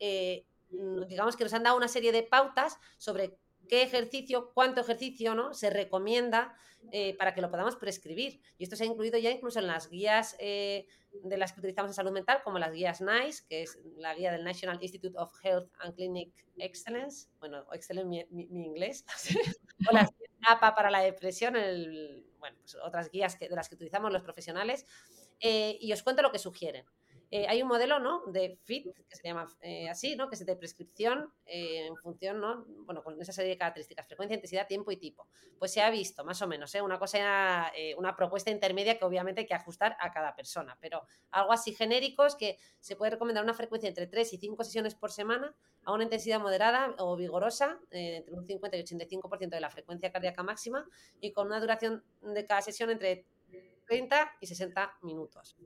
digamos 1.09 1.37
que 1.37 1.45
nos 1.45 1.55
han 1.55 1.63
dado 1.63 1.79
una 1.79 1.89
serie 1.89 2.13
de 2.13 2.23
pautas 2.23 2.79
sobre 2.99 3.39
qué 3.69 3.83
ejercicio, 3.83 4.53
cuánto 4.55 4.81
ejercicio 4.81 5.35
¿no? 5.35 5.55
se 5.55 5.71
recomienda 5.71 6.55
eh, 6.91 7.17
para 7.17 7.33
que 7.33 7.41
lo 7.41 7.51
podamos 7.51 7.77
prescribir. 7.77 8.41
Y 8.59 8.65
esto 8.65 8.77
se 8.77 8.85
ha 8.85 8.87
incluido 8.87 9.19
ya 9.19 9.31
incluso 9.31 9.61
en 9.61 9.67
las 9.67 9.89
guías 9.89 10.37
eh, 10.39 10.87
de 11.23 11.37
las 11.37 11.53
que 11.53 11.61
utilizamos 11.61 11.91
en 11.91 11.95
salud 11.95 12.11
mental, 12.11 12.41
como 12.43 12.59
las 12.59 12.73
guías 12.73 13.01
NICE, 13.01 13.45
que 13.49 13.63
es 13.63 13.79
la 13.97 14.15
guía 14.15 14.33
del 14.33 14.45
National 14.45 14.79
Institute 14.83 15.17
of 15.17 15.33
Health 15.43 15.71
and 15.79 15.95
Clinic 15.95 16.33
Excellence, 16.57 17.29
bueno, 17.39 17.65
excelente 17.73 18.27
mi, 18.31 18.65
inglés, 18.65 19.05
o 19.89 19.93
las 19.93 20.11
APA 20.49 20.75
para 20.75 20.91
la 20.91 21.01
depresión, 21.01 21.55
bueno, 22.39 22.57
pues 22.61 22.77
otras 22.83 23.11
guías 23.11 23.37
que, 23.37 23.49
de 23.49 23.55
las 23.55 23.69
que 23.69 23.77
utilizamos 23.77 24.13
los 24.13 24.23
profesionales. 24.23 24.87
Eh, 25.41 25.77
y 25.81 25.93
os 25.93 26.03
cuento 26.03 26.23
lo 26.23 26.31
que 26.31 26.39
sugieren. 26.39 26.85
Eh, 27.35 27.47
hay 27.49 27.63
un 27.63 27.69
modelo, 27.69 27.99
¿no? 27.99 28.27
De 28.27 28.59
FIT, 28.63 28.95
que 29.09 29.17
se 29.17 29.27
llama 29.27 29.49
eh, 29.63 29.89
así, 29.89 30.17
¿no? 30.17 30.29
Que 30.29 30.35
es 30.35 30.45
de 30.45 30.55
prescripción 30.55 31.33
eh, 31.47 31.87
en 31.87 31.97
función, 31.97 32.39
¿no? 32.39 32.67
Bueno, 32.85 33.03
con 33.03 33.19
esa 33.23 33.33
serie 33.33 33.53
de 33.53 33.57
características, 33.57 34.07
frecuencia, 34.07 34.35
intensidad, 34.35 34.67
tiempo 34.67 34.93
y 34.93 34.99
tipo. 34.99 35.27
Pues 35.59 35.73
se 35.73 35.81
ha 35.81 35.89
visto, 35.89 36.27
más 36.27 36.43
o 36.43 36.47
menos, 36.47 36.75
Una 36.75 36.99
cosa, 36.99 37.73
una 37.97 38.15
propuesta 38.17 38.51
intermedia 38.51 38.99
que 38.99 39.07
obviamente 39.07 39.41
hay 39.41 39.47
que 39.47 39.55
ajustar 39.55 39.97
a 39.99 40.13
cada 40.13 40.37
persona, 40.37 40.77
pero 40.79 41.07
algo 41.31 41.55
así 41.55 41.73
genérico 41.73 42.27
es 42.27 42.35
que 42.35 42.59
se 42.81 42.97
puede 42.97 43.13
recomendar 43.13 43.43
una 43.43 43.55
frecuencia 43.55 43.89
entre 43.89 44.07
3 44.07 44.35
y 44.35 44.37
5 44.37 44.63
sesiones 44.65 44.95
por 44.95 45.11
semana 45.11 45.57
a 45.85 45.93
una 45.95 46.05
intensidad 46.05 46.39
moderada 46.39 46.95
o 46.99 47.17
vigorosa, 47.17 47.81
entre 47.91 48.35
un 48.35 48.47
50 48.47 48.77
y 48.77 48.83
85% 48.83 49.49
de 49.49 49.61
la 49.61 49.71
frecuencia 49.71 50.13
cardíaca 50.13 50.43
máxima 50.43 50.87
y 51.19 51.33
con 51.33 51.47
una 51.47 51.61
duración 51.61 52.05
de 52.21 52.45
cada 52.45 52.61
sesión 52.61 52.91
entre 52.91 53.25
30 53.87 54.33
y 54.41 54.47
60 54.47 54.99
minutos. 55.01 55.57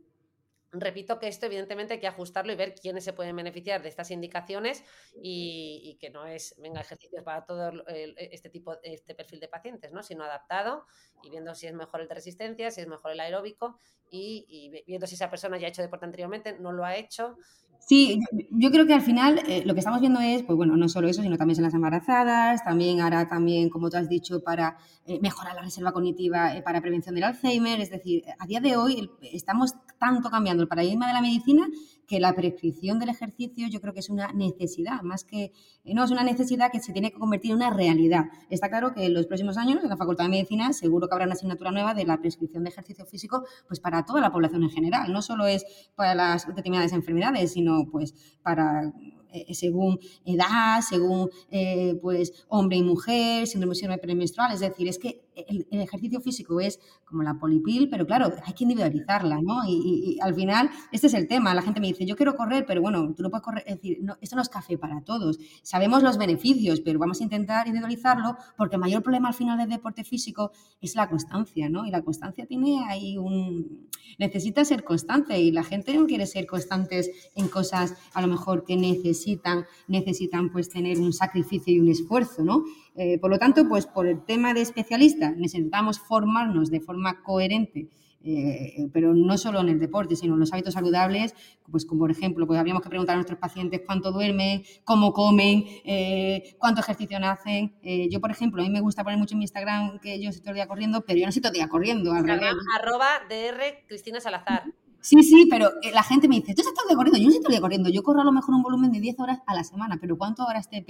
Repito 0.73 1.19
que 1.19 1.29
esto 1.29 1.47
evidentemente 1.47 1.95
hay 1.95 2.01
que 2.01 2.07
ajustarlo 2.07 2.53
y 2.53 2.57
ver 2.57 2.75
quiénes 2.75 3.05
se 3.05 3.13
pueden 3.13 3.37
beneficiar 3.37 3.83
de 3.83 3.89
estas 3.89 4.11
indicaciones 4.11 4.85
y, 5.23 5.97
que 6.01 6.11
no 6.11 6.27
es, 6.27 6.55
venga, 6.59 6.81
ejercicios 6.81 7.23
para 7.23 7.45
todo 7.45 7.73
este 7.87 8.51
tipo, 8.51 8.77
este 8.83 9.15
perfil 9.15 9.41
de 9.41 9.49
pacientes, 9.49 9.93
¿no? 9.93 10.03
sino 10.03 10.25
adaptado 10.25 10.85
y 11.23 11.31
viendo 11.31 11.55
si 11.55 11.67
es 11.67 11.75
mejor 11.75 12.01
el 12.01 12.09
de 12.09 12.15
resistencia, 12.15 12.71
si 12.71 12.81
es 12.81 12.89
mejor 12.89 13.13
el 13.13 13.21
aeróbico 13.21 13.79
y, 14.11 14.45
y 14.49 14.83
viendo 14.87 15.07
si 15.07 15.15
esa 15.15 15.31
persona 15.31 15.57
ya 15.59 15.67
ha 15.67 15.71
hecho 15.71 15.83
deporte 15.83 16.05
anteriormente, 16.05 16.59
no 16.59 16.73
lo 16.73 16.85
ha 16.85 16.97
hecho 16.97 17.37
Sí, 17.81 18.21
yo 18.51 18.71
creo 18.73 18.87
que 18.87 18.95
al 18.95 19.03
final 19.03 19.41
eh, 19.47 19.63
lo 19.65 19.73
que 19.75 19.81
estamos 19.81 20.01
viendo 20.01 20.19
es, 20.21 20.43
pues 20.43 20.57
bueno, 20.57 20.77
no 20.77 20.89
solo 20.89 21.09
eso, 21.09 21.23
sino 21.23 21.37
también 21.37 21.59
en 21.59 21.65
las 21.65 21.75
embarazadas, 21.75 22.65
también 22.65 23.01
ahora 23.01 23.29
también, 23.29 23.69
como 23.71 23.91
tú 23.91 23.97
has 23.97 24.09
dicho, 24.09 24.43
para 24.43 24.77
eh, 25.07 25.21
mejorar 25.21 25.55
la 25.55 25.63
reserva 25.63 25.93
cognitiva 25.93 26.57
eh, 26.57 26.63
para 26.63 26.81
prevención 26.81 27.15
del 27.15 27.25
Alzheimer. 27.25 27.81
Es 27.81 27.91
decir, 27.91 28.25
a 28.39 28.47
día 28.47 28.61
de 28.61 28.77
hoy 28.77 29.09
estamos 29.23 29.75
tanto 29.99 30.31
cambiando 30.31 30.63
el 30.63 30.69
paradigma 30.69 31.07
de 31.07 31.13
la 31.13 31.21
medicina 31.21 31.69
que 32.07 32.21
la 32.21 32.35
prescripción 32.35 32.99
del 32.99 33.09
ejercicio 33.09 33.67
yo 33.69 33.81
creo 33.81 33.93
que 33.93 34.01
es 34.01 34.11
una 34.11 34.33
necesidad, 34.33 35.03
más 35.03 35.25
que, 35.25 35.53
no 35.85 36.05
es 36.05 36.11
una 36.11 36.23
necesidad 36.23 36.71
que 36.71 36.81
se 36.81 36.93
tiene 36.93 37.11
que 37.11 37.19
convertir 37.19 37.51
en 37.51 37.57
una 37.57 37.71
realidad. 37.71 38.27
Está 38.49 38.69
claro 38.69 38.95
que 38.95 39.07
en 39.07 39.15
los 39.15 39.27
próximos 39.27 39.57
años 39.57 39.83
en 39.83 39.89
la 39.89 39.97
Facultad 39.97 40.25
de 40.25 40.31
Medicina 40.31 40.73
seguro 40.73 41.09
que 41.09 41.15
habrá 41.15 41.27
una 41.27 41.35
asignatura 41.35 41.73
nueva 41.73 41.95
de 41.95 42.05
la 42.05 42.19
prescripción 42.19 42.65
de 42.65 42.71
ejercicio 42.71 43.05
físico 43.07 43.45
pues 43.67 43.81
para 43.81 44.05
toda 44.05 44.21
la 44.21 44.31
población 44.31 44.63
en 44.63 44.71
general, 44.71 45.13
no 45.13 45.23
solo 45.23 45.47
es 45.47 45.65
para 45.95 46.15
las 46.15 46.47
determinadas 46.47 46.93
enfermedades, 46.93 47.53
sino 47.53 47.87
pues 47.91 48.15
para 48.43 48.93
eh, 49.33 49.55
según 49.55 49.99
edad, 50.25 50.81
según 50.81 51.29
eh, 51.51 51.99
pues 52.01 52.47
hombre 52.49 52.79
y 52.79 52.83
mujer, 52.83 53.47
síndrome 53.47 53.99
premenstrual, 53.99 54.53
es 54.53 54.61
decir, 54.61 54.89
es 54.89 54.99
que 54.99 55.26
el, 55.37 55.67
ejercicio 55.71 56.21
físico 56.21 56.61
es 56.61 56.81
como 57.05 57.23
la 57.23 57.35
polipil, 57.35 57.89
pero 57.89 58.07
claro, 58.07 58.33
hay 58.45 58.55
que 58.55 58.65
individualizarla, 58.65 59.41
¿no? 59.43 59.61
Y, 59.69 60.19
al 60.21 60.35
final, 60.35 60.71
este 60.93 61.07
es 61.07 61.15
el 61.15 61.29
tema, 61.29 61.55
la 61.55 61.63
gente 61.63 61.81
me 61.81 61.89
dice, 61.89 62.07
yo 62.07 62.17
quiero 62.17 62.35
correr, 62.35 62.65
pero 62.67 62.81
bueno, 62.81 63.15
tú 63.15 63.23
no 63.23 63.31
puedes 63.31 63.45
correr, 63.45 63.65
es 63.67 63.77
decir, 63.77 63.99
no, 64.03 64.17
esto 64.21 64.37
no 64.37 64.43
es 64.43 64.49
café 64.49 64.79
para 64.79 65.03
todos, 65.03 65.39
sabemos 65.63 66.03
los 66.03 66.19
beneficios, 66.19 66.81
pero 66.81 66.99
vamos 66.99 67.21
a 67.21 67.25
intentar 67.25 67.67
individualizarlo 67.67 68.37
porque 68.57 68.77
el 68.77 68.81
mayor 68.81 69.03
problema 69.03 69.29
al 69.29 69.35
final 69.35 69.59
del 69.59 69.69
deporte 69.69 70.05
físico 70.05 70.53
es 70.81 70.95
la 70.95 71.09
constancia, 71.09 71.69
¿no? 71.69 71.87
Y 71.87 71.91
la 71.91 72.03
constancia 72.03 72.47
tiene 72.47 72.85
ahí 72.89 73.19
un... 73.19 73.89
necesita 74.19 74.65
ser 74.65 74.85
constante 74.85 75.39
y 75.39 75.51
la 75.51 75.65
gente 75.65 75.95
no 75.95 76.07
quiere 76.07 76.27
ser 76.27 76.47
constantes 76.47 77.11
en 77.35 77.49
cosas 77.49 77.95
a 78.15 78.23
lo 78.23 78.29
mejor 78.29 78.65
que 78.65 78.77
necesitan, 78.77 79.65
necesitan 79.89 80.51
pues 80.51 80.69
tener 80.69 80.99
un 80.99 81.13
sacrificio 81.13 81.75
y 81.75 81.81
un 81.81 81.89
esfuerzo, 81.89 82.43
¿no? 82.43 82.65
Eh, 82.97 83.19
por 83.19 83.31
lo 83.31 83.39
tanto, 83.39 83.69
pues 83.69 83.87
por 83.87 84.07
el 84.07 84.25
tema 84.25 84.55
de 84.55 84.63
especialista 84.63 85.31
necesitamos 85.31 86.01
formarnos 86.01 86.71
de 86.71 86.81
forma 86.81 87.23
coherente 87.23 87.89
eh, 88.29 88.89
pero 88.93 89.15
no 89.15 89.39
solo 89.39 89.61
en 89.61 89.69
el 89.69 89.79
deporte, 89.79 90.17
sino 90.17 90.35
en 90.35 90.41
los 90.41 90.53
hábitos 90.53 90.75
saludables, 90.75 91.33
pues 91.71 91.87
como 91.87 92.01
por 92.01 92.11
ejemplo, 92.11 92.45
pues 92.45 92.59
habríamos 92.59 92.83
que 92.83 92.89
preguntar 92.89 93.15
a 93.15 93.19
nuestros 93.19 93.39
pacientes 93.39 93.83
cuánto 93.87 94.11
duermen, 94.11 94.65
cómo 94.83 95.13
comen, 95.13 95.65
eh, 95.85 96.57
cuánto 96.59 96.81
ejercicio 96.81 97.19
hacen. 97.23 97.77
yo, 98.11 98.21
por 98.21 98.33
ejemplo, 98.33 98.61
a 98.63 98.65
mí 98.65 98.71
me 98.71 98.81
gusta 98.81 99.05
poner 99.05 99.19
mucho 99.19 99.35
en 99.35 99.39
mi 99.39 99.45
Instagram 99.45 100.01
que 100.01 100.21
yo 100.21 100.31
estoy 100.31 100.43
todo 100.43 100.51
el 100.51 100.57
día 100.57 100.67
corriendo, 100.67 101.03
pero 101.03 101.21
yo 101.21 101.25
no 101.25 101.29
estoy 101.29 101.43
todo 101.43 101.53
el 101.53 101.59
día 101.59 101.69
corriendo. 101.69 102.13
Arroba 102.13 103.07
DR 103.29 103.87
Cristina 103.87 104.21
Salazar. 104.21 104.65
Sí, 105.07 105.23
sí, 105.23 105.47
pero 105.49 105.69
eh, 105.83 105.93
la 105.95 106.03
gente 106.03 106.27
me 106.27 106.35
dice, 106.35 106.53
tú 106.53 106.63
estás 106.63 106.75
corriendo, 106.97 107.17
yo 107.17 107.29
no 107.29 107.35
estoy 107.37 107.61
corriendo, 107.61 107.89
yo 107.89 108.03
corro 108.03 108.23
a 108.23 108.25
lo 108.25 108.33
mejor 108.33 108.57
un 108.57 108.63
volumen 108.65 108.91
de 108.91 108.99
10 108.99 109.21
horas 109.21 109.39
a 109.47 109.55
la 109.55 109.63
semana, 109.63 109.99
pero 110.01 110.19
¿cuántas 110.19 110.49
horas 110.49 110.69
te, 110.69 110.85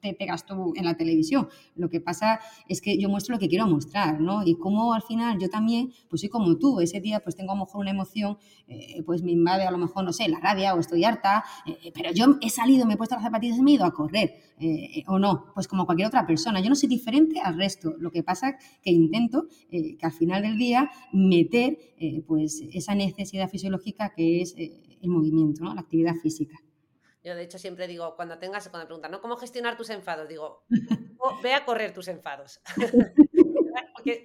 te 0.00 0.14
pegas 0.14 0.46
tú 0.46 0.72
en 0.74 0.86
la 0.86 0.96
televisión? 0.96 1.48
Lo 1.76 1.90
que 1.90 2.00
pasa 2.00 2.40
es 2.66 2.80
que 2.80 2.96
yo 2.98 3.10
muestro 3.10 3.34
lo 3.34 3.38
que 3.38 3.46
quiero 3.46 3.66
mostrar, 3.66 4.22
¿no? 4.22 4.42
Y 4.42 4.54
como 4.54 4.94
al 4.94 5.02
final 5.02 5.38
yo 5.38 5.50
también, 5.50 5.92
pues 6.08 6.22
soy 6.22 6.30
como 6.30 6.56
tú, 6.56 6.80
ese 6.80 7.02
día 7.02 7.20
pues 7.20 7.36
tengo 7.36 7.52
a 7.52 7.56
lo 7.56 7.66
mejor 7.66 7.82
una 7.82 7.90
emoción, 7.90 8.38
eh, 8.68 9.02
pues 9.04 9.22
me 9.22 9.32
invade 9.32 9.66
a 9.66 9.70
lo 9.70 9.76
mejor, 9.76 10.02
no 10.02 10.14
sé, 10.14 10.30
la 10.30 10.40
rabia 10.40 10.74
o 10.74 10.80
estoy 10.80 11.04
harta, 11.04 11.44
eh, 11.66 11.92
pero 11.92 12.10
yo 12.10 12.38
he 12.40 12.48
salido, 12.48 12.86
me 12.86 12.94
he 12.94 12.96
puesto 12.96 13.16
las 13.16 13.24
zapatillas 13.24 13.58
y 13.58 13.62
me 13.62 13.72
he 13.72 13.74
ido 13.74 13.84
a 13.84 13.92
correr, 13.92 14.47
o 15.06 15.18
no, 15.18 15.52
pues 15.54 15.68
como 15.68 15.86
cualquier 15.86 16.08
otra 16.08 16.26
persona, 16.26 16.60
yo 16.60 16.68
no 16.68 16.74
soy 16.74 16.88
diferente 16.88 17.40
al 17.40 17.56
resto, 17.56 17.94
lo 17.98 18.10
que 18.10 18.22
pasa 18.22 18.58
que 18.82 18.90
intento 18.90 19.46
que 19.70 19.98
al 20.00 20.12
final 20.12 20.42
del 20.42 20.56
día 20.58 20.90
meter 21.12 21.78
pues 22.26 22.62
esa 22.72 22.94
necesidad 22.94 23.48
fisiológica 23.48 24.12
que 24.14 24.42
es 24.42 24.54
eh, 24.56 24.98
el 25.02 25.10
movimiento, 25.10 25.64
la 25.64 25.80
actividad 25.80 26.14
física. 26.14 26.56
Yo, 27.22 27.34
de 27.34 27.42
hecho, 27.42 27.58
siempre 27.58 27.86
digo, 27.88 28.14
cuando 28.16 28.38
tengas, 28.38 28.68
cuando 28.68 28.84
me 28.84 28.86
preguntan, 28.86 29.10
¿no? 29.10 29.20
¿Cómo 29.20 29.36
gestionar 29.36 29.76
tus 29.76 29.90
enfados? 29.90 30.28
Digo, 30.28 30.64
ve 31.42 31.52
a 31.52 31.64
correr 31.64 31.92
tus 31.92 32.08
enfados. 32.08 32.60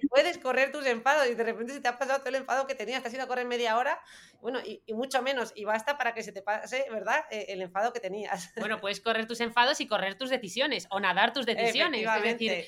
Puedes 0.08 0.38
correr 0.38 0.72
tus 0.72 0.86
enfados 0.86 1.26
y 1.28 1.34
de 1.34 1.44
repente 1.44 1.72
se 1.72 1.80
te 1.80 1.88
ha 1.88 1.98
pasado 1.98 2.18
todo 2.18 2.28
el 2.28 2.36
enfado 2.36 2.66
que 2.66 2.74
tenías, 2.74 3.02
te 3.02 3.08
has 3.08 3.14
ido 3.14 3.24
a 3.24 3.26
correr 3.26 3.46
media 3.46 3.76
hora, 3.76 4.00
bueno, 4.40 4.60
y, 4.60 4.82
mucho 4.92 5.22
menos, 5.22 5.52
y 5.54 5.64
basta 5.64 5.96
para 5.96 6.14
que 6.14 6.22
se 6.22 6.32
te 6.32 6.42
pase, 6.42 6.84
¿verdad? 6.90 7.24
Eh, 7.30 7.46
el 7.48 7.62
enfado 7.62 7.92
que 7.92 8.00
tenías. 8.00 8.52
Bueno, 8.64 8.80
puedes 8.80 9.00
correr 9.00 9.26
tus 9.26 9.40
enfados 9.40 9.80
y 9.80 9.86
correr 9.86 10.16
tus 10.16 10.30
decisiones, 10.30 10.86
o 10.90 11.00
nadar 11.00 11.32
tus 11.32 11.44
decisiones. 11.46 12.06
Es 12.06 12.22
decir, 12.22 12.66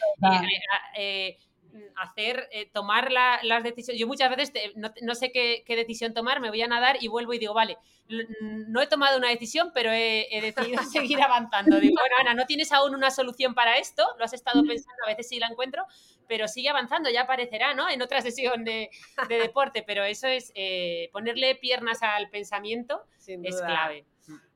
eh, 0.96 1.38
hacer, 1.96 2.48
eh, 2.52 2.68
tomar 2.72 3.10
las 3.10 3.62
decisiones. 3.62 4.00
Yo 4.00 4.06
muchas 4.06 4.30
veces 4.34 4.52
no, 4.76 5.14
sé 5.14 5.32
qué, 5.32 5.64
decisión 5.68 6.14
tomar, 6.14 6.40
me 6.40 6.48
voy 6.48 6.62
a 6.62 6.68
nadar 6.68 6.96
y 7.00 7.08
vuelvo 7.08 7.32
y 7.34 7.38
digo, 7.38 7.54
vale, 7.54 7.78
no 8.40 8.80
he 8.80 8.86
tomado 8.86 9.18
una 9.18 9.28
decisión, 9.28 9.70
pero 9.74 9.90
he, 9.92 10.26
decidido 10.40 10.82
seguir 10.92 11.20
avanzando. 11.22 11.80
Digo, 11.80 11.96
bueno, 12.00 12.16
Ana, 12.20 12.34
no 12.34 12.46
tienes 12.46 12.72
aún 12.72 12.94
una 12.94 13.10
solución 13.10 13.54
para 13.54 13.78
esto, 13.78 14.04
lo 14.18 14.24
has 14.24 14.32
estado 14.32 14.62
pensando, 14.64 15.04
a 15.04 15.08
veces 15.08 15.28
sí 15.28 15.38
la 15.38 15.48
encuentro, 15.48 15.84
pero 16.28 16.48
sigue 16.48 16.68
avanzando, 16.68 17.10
ya 17.10 17.22
aparecerá, 17.22 17.74
¿no? 17.74 17.88
En 17.88 18.02
otra 18.02 18.20
sesión 18.20 18.64
de, 18.64 18.90
deporte, 19.28 19.82
pero 19.86 20.04
eso 20.04 20.26
es 20.26 20.52
eh, 20.54 21.08
ponerle 21.12 21.54
piernas 21.56 22.02
al 22.02 22.30
pensamiento, 22.30 23.04
es 23.26 23.60
clave. 23.60 24.06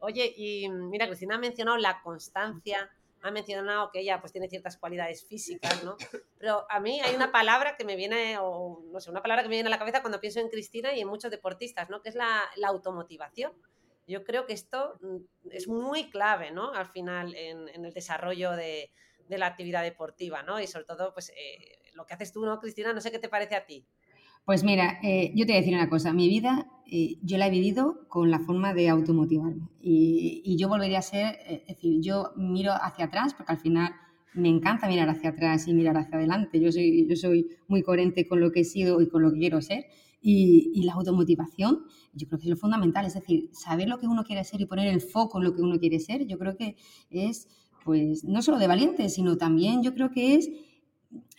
Oye, 0.00 0.32
y 0.36 0.68
mira, 0.68 1.06
Cristina 1.06 1.36
ha 1.36 1.38
mencionado 1.38 1.76
la 1.76 2.00
constancia 2.02 2.90
ha 3.22 3.30
mencionado 3.30 3.90
que 3.90 4.00
ella 4.00 4.20
pues 4.20 4.32
tiene 4.32 4.48
ciertas 4.48 4.76
cualidades 4.76 5.24
físicas, 5.24 5.84
¿no? 5.84 5.96
Pero 6.38 6.66
a 6.70 6.80
mí 6.80 7.00
hay 7.00 7.14
una 7.14 7.30
palabra 7.30 7.76
que 7.76 7.84
me 7.84 7.96
viene, 7.96 8.38
o 8.38 8.82
no 8.90 9.00
sé, 9.00 9.10
una 9.10 9.22
palabra 9.22 9.42
que 9.42 9.48
me 9.48 9.56
viene 9.56 9.68
a 9.68 9.70
la 9.70 9.78
cabeza 9.78 10.00
cuando 10.00 10.20
pienso 10.20 10.40
en 10.40 10.48
Cristina 10.48 10.94
y 10.94 11.00
en 11.00 11.08
muchos 11.08 11.30
deportistas, 11.30 11.90
¿no? 11.90 12.02
Que 12.02 12.08
es 12.08 12.14
la, 12.14 12.48
automotivación. 12.64 13.52
Yo 14.06 14.24
creo 14.24 14.46
que 14.46 14.52
esto 14.52 14.98
mm, 15.00 15.16
es 15.50 15.68
muy 15.68 16.10
clave, 16.10 16.50
¿no? 16.50 16.72
Al 16.72 16.88
final 16.88 17.34
en, 17.34 17.68
el 17.68 17.92
desarrollo 17.92 18.52
de, 18.52 18.90
la 19.28 19.46
actividad 19.46 19.82
deportiva, 19.82 20.42
¿no? 20.42 20.60
Y 20.60 20.66
sobre 20.66 20.86
todo, 20.86 21.12
pues 21.12 21.30
eh, 21.36 21.90
lo 21.94 22.06
que 22.06 22.14
haces 22.14 22.32
tú, 22.32 22.44
¿no, 22.44 22.58
Cristina? 22.58 22.92
No 22.92 23.00
sé 23.00 23.12
qué 23.12 23.18
te 23.18 23.28
parece 23.28 23.54
a 23.54 23.64
ti. 23.64 23.86
Pues 24.44 24.64
mira, 24.64 24.98
eh, 25.02 25.32
yo 25.34 25.46
te 25.46 25.52
voy 25.52 25.58
a 25.58 25.60
decir 25.60 25.74
una 25.74 25.88
cosa, 25.88 26.12
mi 26.12 26.28
vida 26.28 26.66
eh, 26.92 27.18
yo 27.22 27.38
la 27.38 27.46
he 27.46 27.50
vivido 27.50 28.08
con 28.08 28.30
la 28.30 28.40
forma 28.40 28.74
de 28.74 28.88
automotivarme. 28.88 29.68
Y, 29.80 30.56
yo 30.58 30.68
volvería 30.68 30.98
a 30.98 31.02
ser, 31.02 31.36
eh, 31.46 31.62
es 31.68 31.76
decir, 31.76 32.00
yo 32.02 32.32
miro 32.36 32.72
hacia 32.72 33.04
atrás 33.06 33.34
porque 33.34 33.52
al 33.52 33.60
final 33.60 33.92
me 34.34 34.48
encanta 34.48 34.88
mirar 34.88 35.08
hacia 35.08 35.30
atrás 35.30 35.68
y 35.68 35.74
mirar 35.74 35.96
hacia 35.96 36.16
adelante, 36.16 36.60
yo 36.60 36.72
soy, 36.72 37.06
yo 37.08 37.16
soy 37.16 37.46
muy 37.68 37.82
coherente 37.82 38.26
con 38.26 38.40
lo 38.40 38.50
que 38.52 38.60
he 38.60 38.64
sido 38.64 39.00
y 39.00 39.08
con 39.08 39.22
lo 39.22 39.32
que 39.32 39.38
quiero 39.38 39.60
ser. 39.62 39.84
Y, 40.22 40.72
y 40.74 40.82
la 40.82 40.94
automotivación 40.94 41.84
yo 42.12 42.26
creo 42.26 42.38
que 42.38 42.44
es 42.46 42.50
lo 42.50 42.56
fundamental, 42.56 43.06
es 43.06 43.14
decir, 43.14 43.48
saber 43.52 43.88
lo 43.88 43.98
que 43.98 44.06
uno 44.06 44.24
quiere 44.24 44.44
ser 44.44 44.60
y 44.60 44.66
poner 44.66 44.88
el 44.88 45.00
foco 45.00 45.38
en 45.38 45.44
lo 45.44 45.54
que 45.54 45.62
uno 45.62 45.78
quiere 45.78 45.98
ser, 46.00 46.26
yo 46.26 46.38
creo 46.38 46.56
que 46.56 46.76
es 47.08 47.48
pues 47.84 48.24
no 48.24 48.42
solo 48.42 48.58
de 48.58 48.66
valiente, 48.66 49.08
sino 49.08 49.36
también 49.36 49.82
yo 49.82 49.94
creo 49.94 50.10
que 50.10 50.34
es 50.34 50.50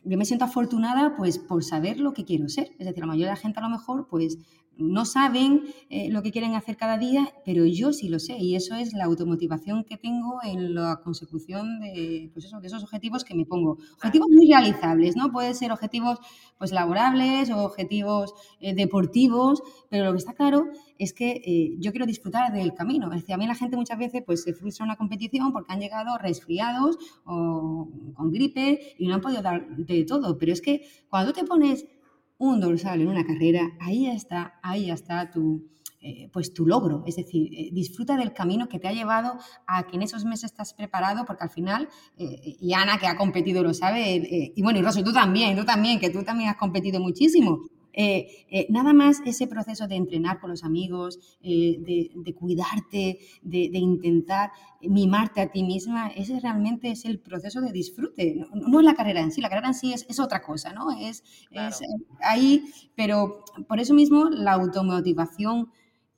yo 0.04 0.18
me 0.18 0.26
siento 0.26 0.46
afortunada 0.46 1.16
pues 1.16 1.38
por 1.38 1.64
saber 1.64 2.00
lo 2.00 2.14
que 2.14 2.26
quiero 2.26 2.50
ser. 2.50 2.72
Es 2.80 2.86
decir, 2.86 3.00
la 3.00 3.08
mayoría 3.08 3.28
de 3.28 3.34
la 3.34 3.42
gente 3.42 3.60
a 3.60 3.64
lo 3.64 3.70
mejor 3.70 4.08
pues 4.08 4.38
no 4.78 5.06
saben 5.06 5.64
eh, 5.90 6.10
lo 6.10 6.24
que 6.24 6.32
quieren 6.32 6.56
hacer 6.56 6.78
cada 6.78 6.98
día, 6.98 7.30
pero 7.46 7.66
yo 7.66 7.94
sí 7.94 8.10
lo 8.10 8.20
sé 8.20 8.38
y 8.38 8.56
eso 8.56 8.76
es 8.76 8.94
la 8.94 9.06
automotivación 9.06 9.84
que 9.84 9.98
tengo 9.98 10.40
en 10.44 10.74
la 10.74 11.02
consecución 11.04 11.80
de, 11.80 12.30
pues 12.34 12.46
eso, 12.46 12.60
de 12.60 12.68
esos 12.68 12.84
objetivos 12.84 13.24
que 13.24 13.36
me 13.36 13.46
pongo. 13.46 13.78
Objetivos 13.96 14.28
muy 14.30 14.48
realizables, 14.48 15.16
¿no? 15.16 15.32
Pueden 15.32 15.56
ser 15.56 15.72
objetivos 15.72 16.20
pues 16.58 16.72
laborables 16.72 17.50
o 17.52 17.64
objetivos 17.64 18.34
eh, 18.60 18.74
deportivos, 18.74 19.62
pero 19.90 20.06
lo 20.06 20.12
que 20.12 20.18
está 20.18 20.34
claro 20.34 20.68
es 20.98 21.14
que 21.14 21.42
eh, 21.46 21.76
yo 21.80 21.92
quiero 21.92 22.06
disfrutar 22.06 22.52
del 22.54 22.74
camino. 22.74 23.12
Es 23.12 23.22
decir, 23.22 23.36
a 23.36 23.38
mí 23.38 23.48
la 23.48 23.56
gente 23.56 23.76
muchas 23.76 23.98
veces 23.98 24.24
pues, 24.26 24.44
se 24.44 24.54
frustra 24.54 24.84
en 24.84 24.90
una 24.90 24.98
competición 24.98 25.52
porque 25.54 25.74
han 25.74 25.80
llegado 25.80 26.18
resfriados 26.18 26.98
o 27.26 27.90
con 28.14 28.32
gripe 28.32 28.96
y 28.98 29.08
no 29.08 29.16
han 29.16 29.22
podido 29.22 29.42
dar 29.42 29.68
de 29.76 30.06
todo, 30.06 30.38
pero 30.38 30.54
es 30.54 30.62
que 30.62 30.86
cuando 31.10 31.34
tú 31.34 31.40
te 31.42 31.46
pones 31.46 31.86
un 32.42 32.60
dorsal 32.60 33.02
en 33.02 33.08
una 33.08 33.24
carrera, 33.24 33.72
ahí 33.80 34.08
está, 34.08 34.60
ahí 34.64 34.90
está 34.90 35.30
tu, 35.30 35.70
eh, 36.02 36.28
pues 36.34 36.52
tu 36.54 36.66
logro. 36.66 37.04
Es 37.06 37.16
decir, 37.16 37.54
eh, 37.54 37.70
disfruta 37.72 38.18
del 38.18 38.34
camino 38.34 38.68
que 38.68 38.80
te 38.80 38.88
ha 38.88 38.92
llevado 38.92 39.38
a 39.68 39.84
que 39.86 39.96
en 39.96 40.02
esos 40.02 40.26
meses 40.26 40.46
estás 40.46 40.74
preparado, 40.74 41.24
porque 41.26 41.44
al 41.44 41.52
final, 41.52 41.88
eh, 42.18 42.58
y 42.60 42.74
Ana 42.74 42.98
que 42.98 43.06
ha 43.06 43.16
competido 43.16 43.62
lo 43.62 43.76
sabe, 43.76 44.52
y 44.56 44.62
bueno, 44.64 44.80
y 44.80 44.82
Rosso, 44.82 45.04
tú 45.04 45.14
también, 45.14 45.56
tú 45.56 45.64
también, 45.64 46.00
que 46.00 46.10
tú 46.10 46.24
también 46.24 46.50
has 46.50 46.56
competido 46.58 47.00
muchísimo. 47.00 47.60
Eh, 47.94 48.46
eh, 48.50 48.68
nada 48.70 48.94
más 48.94 49.22
ese 49.26 49.48
proceso 49.48 49.88
de 49.88 49.96
entrenar 49.96 50.40
con 50.40 50.50
los 50.50 50.64
amigos, 50.64 51.20
eh, 51.42 51.78
de, 51.80 52.34
cuidarte, 52.34 53.20
de, 53.42 53.70
intentar 53.74 54.52
mimarte 54.82 55.42
a 55.42 55.52
ti 55.52 55.64
misma, 55.64 56.10
ese 56.10 56.40
realmente 56.40 56.92
es 56.92 57.06
el 57.06 57.20
proceso 57.20 57.62
de 57.62 57.72
disfrute. 57.72 58.36
No, 58.54 58.80
es 58.80 58.86
la 58.86 58.94
carrera 58.94 59.22
en 59.22 59.32
sí, 59.32 59.42
la 59.42 59.50
carrera 59.50 59.70
en 59.70 59.74
sí 59.74 59.94
es, 59.94 60.20
otra 60.20 60.42
cosa, 60.42 60.74
¿no? 60.74 60.92
Es, 60.92 61.24
es 61.52 61.82
ahí, 62.22 62.66
pero 62.96 63.44
por 63.68 63.80
eso 63.80 63.94
mismo 63.94 64.30
la 64.30 64.54
automotivación 64.54 65.70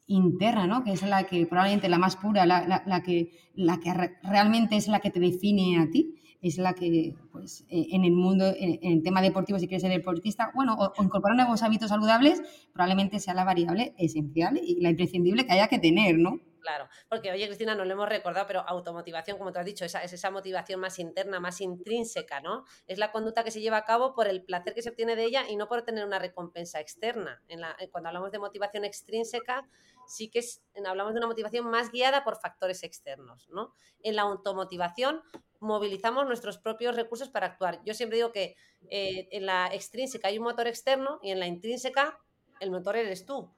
interna, 0.07 0.67
¿no? 0.67 0.83
que 0.83 0.91
es 0.91 1.01
la 1.03 1.23
que 1.25 1.45
probablemente 1.45 1.89
la 1.89 1.97
más 1.97 2.15
pura, 2.15 2.45
la, 2.45 3.03
que, 3.03 3.31
la 3.55 3.79
que 3.79 3.93
realmente 4.23 4.75
es 4.75 4.87
la 4.87 4.99
que 4.99 5.11
te 5.11 5.19
define 5.19 5.79
a 5.79 5.89
ti, 5.89 6.15
es 6.43 6.57
la 6.57 6.73
que 6.73 7.15
pues, 7.31 7.65
e, 7.69 7.87
en 7.95 8.03
el 8.03 8.11
mundo, 8.11 8.53
en, 8.55 8.79
el 8.81 9.01
tema 9.01 9.21
deportivo, 9.21 9.57
si 9.57 9.67
quieres 9.67 9.81
ser 9.81 9.91
deportista, 9.91 10.51
bueno, 10.53 10.75
o, 10.77 11.03
incorporar 11.03 11.37
nuevos 11.37 11.63
hábitos 11.63 11.89
saludables, 11.89 12.41
probablemente 12.73 13.19
sea 13.19 13.33
la 13.33 13.45
variable 13.45 13.95
esencial 13.97 14.59
y 14.61 14.81
la 14.81 14.89
imprescindible 14.89 15.45
que 15.45 15.53
haya 15.53 15.67
que 15.67 15.79
tener, 15.79 16.19
¿no? 16.19 16.41
Claro, 16.63 16.87
porque 17.09 17.29
oye 17.29 17.45
Cristina, 17.45 17.75
no 17.75 17.83
lo 17.83 17.91
hemos 17.91 18.07
recordado, 18.07 18.47
pero 18.47 18.61
automotivación, 18.61 19.37
como 19.37 19.51
tú 19.51 19.59
has 19.59 19.65
dicho, 19.65 19.83
esa, 19.83 20.01
es 20.01 20.13
esa 20.13 20.31
motivación 20.31 20.79
más 20.79 20.97
interna, 20.97 21.41
más 21.41 21.59
intrínseca, 21.59 22.39
¿no? 22.39 22.63
Es 22.87 22.97
la 22.97 23.11
conducta 23.11 23.43
que 23.43 23.51
se 23.51 23.59
lleva 23.59 23.77
a 23.77 23.85
cabo 23.85 24.15
por 24.15 24.27
el 24.27 24.43
placer 24.43 24.73
que 24.73 24.81
se 24.81 24.89
obtiene 24.89 25.17
de 25.17 25.25
ella 25.25 25.43
y 25.49 25.57
no 25.57 25.67
por 25.67 25.81
tener 25.81 26.05
una 26.05 26.19
recompensa 26.19 26.79
externa. 26.79 27.41
En 27.49 27.59
la, 27.59 27.75
cuando 27.91 28.07
hablamos 28.07 28.31
de 28.31 28.39
motivación 28.39 28.85
extrínseca, 28.85 29.67
sí 30.07 30.29
que 30.29 30.39
es, 30.39 30.63
hablamos 30.85 31.13
de 31.13 31.19
una 31.19 31.27
motivación 31.27 31.69
más 31.69 31.91
guiada 31.91 32.23
por 32.23 32.39
factores 32.39 32.83
externos, 32.83 33.47
¿no? 33.49 33.73
En 34.01 34.15
la 34.15 34.23
automotivación 34.23 35.21
movilizamos 35.59 36.25
nuestros 36.25 36.57
propios 36.57 36.95
recursos 36.95 37.29
para 37.29 37.47
actuar. 37.47 37.81
Yo 37.85 37.93
siempre 37.93 38.17
digo 38.17 38.31
que 38.31 38.55
eh, 38.89 39.27
en 39.31 39.45
la 39.45 39.67
extrínseca 39.67 40.27
hay 40.27 40.37
un 40.37 40.43
motor 40.43 40.67
externo 40.67 41.19
y 41.21 41.31
en 41.31 41.39
la 41.39 41.47
intrínseca 41.47 42.19
el 42.59 42.71
motor 42.71 42.95
eres 42.97 43.25
tú. 43.25 43.49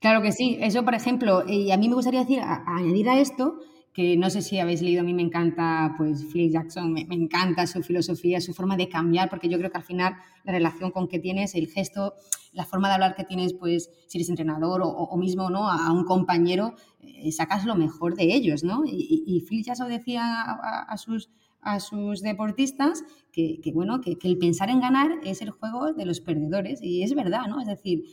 Claro 0.00 0.20
que 0.20 0.32
sí. 0.32 0.58
Eso, 0.60 0.84
por 0.84 0.94
ejemplo, 0.94 1.44
y 1.46 1.72
a 1.72 1.78
mí 1.78 1.88
me 1.88 1.94
gustaría 1.94 2.20
decir, 2.20 2.40
añadir 2.42 3.08
a 3.08 3.18
esto, 3.18 3.58
que 3.94 4.16
no 4.16 4.28
sé 4.28 4.42
si 4.42 4.58
habéis 4.58 4.82
leído, 4.82 5.02
a 5.02 5.04
mí 5.04 5.14
me 5.14 5.22
encanta, 5.22 5.94
pues, 5.96 6.24
Phil 6.24 6.50
Jackson, 6.50 6.92
me, 6.92 7.06
encanta 7.10 7.64
su 7.68 7.80
filosofía, 7.80 8.40
su 8.40 8.52
forma 8.52 8.76
de 8.76 8.88
cambiar, 8.88 9.30
porque 9.30 9.48
yo 9.48 9.56
creo 9.56 9.70
que 9.70 9.76
al 9.76 9.84
final 9.84 10.16
la 10.42 10.52
relación 10.52 10.90
con 10.90 11.06
que 11.06 11.20
tienes, 11.20 11.54
el 11.54 11.68
gesto, 11.68 12.14
la 12.52 12.64
forma 12.64 12.88
de 12.88 12.94
hablar 12.94 13.14
que 13.14 13.22
tienes, 13.22 13.54
pues, 13.54 13.90
si 14.08 14.18
eres 14.18 14.28
entrenador 14.28 14.80
o, 14.84 15.16
mismo, 15.16 15.48
¿no? 15.48 15.70
A, 15.70 15.92
un 15.92 16.04
compañero, 16.04 16.74
eh, 17.02 17.30
sacas 17.30 17.64
lo 17.66 17.76
mejor 17.76 18.16
de 18.16 18.34
ellos, 18.34 18.64
¿no? 18.64 18.82
Y, 18.84 19.44
Phil 19.48 19.62
Jackson 19.62 19.88
decía 19.88 20.24
a, 20.24 20.96
sus 20.98 21.30
a 21.60 21.78
sus 21.80 22.20
deportistas 22.20 23.04
que, 23.32 23.60
bueno, 23.72 24.00
que, 24.00 24.18
que, 24.18 24.26
el 24.26 24.38
pensar 24.38 24.70
en 24.70 24.80
ganar 24.80 25.20
es 25.22 25.40
el 25.40 25.50
juego 25.50 25.92
de 25.92 26.04
los 26.04 26.20
perdedores. 26.20 26.82
Y 26.82 27.04
es 27.04 27.14
verdad, 27.14 27.46
¿no? 27.48 27.60
Es 27.60 27.68
decir, 27.68 28.04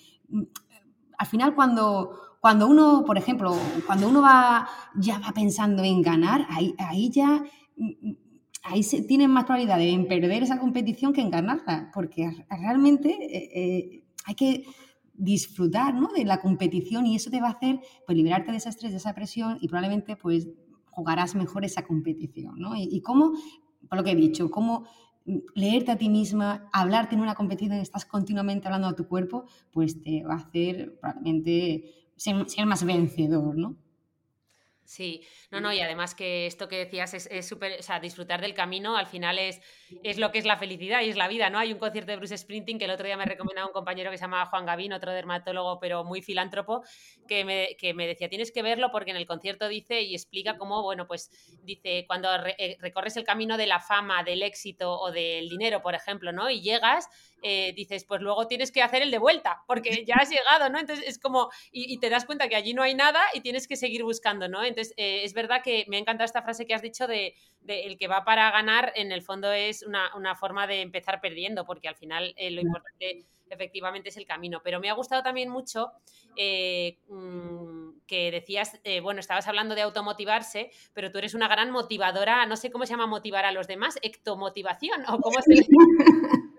al 1.17 1.27
final 1.27 1.55
cuando, 1.55 2.11
cuando 2.41 2.67
uno, 2.67 3.05
por 3.05 3.17
ejemplo, 3.17 3.55
cuando 3.85 4.09
uno 4.09 4.21
va, 4.21 4.67
ya 4.95 5.19
va 5.19 5.31
pensando 5.31 5.83
en 5.83 6.01
ganar, 6.01 6.45
ahí, 6.49 6.75
ahí 6.79 7.09
ya 7.09 7.43
ahí 8.63 8.83
se 8.83 9.01
tienen 9.03 9.31
más 9.31 9.45
probabilidad 9.45 9.77
de 9.77 9.89
en 9.89 10.07
perder 10.07 10.43
esa 10.43 10.59
competición 10.59 11.13
que 11.13 11.21
en 11.21 11.31
ganarla, 11.31 11.91
porque 11.93 12.29
realmente 12.49 13.09
eh, 13.09 13.49
eh, 13.53 14.03
hay 14.25 14.35
que 14.35 14.65
disfrutar 15.13 15.93
¿no? 15.93 16.09
de 16.09 16.25
la 16.25 16.41
competición 16.41 17.05
y 17.05 17.15
eso 17.15 17.29
te 17.29 17.41
va 17.41 17.49
a 17.49 17.51
hacer 17.51 17.79
pues, 18.05 18.17
liberarte 18.17 18.51
de 18.51 18.57
ese 18.57 18.69
estrés, 18.69 18.91
de 18.91 18.97
esa 18.97 19.13
presión 19.13 19.57
y 19.61 19.67
probablemente 19.67 20.15
pues 20.15 20.49
jugarás 20.89 21.35
mejor 21.35 21.63
esa 21.63 21.83
competición. 21.83 22.59
¿no? 22.59 22.75
Y, 22.75 22.89
y 22.91 23.01
cómo, 23.01 23.33
por 23.87 23.99
lo 23.99 24.03
que 24.03 24.11
he 24.11 24.15
dicho, 24.15 24.49
cómo 24.49 24.85
leerte 25.53 25.91
a 25.91 25.97
ti 25.97 26.09
misma, 26.09 26.67
hablarte 26.73 27.15
en 27.15 27.21
una 27.21 27.35
competición 27.35 27.77
estás 27.77 28.05
continuamente 28.05 28.67
hablando 28.67 28.87
a 28.87 28.95
tu 28.95 29.07
cuerpo, 29.07 29.45
pues 29.71 30.01
te 30.01 30.23
va 30.23 30.33
a 30.33 30.37
hacer 30.37 30.99
probablemente 30.99 32.01
ser, 32.22 32.49
ser 32.49 32.65
más 32.65 32.84
vencedor, 32.86 33.57
¿no? 33.57 33.76
Sí, 34.91 35.26
no, 35.51 35.61
no, 35.61 35.72
y 35.72 35.80
además 35.80 36.13
que 36.15 36.47
esto 36.47 36.67
que 36.67 36.78
decías 36.80 37.13
es 37.13 37.47
súper, 37.47 37.80
o 37.80 37.82
sea, 37.82 38.01
disfrutar 38.01 38.41
del 38.41 38.53
camino 38.53 38.97
al 38.97 39.05
final 39.05 39.39
es, 39.39 39.61
es 40.03 40.17
lo 40.17 40.34
que 40.34 40.39
es 40.39 40.43
la 40.43 40.57
felicidad 40.57 41.01
y 41.01 41.07
es 41.07 41.15
la 41.15 41.30
vida, 41.30 41.49
¿no? 41.49 41.59
Hay 41.59 41.72
un 41.72 41.80
concierto 41.80 42.11
de 42.11 42.17
Bruce 42.17 42.38
Sprinting 42.38 42.78
que 42.78 42.84
el 42.84 42.91
otro 42.91 43.05
día 43.05 43.15
me 43.15 43.24
recomendaba 43.24 43.67
un 43.67 43.72
compañero 43.72 44.11
que 44.11 44.17
se 44.17 44.24
llama 44.26 44.45
Juan 44.47 44.65
Gavín, 44.65 44.91
otro 44.91 45.13
dermatólogo, 45.13 45.80
pero 45.80 46.03
muy 46.03 46.22
filántropo, 46.22 46.84
que 47.26 47.45
me, 47.45 47.78
que 47.80 47.93
me 47.93 48.05
decía, 48.05 48.28
tienes 48.28 48.51
que 48.51 48.63
verlo 48.63 48.91
porque 48.91 49.11
en 49.11 49.17
el 49.17 49.26
concierto 49.26 49.69
dice 49.69 50.01
y 50.01 50.13
explica 50.13 50.57
cómo, 50.57 50.84
bueno, 50.84 51.07
pues 51.07 51.30
dice, 51.63 52.03
cuando 52.05 52.28
eh, 52.57 52.76
recorres 52.82 53.15
el 53.15 53.24
camino 53.24 53.55
de 53.55 53.67
la 53.67 53.80
fama, 53.80 54.26
del 54.26 54.43
éxito 54.43 54.99
o 54.99 55.09
del 55.09 55.47
dinero, 55.47 55.82
por 55.82 55.95
ejemplo, 55.95 56.34
¿no? 56.34 56.49
Y 56.49 56.59
llegas 56.59 57.07
eh, 57.41 57.73
dices, 57.75 58.05
pues 58.05 58.21
luego 58.21 58.47
tienes 58.47 58.71
que 58.71 58.81
hacer 58.81 59.01
el 59.01 59.11
de 59.11 59.17
vuelta, 59.17 59.63
porque 59.67 60.05
ya 60.05 60.15
has 60.15 60.29
llegado, 60.29 60.69
¿no? 60.69 60.79
Entonces 60.79 61.05
es 61.07 61.19
como, 61.19 61.49
y, 61.71 61.97
te 61.99 62.09
das 62.09 62.25
cuenta 62.25 62.47
que 62.47 62.55
allí 62.55 62.73
no 62.73 62.83
hay 62.83 62.95
nada 62.95 63.21
y 63.33 63.41
tienes 63.41 63.67
que 63.67 63.75
seguir 63.75 64.03
buscando, 64.03 64.47
¿no? 64.47 64.63
Entonces 64.63 64.93
eh, 64.97 65.23
es 65.23 65.33
verdad 65.33 65.61
que 65.63 65.85
me 65.87 65.97
ha 65.97 65.99
encantado 65.99 66.25
esta 66.25 66.41
frase 66.41 66.65
que 66.65 66.73
has 66.73 66.81
dicho 66.81 67.07
de, 67.07 67.35
el 67.67 67.97
que 67.97 68.07
va 68.07 68.23
para 68.23 68.51
ganar, 68.51 68.91
en 68.95 69.11
el 69.11 69.21
fondo 69.21 69.51
es 69.51 69.83
una, 69.83 70.35
forma 70.35 70.67
de 70.67 70.81
empezar 70.81 71.21
perdiendo, 71.21 71.65
porque 71.65 71.87
al 71.87 71.95
final 71.95 72.33
eh, 72.37 72.51
lo 72.51 72.61
importante 72.61 73.25
efectivamente 73.52 74.10
es 74.10 74.18
el 74.18 74.26
camino. 74.26 74.62
Pero 74.64 74.80
me 74.80 74.89
ha 74.89 74.93
gustado 74.93 75.24
también 75.24 75.49
mucho 75.49 75.91
mm, 77.08 77.89
que 78.08 78.32
decías, 78.32 78.80
bueno, 79.02 79.20
estabas 79.20 79.47
hablando 79.47 79.76
de 79.76 79.82
automotivarse, 79.82 80.72
pero 80.93 81.12
tú 81.12 81.18
eres 81.20 81.34
una 81.34 81.47
gran 81.47 81.72
motivadora, 81.72 82.45
no 82.45 82.56
sé 82.56 82.72
cómo 82.72 82.86
se 82.86 82.91
llama 82.91 83.08
motivar 83.08 83.45
a 83.45 83.52
los 83.52 83.68
demás, 83.68 83.99
ectomotivación, 84.02 85.04
o 85.08 85.20
cómo 85.20 85.41
se 85.41 85.56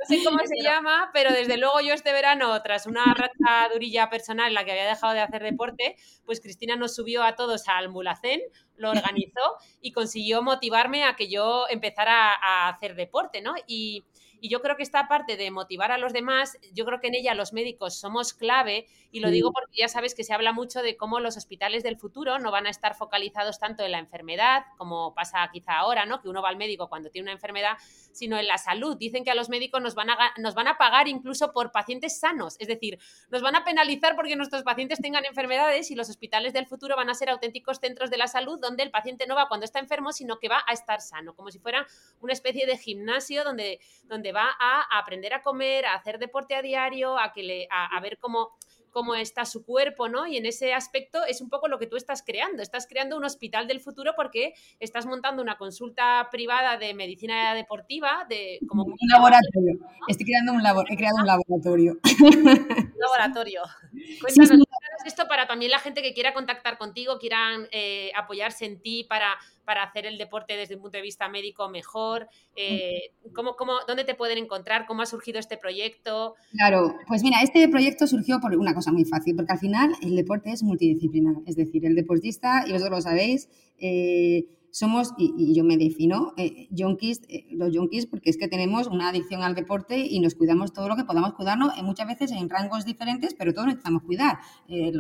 no 0.03 0.09
sé 0.09 0.25
cómo 0.25 0.39
se 0.45 0.63
llama, 0.63 1.11
pero 1.13 1.31
desde 1.33 1.57
luego 1.57 1.81
yo 1.81 1.95
este 1.95 2.13
verano, 2.13 2.61
tras 2.63 2.87
una 2.87 3.05
racha 3.15 3.69
durilla 3.73 4.11
personal 4.11 4.49
en 4.49 4.55
la 4.55 4.65
que 4.65 4.73
había 4.73 4.87
dejado 4.87 5.13
de 5.13 5.21
hacer 5.21 5.43
deporte, 5.43 5.97
pues 6.25 6.41
Cristina 6.41 6.75
nos 6.75 6.95
subió 6.95 7.23
a 7.23 7.37
todos 7.37 7.69
al 7.69 7.89
Mulacén, 7.89 8.41
lo 8.77 8.91
organizó 8.91 9.57
y 9.81 9.93
consiguió 9.93 10.43
motivarme 10.43 11.05
a 11.05 11.15
que 11.15 11.29
yo 11.29 11.67
empezara 11.69 12.33
a 12.33 12.69
hacer 12.69 12.97
deporte, 12.97 13.43
¿no? 13.43 13.55
Y, 13.67 14.05
y 14.43 14.49
yo 14.49 14.61
creo 14.61 14.77
que 14.77 14.83
esta 14.83 15.07
parte 15.07 15.37
de 15.37 15.53
motivar 15.53 15.93
a 15.93 15.99
los 15.99 16.13
demás, 16.13 16.59
yo 16.75 16.85
creo 16.85 17.01
que 17.01 17.07
en 17.07 17.15
ella 17.15 17.33
los 17.35 17.53
médicos 17.53 17.95
somos 17.95 18.35
clave 18.35 18.89
y 19.13 19.21
lo 19.21 19.31
digo 19.31 19.53
porque 19.53 19.77
ya 19.79 19.87
sabes 19.87 20.17
que 20.17 20.25
se 20.25 20.35
habla 20.35 20.53
mucho 20.53 20.83
de 20.83 20.97
cómo 20.97 21.21
los 21.21 21.37
hospitales 21.37 21.85
del 21.85 21.97
futuro 21.97 22.41
no 22.41 22.51
van 22.51 22.67
a 22.67 22.71
estar 22.71 22.97
focalizados 22.97 23.61
tanto 23.61 23.85
en 23.85 23.93
la 23.93 24.01
enfermedad, 24.01 24.65
como 24.79 25.15
pasa 25.15 25.49
quizá 25.53 25.75
ahora, 25.75 26.07
¿no? 26.07 26.21
Que 26.21 26.29
uno 26.29 26.43
va 26.43 26.49
al 26.49 26.57
médico 26.57 26.89
cuando 26.89 27.09
tiene 27.09 27.27
una 27.27 27.35
enfermedad, 27.35 27.77
sino 28.11 28.37
en 28.37 28.49
la 28.49 28.59
salud. 28.59 28.97
Dicen 28.97 29.23
que 29.23 29.31
a 29.31 29.37
los 29.37 29.49
médicos 29.49 29.81
nos 29.81 29.95
van 29.95 30.11
a, 30.11 30.17
nos 30.39 30.57
van 30.57 30.67
a 30.67 30.77
pagar 30.77 31.07
incluso 31.07 31.53
por 31.53 31.71
pacientes 31.71 32.19
sanos, 32.19 32.57
es 32.59 32.67
decir, 32.67 32.99
nos 33.31 33.43
van 33.43 33.55
a 33.55 33.63
penalizar 33.63 34.17
porque 34.17 34.35
nuestros 34.35 34.65
pacientes 34.65 34.99
tengan 35.01 35.25
enfermedades 35.25 35.93
y 35.93 35.95
los 35.95 36.11
hospitales 36.11 36.53
del 36.53 36.67
futuro 36.67 36.97
van 36.97 37.11
a 37.11 37.15
ser 37.15 37.31
auténticos 37.31 37.79
centros 37.79 38.11
de 38.11 38.17
la 38.17 38.27
salud 38.27 38.59
donde 38.59 38.83
el 38.83 38.91
paciente 38.91 39.29
no 39.29 39.37
va 39.37 39.47
cuando 39.47 39.67
está 39.67 39.79
enfermo, 39.79 40.11
sino 40.13 40.41
que 40.41 40.49
va 40.49 40.65
a 40.67 40.73
estar 40.73 41.01
sano, 41.01 41.37
como 41.37 41.53
si 41.53 41.61
fuera 41.61 41.87
una 42.21 42.33
especie 42.33 42.67
de 42.67 42.77
gimnasio 42.77 43.45
donde, 43.45 43.79
donde 44.05 44.32
va 44.33 44.51
a 44.59 44.99
aprender 44.99 45.35
a 45.35 45.43
comer, 45.43 45.87
a 45.87 45.95
hacer 45.95 46.19
deporte 46.19 46.55
a 46.55 46.63
diario, 46.63 47.19
a, 47.19 47.33
que 47.33 47.43
le, 47.43 47.69
a, 47.71 48.01
ver 48.01 48.19
cómo 48.19 48.51
cómo 48.91 49.15
está 49.15 49.47
su 49.47 49.65
cuerpo, 49.65 50.09
¿no? 50.09 50.27
Y 50.27 50.37
en 50.37 50.45
ese 50.45 50.75
aspecto 50.75 51.25
es 51.25 51.41
un 51.41 51.49
poco 51.49 51.67
lo 51.67 51.79
que 51.79 51.87
tú 51.87 51.97
estás 51.97 52.23
creando. 52.23 52.63
Estás 52.63 52.87
creando 52.87 53.17
un 53.17 53.25
hospital 53.25 53.67
del 53.67 53.81
futuro 53.81 54.13
porque 54.15 54.53
estás 54.81 55.07
montando 55.07 55.43
una 55.43 55.57
consulta 55.57 56.29
privada 56.31 56.77
de 56.77 56.93
medicina 56.93 57.55
deportiva, 57.55 58.27
de 58.29 58.61
como 58.69 58.85
un 58.85 58.97
laboratorio. 59.11 59.79
Estoy 60.09 60.27
creando 60.27 60.53
un 60.53 60.61
he 60.91 60.97
creado 60.97 61.17
un 61.17 61.27
laboratorio. 61.27 61.99
Un 62.21 62.93
laboratorio. 62.99 63.63
Cuéntanos 64.21 64.67
esto 65.05 65.27
para 65.27 65.47
también 65.47 65.71
la 65.71 65.79
gente 65.79 66.03
que 66.03 66.15
quiera 66.15 66.33
contactar 66.33 66.79
contigo, 66.79 67.19
quieran 67.19 67.69
eh, 67.73 68.13
apoyarse 68.15 68.65
en 68.67 68.81
ti 68.81 69.05
para 69.05 69.37
para 69.73 69.85
hacer 69.85 70.05
el 70.05 70.19
deporte 70.19 70.55
desde 70.55 70.75
un 70.75 70.83
punto 70.83 70.99
de 70.99 71.03
vista 71.03 71.31
médico 71.31 71.71
mejor? 71.71 72.29
Eh, 72.57 73.13
¿cómo, 73.35 73.57
cómo, 73.57 73.73
dónde 73.89 74.05
te 74.05 74.15
pueden 74.15 74.37
encontrar? 74.37 74.85
¿Cómo 74.85 75.01
ha 75.01 75.07
surgido 75.07 75.39
este 75.39 75.57
proyecto? 75.57 76.35
Claro, 76.51 76.95
pues 77.09 77.23
mira, 77.23 77.41
este 77.43 77.67
proyecto 77.71 78.07
surgió 78.07 78.39
por 78.39 78.55
una 78.55 78.75
cosa 78.75 78.93
muy 78.93 79.07
fácil, 79.07 79.35
porque 79.35 79.53
al 79.53 79.59
final 79.59 79.95
el 80.03 80.15
deporte 80.15 80.53
es 80.53 80.63
multidisciplinar, 80.63 81.37
es 81.47 81.57
decir, 81.57 81.87
el 81.87 81.95
deportista, 81.95 82.65
y 82.67 82.73
vosotros 82.73 82.99
lo 82.99 83.01
sabéis, 83.01 83.49
eh, 83.79 84.45
somos, 84.73 85.13
y, 85.19 85.55
yo 85.55 85.65
me 85.65 85.77
defino, 85.77 86.33
eh, 86.39 86.67
eh, 86.71 87.47
los 87.51 87.77
junkies, 87.77 88.07
porque 88.07 88.31
es 88.31 88.39
que 88.39 88.49
tenemos 88.49 88.87
una 88.87 89.11
adicción 89.11 89.43
al 89.43 89.55
deporte 89.55 89.99
y 89.99 90.19
nos 90.19 90.35
cuidamos 90.35 90.73
todo 90.73 90.89
lo 90.89 90.97
que 90.97 91.05
podamos 91.05 91.35
cuidarnos, 91.35 91.77
eh, 91.79 91.83
muchas 91.83 92.09
veces 92.09 92.33
en 92.33 92.49
rangos 92.49 92.87
diferentes, 92.87 93.35
pero 93.35 93.53
todos 93.53 93.67
necesitamos 93.67 94.03
cuidar. 94.03 94.39
Eh, 94.69 94.93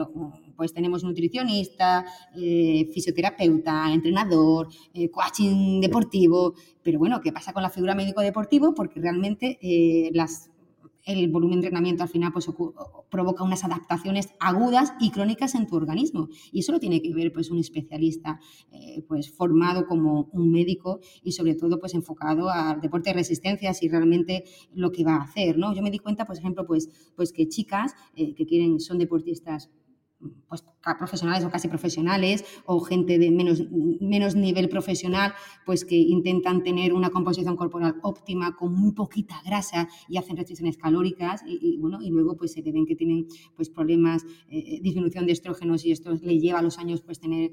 pues 0.56 0.74
tenemos 0.74 1.02
nutricionista, 1.02 2.04
fisioterapeuta, 2.34 3.92
entrenador, 3.92 4.68
coaching 5.10 5.80
deportivo, 5.80 6.54
pero 6.82 6.98
bueno, 6.98 7.20
¿qué 7.22 7.32
pasa 7.32 7.52
con 7.52 7.62
la 7.62 7.70
figura 7.70 7.94
médico-deportivo? 7.94 8.74
Porque 8.74 9.00
realmente 9.00 9.58
las 10.12 10.51
el 11.04 11.28
volumen 11.30 11.60
de 11.60 11.66
entrenamiento 11.66 12.02
al 12.02 12.08
final 12.08 12.32
pues, 12.32 12.48
provoca 13.10 13.44
unas 13.44 13.64
adaptaciones 13.64 14.28
agudas 14.40 14.94
y 15.00 15.10
crónicas 15.10 15.54
en 15.54 15.66
tu 15.66 15.76
organismo. 15.76 16.28
Y 16.52 16.60
eso 16.60 16.72
lo 16.72 16.80
tiene 16.80 17.02
que 17.02 17.12
ver 17.12 17.32
pues, 17.32 17.50
un 17.50 17.58
especialista 17.58 18.40
eh, 18.70 19.04
pues, 19.08 19.30
formado 19.30 19.86
como 19.86 20.28
un 20.32 20.50
médico 20.50 21.00
y 21.22 21.32
sobre 21.32 21.54
todo 21.54 21.78
pues, 21.78 21.94
enfocado 21.94 22.48
al 22.48 22.80
deporte 22.80 23.10
de 23.10 23.14
resistencia, 23.14 23.74
si 23.74 23.88
realmente 23.88 24.44
lo 24.72 24.92
que 24.92 25.04
va 25.04 25.16
a 25.16 25.22
hacer. 25.22 25.58
¿no? 25.58 25.74
Yo 25.74 25.82
me 25.82 25.90
di 25.90 25.98
cuenta, 25.98 26.26
por 26.26 26.36
ejemplo, 26.36 26.66
pues, 26.66 26.88
pues 27.16 27.32
que 27.32 27.48
chicas 27.48 27.94
eh, 28.14 28.34
que 28.34 28.46
quieren, 28.46 28.80
son 28.80 28.98
deportistas 28.98 29.70
pues, 30.48 30.64
profesionales 30.98 31.44
o 31.44 31.50
casi 31.50 31.68
profesionales 31.68 32.44
o 32.66 32.80
gente 32.80 33.18
de 33.18 33.30
menos, 33.30 33.62
menos 34.00 34.34
nivel 34.34 34.68
profesional, 34.68 35.32
pues 35.64 35.84
que 35.84 35.96
intentan 35.96 36.62
tener 36.62 36.92
una 36.92 37.10
composición 37.10 37.56
corporal 37.56 37.96
óptima 38.02 38.56
con 38.56 38.74
muy 38.74 38.92
poquita 38.92 39.40
grasa 39.44 39.88
y 40.08 40.16
hacen 40.16 40.36
restricciones 40.36 40.76
calóricas 40.76 41.42
y, 41.46 41.78
bueno, 41.78 41.98
y 42.02 42.10
luego 42.10 42.36
pues 42.36 42.52
se 42.52 42.62
ven 42.62 42.86
que 42.86 42.96
tienen 42.96 43.26
pues 43.56 43.70
problemas, 43.70 44.24
eh, 44.48 44.80
disminución 44.82 45.26
de 45.26 45.32
estrógenos 45.32 45.84
y 45.84 45.92
esto 45.92 46.12
le 46.12 46.38
lleva 46.38 46.58
a 46.58 46.62
los 46.62 46.78
años 46.78 47.02
pues 47.02 47.20
tener 47.20 47.50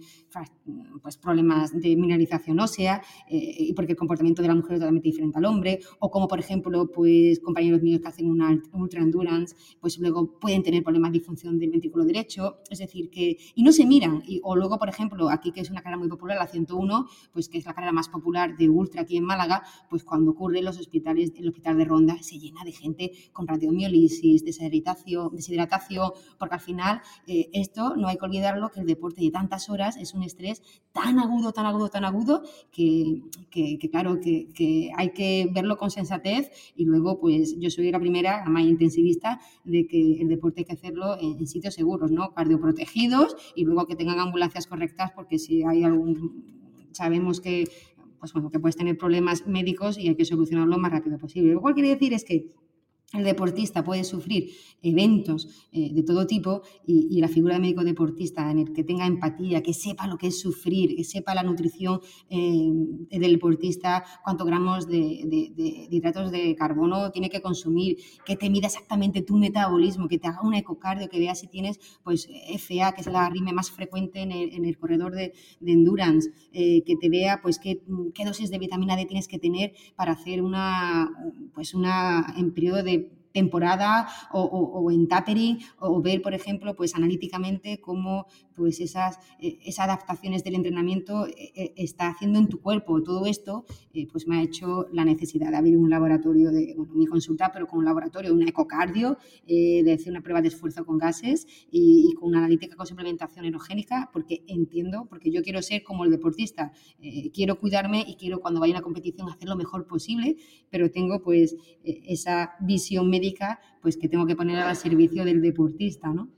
pues 1.02 1.18
problemas 1.18 1.72
de 1.80 1.96
mineralización 1.96 2.60
ósea 2.60 3.02
eh, 3.30 3.72
porque 3.76 3.94
el 3.94 3.98
comportamiento 3.98 4.42
de 4.42 4.48
la 4.48 4.56
mujer 4.56 4.74
es 4.74 4.80
totalmente 4.80 5.08
diferente 5.08 5.38
al 5.38 5.46
hombre 5.46 5.80
o 6.00 6.10
como 6.10 6.28
por 6.28 6.40
ejemplo 6.40 6.90
pues 6.92 7.40
compañeros 7.40 7.82
míos 7.82 8.02
que 8.02 8.08
hacen 8.08 8.30
una 8.30 8.60
ultra 8.74 9.02
endurance 9.02 9.56
pues 9.80 9.98
luego 10.00 10.40
pueden 10.40 10.64
tener 10.64 10.84
problemas 10.84 11.12
de 11.12 11.20
disfunción 11.20 11.60
del 11.60 11.70
ventrículo 11.70 12.06
derecho, 12.06 12.59
es 12.70 12.80
decir 12.80 13.10
que 13.10 13.38
y 13.56 13.64
no 13.64 13.72
se 13.72 13.86
miran. 13.86 14.24
Y, 14.26 14.42
o 14.44 14.56
luego 14.56 14.78
por 14.78 14.90
ejemplo 14.90 15.30
aquí 15.30 15.52
que 15.52 15.62
es 15.62 15.70
una 15.70 15.82
carrera 15.82 15.98
muy 15.98 16.10
popular 16.10 16.38
la 16.38 16.48
101 16.48 17.08
pues 17.34 17.50
que 17.50 17.58
es 17.58 17.66
la 17.66 17.74
carrera 17.74 17.92
más 17.92 18.10
popular 18.10 18.58
de 18.58 18.70
ultra 18.70 19.02
aquí 19.02 19.18
en 19.18 19.24
Málaga 19.24 19.64
pues 19.90 20.04
cuando 20.04 20.32
ocurre 20.32 20.60
en 20.60 20.66
los 20.66 20.80
hospitales 20.80 21.32
el 21.36 21.48
hospital 21.48 21.78
de 21.78 21.86
Ronda 21.86 22.18
se 22.22 22.38
llena 22.38 22.64
de 22.64 22.72
gente 22.72 23.12
con 23.34 23.48
radiomiolisis 23.48 24.44
deshidratación 24.44 25.36
deshidratación 25.36 26.12
porque 26.38 26.56
al 26.56 26.62
final 26.62 27.02
eh, 27.28 27.50
esto 27.54 27.96
no 27.96 28.08
hay 28.08 28.18
que 28.18 28.26
olvidarlo 28.26 28.70
que 28.70 28.82
el 28.82 28.86
deporte 28.86 29.22
de 29.22 29.32
tantas 29.32 29.70
horas 29.70 29.98
es 29.98 30.14
un 30.14 30.24
estrés 30.24 30.62
tan 30.92 31.20
agudo 31.20 31.52
tan 31.52 31.66
agudo 31.66 31.90
tan 31.90 32.06
agudo 32.06 32.44
que, 32.72 33.24
que, 33.50 33.90
claro 33.90 34.20
que, 34.20 34.92
hay 34.96 35.10
que 35.12 35.50
verlo 35.52 35.78
con 35.78 35.92
sensatez. 35.92 36.52
Y 36.76 36.86
luego 36.86 37.20
pues 37.20 37.58
yo 37.60 37.70
soy 37.70 37.92
la 37.92 38.00
primera 38.00 38.44
la 38.44 38.50
más 38.50 38.64
intensivista 38.64 39.40
de 39.64 39.88
que 39.88 40.22
el 40.22 40.28
deporte 40.28 40.62
hay 40.62 40.66
que 40.66 40.74
hacerlo 40.74 41.18
en 41.20 41.46
sitios 41.48 41.74
seguros 41.74 42.12
no 42.12 42.34
y 43.56 43.66
luego 43.66 43.86
que 43.86 43.96
tengan 43.96 44.20
ambulancias 44.20 44.68
correctas 44.68 45.12
porque 45.16 45.38
si 45.40 45.64
hay 45.64 45.84
algún 45.84 46.90
sabemos 46.92 47.40
que 47.42 47.68
pues 48.20 48.34
bueno, 48.34 48.50
que 48.52 48.60
puedes 48.60 48.76
tener 48.76 48.98
problemas 48.98 49.48
médicos 49.48 49.98
y 49.98 50.10
hay 50.10 50.16
que 50.16 50.26
solucionarlo 50.26 50.76
lo 50.76 50.82
más 50.82 50.92
rápido 50.92 51.18
posible. 51.18 51.54
Lo 51.54 51.62
cual 51.62 51.74
quiere 51.74 51.90
decir 51.90 52.14
es 52.14 52.26
que 52.26 52.50
el 53.14 53.24
deportista 53.24 53.84
puede 53.84 54.04
sufrir 54.04 54.52
eventos 54.84 55.48
eh, 55.72 55.92
de 55.94 56.04
todo 56.04 56.28
tipo 56.28 56.62
y, 56.86 57.20
la 57.20 57.28
figura 57.28 57.56
de 57.56 57.60
médico 57.60 57.84
deportista 57.84 58.50
en 58.50 58.60
el 58.60 58.72
que 58.72 58.84
tenga 58.84 59.06
empatía, 59.06 59.62
que 59.62 59.74
sepa 59.74 60.08
lo 60.08 60.18
que 60.18 60.28
es 60.28 60.40
sufrir, 60.40 60.96
que 60.96 61.04
sepa 61.04 61.36
la 61.36 61.44
nutrición 61.44 62.00
eh, 62.30 62.72
del 63.12 63.34
deportista, 63.34 64.06
cuántos 64.24 64.48
gramos 64.48 64.88
de, 64.88 65.02
hidratos 65.92 66.32
de 66.32 66.56
carbono 66.56 67.12
tiene 67.12 67.30
que 67.30 67.42
consumir, 67.42 67.98
que 68.26 68.38
te 68.38 68.50
mida 68.50 68.68
exactamente 68.68 69.22
tu 69.22 69.38
metabolismo, 69.38 70.08
que 70.08 70.18
te 70.18 70.28
haga 70.28 70.42
un 70.44 70.54
ecocardio, 70.54 71.10
que 71.10 71.20
vea 71.20 71.36
si 71.36 71.48
tienes 71.48 71.80
pues 72.04 72.30
FA, 72.58 72.94
que 72.94 73.02
es 73.02 73.08
la 73.08 73.30
rime 73.30 73.52
más 73.52 73.70
frecuente 73.72 74.22
en 74.22 74.32
el, 74.32 74.78
corredor 74.78 75.14
de, 75.14 75.34
endurance, 75.66 76.32
eh, 76.54 76.84
que 76.86 76.96
te 76.96 77.10
vea 77.10 77.42
pues 77.42 77.60
qué, 77.60 77.82
qué 78.14 78.24
dosis 78.24 78.50
de 78.50 78.60
vitamina 78.60 78.96
D 78.96 79.06
tienes 79.06 79.28
que 79.28 79.40
tener 79.40 79.74
para 79.96 80.14
hacer 80.14 80.42
una, 80.42 81.12
pues 81.54 81.74
una 81.74 82.34
en 82.38 82.54
periodo 82.54 82.82
de 82.84 82.99
temporada 83.34 84.08
o, 84.32 84.90
en 84.92 85.08
tapering 85.08 85.60
o 85.80 86.02
ver, 86.02 86.22
por 86.22 86.34
ejemplo, 86.34 86.76
pues 86.76 86.96
analíticamente 86.96 87.80
cómo 87.80 88.28
pues 88.60 88.82
esas, 88.82 89.18
eh, 89.40 89.58
esas 89.64 89.86
adaptaciones 89.86 90.44
del 90.44 90.56
entrenamiento 90.56 91.26
eh, 91.28 91.54
eh, 91.56 91.74
está 91.78 92.10
haciendo 92.10 92.40
en 92.40 92.50
tu 92.50 92.60
cuerpo. 92.60 93.02
Todo 93.02 93.26
esto 93.26 93.66
pues 94.12 94.28
me 94.28 94.38
ha 94.38 94.44
hecho 94.44 94.88
la 94.92 95.06
necesidad 95.06 95.52
de 95.52 95.58
abrir 95.58 95.78
un 95.78 95.90
laboratorio, 95.90 96.52
de 96.52 96.74
bueno, 96.76 96.94
mi 96.94 97.06
consulta, 97.06 97.52
pero 97.54 97.68
con 97.68 97.80
un 97.80 97.86
laboratorio, 97.86 98.34
un 98.34 98.48
ecocardio, 98.48 99.18
de 99.46 99.94
hacer 99.94 100.12
una 100.12 100.22
prueba 100.22 100.42
de 100.42 100.50
esfuerzo 100.50 100.86
con 100.86 100.98
gases 100.98 101.48
y, 101.72 102.14
con 102.14 102.30
una 102.30 102.40
analítica 102.40 102.76
con 102.76 102.86
suplementación 102.86 103.46
erogénica, 103.46 104.10
porque 104.12 104.44
entiendo, 104.48 105.06
porque 105.10 105.32
yo 105.32 105.42
quiero 105.42 105.62
ser 105.62 105.84
como 105.84 106.04
el 106.06 106.12
deportista, 106.12 106.72
quiero 107.34 107.60
cuidarme 107.60 108.04
y 108.08 108.16
quiero 108.16 108.40
cuando 108.40 108.60
vaya 108.60 108.74
a 108.74 108.78
una 108.78 108.84
competición 108.84 109.30
hacer 109.30 109.48
lo 109.48 109.56
mejor 109.56 109.86
posible, 109.86 110.38
pero 110.70 110.92
tengo 110.92 111.22
pues 111.22 111.56
esa 111.84 112.56
visión 112.62 113.10
pues 113.82 113.98
que 113.98 114.10
tengo 114.10 114.26
que 114.26 114.36
poner 114.36 114.60
al 114.60 114.76
servicio 114.76 115.26
del 115.26 115.42
deportista, 115.42 116.10
¿no? 116.10 116.30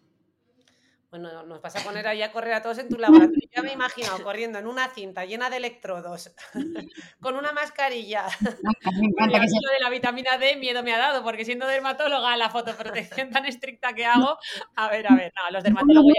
Bueno, 1.12 1.44
nos 1.44 1.62
vas 1.62 1.76
a 1.76 1.84
poner 1.84 2.08
ahí 2.08 2.22
a 2.22 2.32
correr 2.32 2.54
a 2.54 2.62
todos 2.62 2.78
en 2.78 2.88
tu 2.88 2.98
laboratorio. 2.98 3.50
Ya 3.54 3.62
me 3.62 3.72
he 3.72 3.74
imaginado 3.74 4.24
corriendo 4.24 4.60
en 4.60 4.66
una 4.66 4.88
cinta 4.88 5.26
llena 5.26 5.50
de 5.50 5.58
electrodos, 5.58 6.32
con 7.20 7.36
una 7.36 7.52
mascarilla. 7.52 8.28
Me 8.40 9.08
encanta 9.08 9.40
que 9.42 9.48
Lo 9.48 9.74
de 9.74 9.80
la 9.82 9.90
vitamina 9.90 10.38
D 10.38 10.56
miedo 10.56 10.84
me 10.84 10.94
ha 10.94 10.98
dado, 10.98 11.22
porque 11.22 11.44
siendo 11.44 11.68
dermatóloga, 11.68 12.38
la 12.38 12.50
fotoprotección 12.50 13.30
tan 13.30 13.46
estricta 13.46 13.92
que 13.92 14.06
hago, 14.06 14.38
a 14.78 14.88
ver, 14.88 15.06
a 15.12 15.16
ver, 15.18 15.34
no, 15.36 15.52
los 15.52 15.64
dermatólogos... 15.66 16.14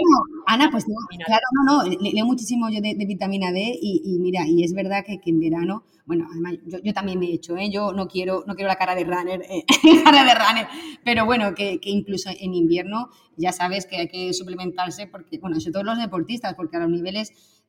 Ana, 0.45 0.69
pues 0.69 0.85
claro, 1.25 1.43
no, 1.65 1.83
no, 1.83 1.97
leo 1.99 2.25
muchísimo 2.27 2.69
yo 2.69 2.79
de, 2.79 2.93
vitamina 2.93 3.51
D 3.51 3.75
y, 3.81 4.19
mira, 4.19 4.45
y 4.45 4.63
es 4.63 4.75
verdad 4.75 5.03
que, 5.03 5.19
que 5.19 5.31
en 5.31 5.39
verano 5.39 5.85
bueno, 6.05 6.27
además 6.29 6.55
yo, 6.83 6.93
también 6.93 7.19
me 7.19 7.27
he 7.27 7.33
hecho, 7.33 7.55
¿eh? 7.57 7.69
yo 7.71 7.93
no 7.93 8.07
quiero, 8.07 8.43
no 8.45 8.55
quiero 8.55 8.67
la 8.67 8.75
cara 8.75 8.95
de 8.95 9.05
runner, 9.05 9.41
eh, 9.49 9.63
cara 10.03 10.23
de 10.23 10.35
runner, 10.35 10.67
pero 11.03 11.25
bueno, 11.25 11.55
que, 11.55 11.79
que, 11.79 11.89
incluso 11.89 12.29
en 12.29 12.53
invierno 12.53 13.09
ya 13.37 13.51
sabes 13.51 13.85
que 13.85 13.97
hay 13.97 14.07
que 14.07 14.33
suplementarse, 14.33 15.07
porque, 15.07 15.37
bueno, 15.39 15.59
sobre 15.59 15.73
todo 15.73 15.83
los 15.83 15.97
deportistas, 15.97 16.55
porque 16.55 16.77
a 16.77 16.81
los 16.81 16.89
niveles 16.89 17.62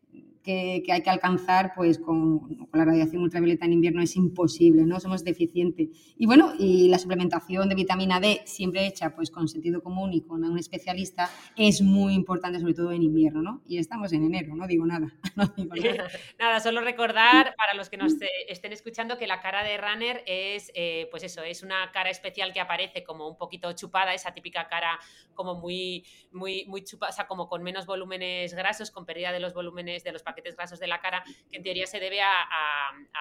que, 0.44 0.84
hay 0.92 1.02
que 1.02 1.10
alcanzar 1.10 1.72
pues 1.74 1.98
con, 1.98 2.68
la 2.72 2.84
radiación 2.84 3.22
ultravioleta 3.22 3.64
en 3.64 3.72
invierno 3.72 4.02
es 4.02 4.14
imposible, 4.14 4.84
¿no? 4.84 5.00
Somos 5.00 5.24
deficientes. 5.24 5.88
Y 6.16 6.26
bueno, 6.26 6.52
y 6.58 6.88
la 6.88 6.98
suplementación 6.98 7.68
de 7.68 7.74
vitamina 7.74 8.20
D, 8.20 8.42
siempre 8.44 8.86
hecha 8.86 9.14
pues 9.14 9.30
con 9.30 9.48
sentido 9.48 9.82
común 9.82 10.12
y 10.12 10.20
con 10.20 10.44
un 10.44 10.58
especialista, 10.58 11.30
es 11.56 11.80
muy 11.80 12.14
importante, 12.14 12.60
sobre 12.60 12.74
todo 12.74 12.92
en 12.92 13.02
invierno, 13.02 13.42
¿no? 13.42 13.62
Y 13.66 13.78
estamos 13.78 14.12
en 14.12 14.24
enero, 14.24 14.54
no 14.54 14.66
digo 14.66 14.84
nada. 14.84 15.14
nada. 16.38 16.60
solo 16.60 16.82
recordar 16.82 17.54
para 17.56 17.74
los 17.74 17.88
que 17.88 17.96
nos 17.96 18.12
estén 18.46 18.72
escuchando 18.72 19.16
que 19.16 19.26
la 19.26 19.40
cara 19.40 19.64
de 19.64 19.78
Runner 19.78 20.22
es, 20.26 20.70
eh, 20.74 21.08
pues 21.10 21.22
eso, 21.22 21.42
es 21.42 21.62
una 21.62 21.90
cara 21.90 22.10
especial 22.10 22.52
que 22.52 22.60
aparece 22.60 23.02
como 23.02 23.26
un 23.26 23.38
poquito 23.38 23.72
chupada, 23.72 24.12
esa 24.12 24.34
típica 24.34 24.68
cara 24.68 25.00
como 25.32 25.54
muy, 25.54 26.04
muy, 26.32 26.66
muy 26.66 26.84
chupada, 26.84 27.10
o 27.10 27.14
sea, 27.14 27.26
como 27.26 27.48
con 27.48 27.62
menos 27.62 27.86
volúmenes 27.86 28.52
grasos, 28.52 28.90
con 28.90 29.06
pérdida 29.06 29.32
de 29.32 29.40
los 29.40 29.54
volúmenes 29.54 30.04
de 30.04 30.12
los 30.12 30.22
paquetes 30.34 30.56
grasos 30.56 30.80
de 30.80 30.88
la 30.88 31.00
cara, 31.00 31.22
que 31.50 31.56
en 31.56 31.62
teoría 31.62 31.86
se 31.86 32.00
debe 32.00 32.20
a, 32.20 32.32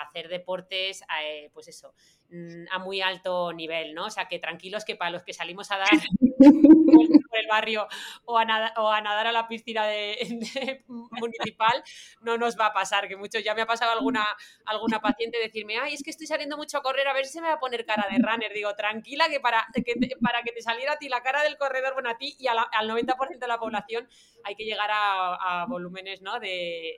hacer 0.07 0.28
deportes, 0.28 1.03
eh, 1.22 1.49
pues 1.53 1.68
eso, 1.68 1.93
mm, 2.30 2.66
a 2.72 2.80
muy 2.80 3.01
alto 3.01 3.53
nivel, 3.53 3.93
¿no? 3.93 4.05
O 4.05 4.09
sea, 4.09 4.28
que 4.28 4.39
tranquilos 4.39 4.84
que 4.84 4.95
para 4.95 5.11
los 5.11 5.24
que 5.24 5.34
salimos 5.34 5.72
a 5.72 5.78
dar 5.78 5.89
por 6.52 7.39
el 7.39 7.48
barrio 7.48 7.88
o 8.26 8.38
a, 8.38 8.74
o 8.78 8.89
a 8.89 9.02
nadar 9.02 9.28
a 9.28 9.32
la 9.32 9.48
piscina 9.48 9.86
de, 9.86 10.84
municipal, 10.88 11.84
no 12.22 12.38
nos 12.38 12.60
va 12.60 12.68
a 12.68 12.74
pasar, 12.74 13.08
que 13.08 13.16
mucho, 13.16 13.39
ya 13.39 13.56
me 13.56 13.62
ha 13.62 13.66
pasado 13.66 13.91
alguna, 13.91 14.26
alguna 14.66 15.00
paciente 15.00 15.38
decirme, 15.39 15.78
ay, 15.78 15.94
es 15.94 16.04
que 16.04 16.10
estoy 16.10 16.28
saliendo 16.28 16.58
mucho 16.58 16.78
a 16.78 16.82
correr, 16.82 17.08
a 17.08 17.14
ver 17.14 17.26
si 17.26 17.34
se 17.34 17.41
me 17.41 17.48
va 17.48 17.54
a 17.54 17.60
poner 17.60 17.86
cara 17.86 18.08
de 18.10 18.18
runner. 18.18 18.54
Digo, 18.54 18.74
tranquila, 18.76 19.28
que 19.30 19.39
para 19.39 19.66
que 19.74 19.96
te, 19.96 20.16
para 20.22 20.44
que 20.44 20.52
te 20.52 20.62
saliera 20.62 20.94
a 20.94 20.98
ti 20.98 21.10
la 21.10 21.22
cara 21.22 21.44
del 21.44 21.58
corredor, 21.58 21.94
bueno, 21.94 22.10
a 22.10 22.18
ti 22.18 22.36
y 22.39 22.48
al 22.48 22.89
90% 22.89 23.39
de 23.39 23.48
la 23.48 23.60
población 23.60 24.08
hay 24.44 24.56
que 24.56 24.66
llegar 24.66 24.89
a, 24.91 25.62
a 25.62 25.66
volúmenes, 25.66 26.22
¿no? 26.22 26.39
De 26.39 26.98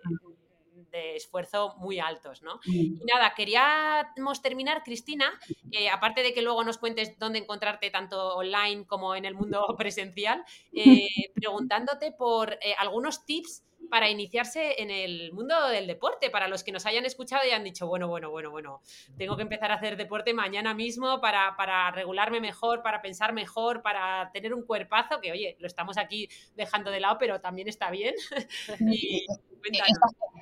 esfuerzo 0.95 1.75
muy 1.77 1.99
altos, 1.99 2.41
¿no? 2.41 2.59
Y 2.65 2.99
nada, 3.05 3.33
queríamos 3.35 4.41
terminar, 4.41 4.83
Cristina, 4.83 5.31
eh, 5.71 5.89
aparte 5.89 6.23
de 6.23 6.33
que 6.33 6.41
luego 6.41 6.63
nos 6.63 6.77
cuentes 6.77 7.17
dónde 7.19 7.39
encontrarte 7.39 7.89
tanto 7.89 8.35
online 8.35 8.85
como 8.85 9.15
en 9.15 9.25
el 9.25 9.35
mundo 9.35 9.65
presencial, 9.77 10.43
eh, 10.73 11.07
preguntándote 11.33 12.11
por 12.11 12.53
eh, 12.53 12.75
algunos 12.77 13.25
tips 13.25 13.63
para 13.89 14.09
iniciarse 14.09 14.81
en 14.81 14.91
el 14.91 15.31
mundo 15.33 15.67
del 15.67 15.87
deporte, 15.87 16.29
para 16.29 16.47
los 16.47 16.63
que 16.63 16.71
nos 16.71 16.85
hayan 16.85 17.05
escuchado 17.05 17.43
y 17.47 17.51
han 17.51 17.63
dicho, 17.63 17.87
bueno, 17.87 18.07
bueno, 18.07 18.29
bueno, 18.31 18.51
bueno, 18.51 18.81
tengo 19.17 19.35
que 19.35 19.43
empezar 19.43 19.71
a 19.71 19.75
hacer 19.75 19.97
deporte 19.97 20.33
mañana 20.33 20.73
mismo 20.73 21.21
para, 21.21 21.55
para 21.55 21.91
regularme 21.91 22.39
mejor, 22.39 22.81
para 22.81 23.01
pensar 23.01 23.33
mejor, 23.33 23.81
para 23.81 24.31
tener 24.31 24.53
un 24.53 24.65
cuerpazo, 24.65 25.21
que 25.21 25.31
oye, 25.31 25.55
lo 25.59 25.67
estamos 25.67 25.97
aquí 25.97 26.29
dejando 26.55 26.91
de 26.91 26.99
lado, 26.99 27.17
pero 27.19 27.41
también 27.41 27.67
está 27.67 27.89
bien. 27.91 28.15
y, 28.79 29.25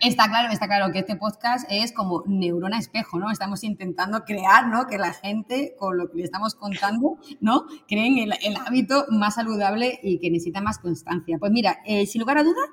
Está, 0.01 0.27
claro, 0.27 0.51
está 0.51 0.67
claro 0.67 0.91
que 0.91 0.99
este 0.99 1.15
podcast 1.15 1.65
es 1.69 1.93
como 1.93 2.23
neurona 2.25 2.77
espejo, 2.77 3.19
¿no? 3.19 3.31
Estamos 3.31 3.63
intentando 3.63 4.25
crear, 4.25 4.67
¿no? 4.67 4.85
Que 4.87 4.97
la 4.97 5.13
gente, 5.13 5.75
con 5.79 5.97
lo 5.97 6.09
que 6.09 6.17
le 6.17 6.23
estamos 6.25 6.55
contando, 6.55 7.17
¿no? 7.39 7.65
Creen 7.87 8.17
el, 8.17 8.33
el 8.43 8.57
hábito 8.57 9.05
más 9.09 9.35
saludable 9.35 9.99
y 10.03 10.19
que 10.19 10.29
necesita 10.29 10.59
más 10.59 10.77
constancia. 10.77 11.37
Pues 11.39 11.53
mira, 11.53 11.79
eh, 11.85 12.05
sin 12.05 12.19
lugar 12.19 12.37
a 12.37 12.43
dudas, 12.43 12.69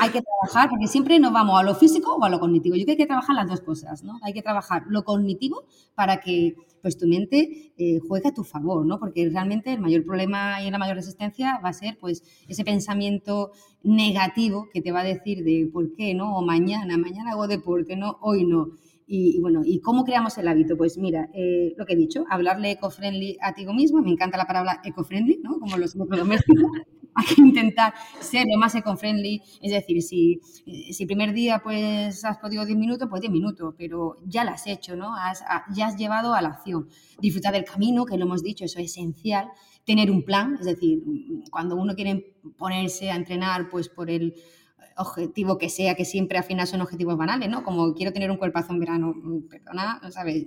hay 0.00 0.10
que 0.10 0.22
trabajar, 0.22 0.68
porque 0.68 0.86
siempre 0.86 1.18
nos 1.18 1.32
vamos 1.32 1.58
a 1.58 1.62
lo 1.62 1.74
físico 1.74 2.16
o 2.16 2.24
a 2.24 2.28
lo 2.28 2.38
cognitivo. 2.38 2.76
Yo 2.76 2.84
creo 2.84 2.96
que 2.96 3.02
hay 3.02 3.06
que 3.06 3.06
trabajar 3.06 3.34
las 3.34 3.48
dos 3.48 3.60
cosas, 3.60 4.04
¿no? 4.04 4.18
Hay 4.22 4.32
que 4.32 4.42
trabajar 4.42 4.84
lo 4.88 5.04
cognitivo 5.04 5.64
para 5.94 6.20
que 6.20 6.56
pues, 6.82 6.98
tu 6.98 7.06
mente 7.06 7.72
eh, 7.76 7.98
juegue 8.06 8.28
a 8.28 8.34
tu 8.34 8.44
favor, 8.44 8.84
¿no? 8.84 8.98
Porque 8.98 9.28
realmente 9.28 9.72
el 9.72 9.80
mayor 9.80 10.04
problema 10.04 10.62
y 10.62 10.70
la 10.70 10.78
mayor 10.78 10.96
resistencia 10.96 11.60
va 11.64 11.70
a 11.70 11.72
ser 11.72 11.98
pues 11.98 12.22
ese 12.48 12.64
pensamiento 12.64 13.52
negativo 13.82 14.68
que 14.72 14.82
te 14.82 14.92
va 14.92 15.00
a 15.00 15.04
decir 15.04 15.42
de 15.42 15.68
por 15.72 15.94
qué, 15.94 16.14
¿no? 16.14 16.36
O 16.36 16.42
mañana, 16.42 16.96
mañana 16.98 17.32
hago 17.32 17.48
deporte, 17.48 17.96
¿no? 17.96 18.18
Hoy 18.20 18.44
no. 18.44 18.68
Y, 19.10 19.40
bueno, 19.40 19.62
¿y 19.64 19.80
cómo 19.80 20.04
creamos 20.04 20.36
el 20.36 20.48
hábito? 20.48 20.76
Pues 20.76 20.98
mira, 20.98 21.30
eh, 21.32 21.72
lo 21.78 21.86
que 21.86 21.94
he 21.94 21.96
dicho, 21.96 22.26
hablarle 22.28 22.72
eco-friendly 22.72 23.38
a 23.40 23.54
ti 23.54 23.64
mismo, 23.64 24.02
me 24.02 24.10
encanta 24.10 24.36
la 24.36 24.46
palabra 24.46 24.82
eco-friendly, 24.84 25.40
¿no? 25.42 25.58
Como 25.58 25.78
los 25.78 25.94
domésticos 25.94 26.70
hay 27.18 27.34
que 27.34 27.40
intentar 27.40 27.94
ser 28.20 28.46
lo 28.48 28.58
más 28.58 28.74
eco-friendly, 28.76 29.42
es 29.60 29.72
decir, 29.72 30.02
si, 30.02 30.40
si 30.92 31.02
el 31.02 31.06
primer 31.06 31.32
día 31.32 31.60
pues 31.62 32.24
has 32.24 32.38
podido 32.38 32.64
10 32.64 32.78
minutos, 32.78 33.08
pues 33.10 33.20
10 33.20 33.32
minutos, 33.32 33.74
pero 33.76 34.18
ya 34.24 34.44
lo 34.44 34.52
has 34.52 34.66
hecho, 34.68 34.94
¿no? 34.94 35.16
Has, 35.16 35.42
ya 35.74 35.88
has 35.88 35.96
llevado 35.96 36.34
a 36.34 36.42
la 36.42 36.50
acción. 36.50 36.88
Disfrutar 37.20 37.52
del 37.52 37.64
camino, 37.64 38.04
que 38.04 38.16
lo 38.16 38.24
hemos 38.24 38.42
dicho, 38.42 38.64
eso 38.64 38.78
es 38.78 38.92
esencial. 38.92 39.48
Tener 39.84 40.10
un 40.10 40.22
plan, 40.22 40.56
es 40.60 40.66
decir, 40.66 41.02
cuando 41.50 41.74
uno 41.74 41.94
quiere 41.94 42.36
ponerse 42.56 43.10
a 43.10 43.16
entrenar 43.16 43.68
pues 43.68 43.88
por 43.88 44.10
el 44.10 44.34
objetivo 44.98 45.58
que 45.58 45.68
sea, 45.68 45.94
que 45.94 46.04
siempre 46.04 46.38
al 46.38 46.44
final 46.44 46.66
son 46.66 46.80
objetivos 46.80 47.16
banales, 47.16 47.48
¿no? 47.48 47.62
Como 47.62 47.94
quiero 47.94 48.12
tener 48.12 48.30
un 48.30 48.36
cuerpazo 48.36 48.72
en 48.72 48.80
verano, 48.80 49.14
mm, 49.14 49.48
perdona, 49.48 50.00
¿sabes? 50.10 50.46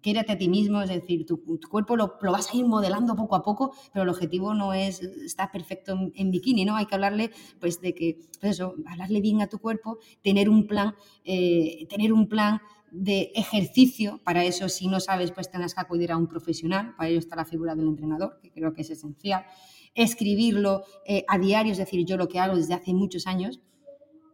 Quiérete 0.00 0.32
a 0.32 0.38
ti 0.38 0.48
mismo, 0.48 0.80
es 0.80 0.88
decir, 0.88 1.26
tu, 1.26 1.40
cuerpo 1.68 1.96
lo, 1.96 2.16
vas 2.22 2.52
a 2.52 2.56
ir 2.56 2.64
modelando 2.64 3.14
poco 3.14 3.36
a 3.36 3.42
poco, 3.42 3.74
pero 3.92 4.04
el 4.04 4.08
objetivo 4.08 4.54
no 4.54 4.72
es 4.72 5.02
estar 5.02 5.52
perfecto 5.52 5.96
en, 6.14 6.30
bikini, 6.30 6.64
¿no? 6.64 6.76
Hay 6.76 6.86
que 6.86 6.94
hablarle, 6.94 7.30
pues, 7.60 7.80
de 7.80 7.94
que, 7.94 8.18
pues 8.40 8.52
eso, 8.52 8.74
hablarle 8.86 9.20
bien 9.20 9.42
a 9.42 9.48
tu 9.48 9.58
cuerpo, 9.58 9.98
tener 10.22 10.48
un 10.48 10.66
plan, 10.66 10.94
eh, 11.24 11.86
tener 11.88 12.12
un 12.12 12.26
plan 12.26 12.60
de 12.90 13.30
ejercicio, 13.34 14.20
para 14.24 14.44
eso 14.44 14.68
si 14.68 14.88
no 14.88 14.98
sabes, 14.98 15.30
pues 15.30 15.50
tendrás 15.50 15.74
que 15.74 15.80
acudir 15.80 16.10
a 16.10 16.16
un 16.16 16.26
profesional, 16.26 16.94
para 16.96 17.08
ello 17.08 17.18
está 17.18 17.36
la 17.36 17.44
figura 17.44 17.74
del 17.74 17.86
entrenador, 17.86 18.40
que 18.42 18.50
creo 18.50 18.72
que 18.72 18.82
es 18.82 18.90
esencial, 18.90 19.44
escribirlo 19.94 20.84
eh, 21.06 21.24
a 21.28 21.38
diario, 21.38 21.72
es 21.72 21.78
decir, 21.78 22.04
yo 22.04 22.16
lo 22.16 22.28
que 22.28 22.38
hago 22.38 22.56
desde 22.56 22.74
hace 22.74 22.92
muchos 22.94 23.26
años, 23.26 23.60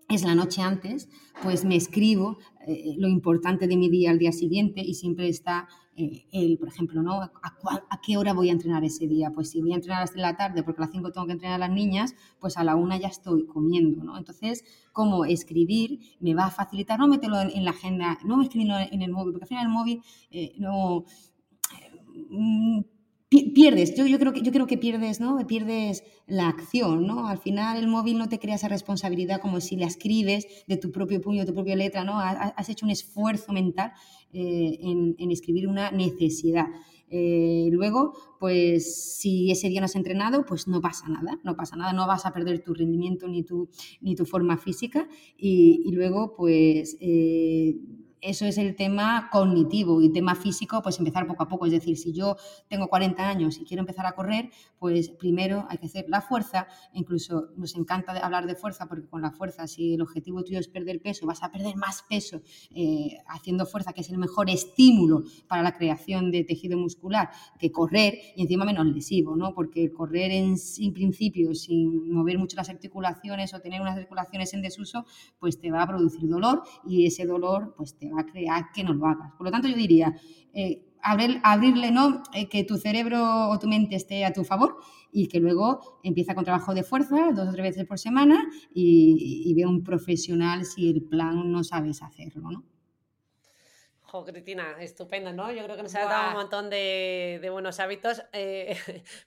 es 0.09 0.23
la 0.23 0.35
noche 0.35 0.63
antes, 0.63 1.09
pues 1.43 1.65
me 1.65 1.77
escribo 1.77 2.39
eh, 2.67 2.95
lo 2.97 3.09
importante 3.09 3.67
de 3.67 3.77
mi 3.77 3.89
día 3.89 4.11
al 4.11 4.19
día 4.19 4.33
siguiente 4.33 4.81
y 4.81 4.95
siempre 4.95 5.29
está 5.29 5.67
eh, 5.97 6.27
el, 6.31 6.59
por 6.59 6.69
ejemplo, 6.69 7.03
¿no? 7.03 7.23
¿A, 7.23 8.01
qué 8.05 8.17
hora 8.17 8.33
voy 8.33 8.51
a 8.51 8.53
entrenar 8.53 8.85
ese 8.85 9.09
día? 9.09 9.31
Pues 9.35 9.51
si 9.51 9.61
voy 9.61 9.73
a 9.73 9.77
entrenar 9.77 10.03
hasta 10.03 10.21
la 10.21 10.37
tarde 10.37 10.63
porque 10.63 10.81
a 10.83 10.85
las 10.85 10.93
5 10.93 11.11
tengo 11.11 11.27
que 11.27 11.33
entrenar 11.33 11.57
a 11.57 11.67
las 11.67 11.75
niñas, 11.75 12.15
pues 12.39 12.57
a 12.57 12.65
la 12.65 12.77
una 12.77 12.99
ya 12.99 13.09
estoy 13.09 13.47
comiendo, 13.47 14.05
¿no? 14.05 14.17
Entonces, 14.17 14.65
cómo 14.93 15.25
escribir 15.25 15.99
me 16.21 16.35
va 16.35 16.47
a 16.47 16.51
facilitar, 16.51 16.99
no 16.99 17.09
meterlo 17.09 17.41
en, 17.41 17.65
la 17.65 17.71
agenda, 17.71 18.19
no 18.25 18.41
escribirlo 18.43 18.77
en 18.79 19.03
el 19.03 19.11
móvil, 19.11 19.33
porque 19.33 19.45
al 19.45 19.49
final 19.49 19.67
el 19.67 19.73
móvil 19.73 20.03
eh, 20.31 20.53
no... 20.59 21.05
Pierdes, 23.55 23.95
yo, 23.95 24.07
yo, 24.07 24.19
creo 24.19 24.33
que, 24.33 24.43
yo 24.43 24.53
creo 24.53 24.67
que 24.67 24.79
pierdes, 24.79 25.21
¿no? 25.21 25.45
Pierdes 25.47 26.05
la 26.27 26.49
acción, 26.49 27.07
¿no? 27.07 27.29
Al 27.29 27.39
final 27.39 27.77
el 27.79 27.89
móvil 27.89 28.19
no 28.19 28.29
te 28.29 28.39
crea 28.39 28.55
esa 28.55 28.69
responsabilidad 28.69 29.41
como 29.41 29.61
si 29.61 29.77
la 29.77 29.87
escribes 29.87 30.47
de 30.67 30.77
tu 30.77 30.91
propio 30.91 31.21
puño, 31.21 31.41
de 31.41 31.47
tu 31.47 31.55
propia 31.55 31.77
letra, 31.77 32.05
¿no? 32.05 32.19
Has 32.19 32.69
hecho 32.69 32.87
un 32.87 32.91
esfuerzo 32.91 33.53
mental 33.53 33.93
eh, 34.33 34.79
en, 34.81 35.31
escribir 35.31 35.69
una 35.69 35.91
necesidad. 35.91 36.67
Eh, 37.09 37.69
luego, 37.71 38.13
pues 38.41 39.17
si 39.19 39.51
ese 39.51 39.69
día 39.69 39.81
no 39.81 39.87
has 39.87 39.97
entrenado, 39.97 40.45
pues 40.45 40.67
no 40.67 40.81
pasa 40.81 41.09
nada, 41.09 41.39
no 41.45 41.57
pasa 41.57 41.77
nada, 41.77 41.93
no 41.93 42.07
vas 42.07 42.27
a 42.27 42.33
perder 42.33 42.63
tu 42.63 42.75
rendimiento 42.75 43.29
ni 43.29 43.43
tu, 43.45 43.69
ni 44.01 44.15
tu 44.15 44.25
forma 44.27 44.57
física. 44.57 45.09
Y, 45.37 45.91
luego, 45.93 46.35
pues... 46.37 46.97
Eh, 47.01 47.77
eso 48.21 48.47
es 48.47 48.59
el 48.59 48.77
tema 48.77 49.29
cognitivo 49.31 50.01
y 50.03 50.13
tema 50.13 50.35
físico, 50.35 50.83
pues 50.83 50.99
empezar 50.99 51.27
poco 51.27 51.43
a 51.43 51.49
poco. 51.49 51.67
Es 51.67 51.73
decir, 51.73 51.97
si 51.97 52.13
yo 52.13 52.37
tengo 52.69 52.89
40 52.89 53.29
años 53.29 53.59
y 53.59 53.65
quiero 53.65 53.81
empezar 53.81 54.07
a 54.07 54.13
correr, 54.13 54.51
pues 54.79 55.11
primero 55.11 55.67
hay 55.69 55.79
que 55.79 55.87
hacer 55.87 56.07
la 56.09 56.21
fuerza. 56.21 56.67
Incluso 56.93 57.49
nos 57.57 57.75
encanta 57.77 58.13
hablar 58.13 58.47
de 58.47 58.55
fuerza 58.55 58.87
porque 58.87 59.09
con 59.09 59.23
la 59.23 59.31
fuerza, 59.31 59.67
si 59.67 59.95
el 59.95 60.03
objetivo 60.03 60.43
tuyo 60.43 60.59
es 60.59 60.69
perder 60.69 61.01
peso, 61.01 61.27
vas 61.27 61.43
a 61.43 61.51
perder 61.51 61.77
más 61.77 62.03
peso 62.09 62.43
eh, 62.75 63.19
haciendo 63.29 63.67
fuerza, 63.67 63.93
que 63.93 64.01
es 64.01 64.11
el 64.11 64.19
mejor 64.19 64.51
estímulo 64.51 65.23
para 65.49 65.63
la 65.63 65.77
creación 65.77 66.31
de 66.31 66.45
tejido 66.45 66.79
muscular 66.79 67.31
que 67.59 67.71
correr 67.71 68.19
y 68.35 68.43
encima 68.43 68.65
menos 68.65 68.87
lesivo, 68.87 69.37
¿no? 69.37 69.55
Porque 69.55 69.93
correr 69.93 70.31
en, 70.31 70.59
sin 70.59 70.93
principio, 70.93 71.55
sin 71.55 72.11
mover 72.11 72.39
mucho 72.39 72.57
las 72.57 72.69
articulaciones 72.69 73.55
o 73.55 73.61
tener 73.61 73.81
unas 73.81 73.97
articulaciones 73.97 74.53
en 74.55 74.63
desuso, 74.63 75.05
pues 75.39 75.61
te 75.61 75.71
va 75.71 75.83
a 75.83 75.87
producir 75.87 76.29
dolor 76.29 76.63
y 76.87 77.07
ese 77.07 77.27
dolor 77.27 77.75
pues 77.77 77.97
te 77.97 78.06
va 78.11 78.23
a 78.23 78.27
crear 78.27 78.73
que 78.73 78.85
no 78.85 78.93
lo 78.93 79.07
hagas. 79.07 79.33
Por 79.37 79.47
lo 79.47 79.51
tanto, 79.51 79.69
yo 79.69 79.77
diría, 79.77 80.15
eh, 80.53 80.83
abrirle, 81.03 81.91
¿no? 81.91 82.23
Eh, 82.35 82.49
que 82.49 82.65
tu 82.65 82.77
cerebro 82.77 83.49
o 83.49 83.59
tu 83.59 83.69
mente 83.69 83.97
esté 83.97 84.25
a 84.25 84.33
tu 84.33 84.45
favor 84.45 84.77
y 85.13 85.29
que 85.29 85.41
luego 85.41 86.01
empieza 86.03 86.35
con 86.35 86.45
trabajo 86.45 86.75
de 86.75 86.83
fuerza 86.83 87.31
dos 87.33 87.49
o 87.49 87.53
tres 87.53 87.63
veces 87.63 87.85
por 87.87 87.99
semana 87.99 88.45
y, 88.75 89.45
y 89.47 89.55
ve 89.55 89.67
un 89.67 89.83
profesional 89.83 90.65
si 90.65 90.91
el 90.91 91.03
plan 91.03 91.51
no 91.53 91.63
sabes 91.63 92.03
hacerlo, 92.03 92.51
¿no? 92.51 92.76
Cristina, 94.25 94.77
estupendo, 94.81 95.33
¿no? 95.33 95.53
Yo 95.53 95.63
creo 95.65 95.77
que 95.77 95.83
nos 95.83 95.95
ha 95.95 96.05
dado 96.05 96.29
un 96.29 96.35
montón 96.35 96.71
de, 96.71 97.47
buenos 97.51 97.81
hábitos. 97.81 98.23
Eh, 98.39 98.77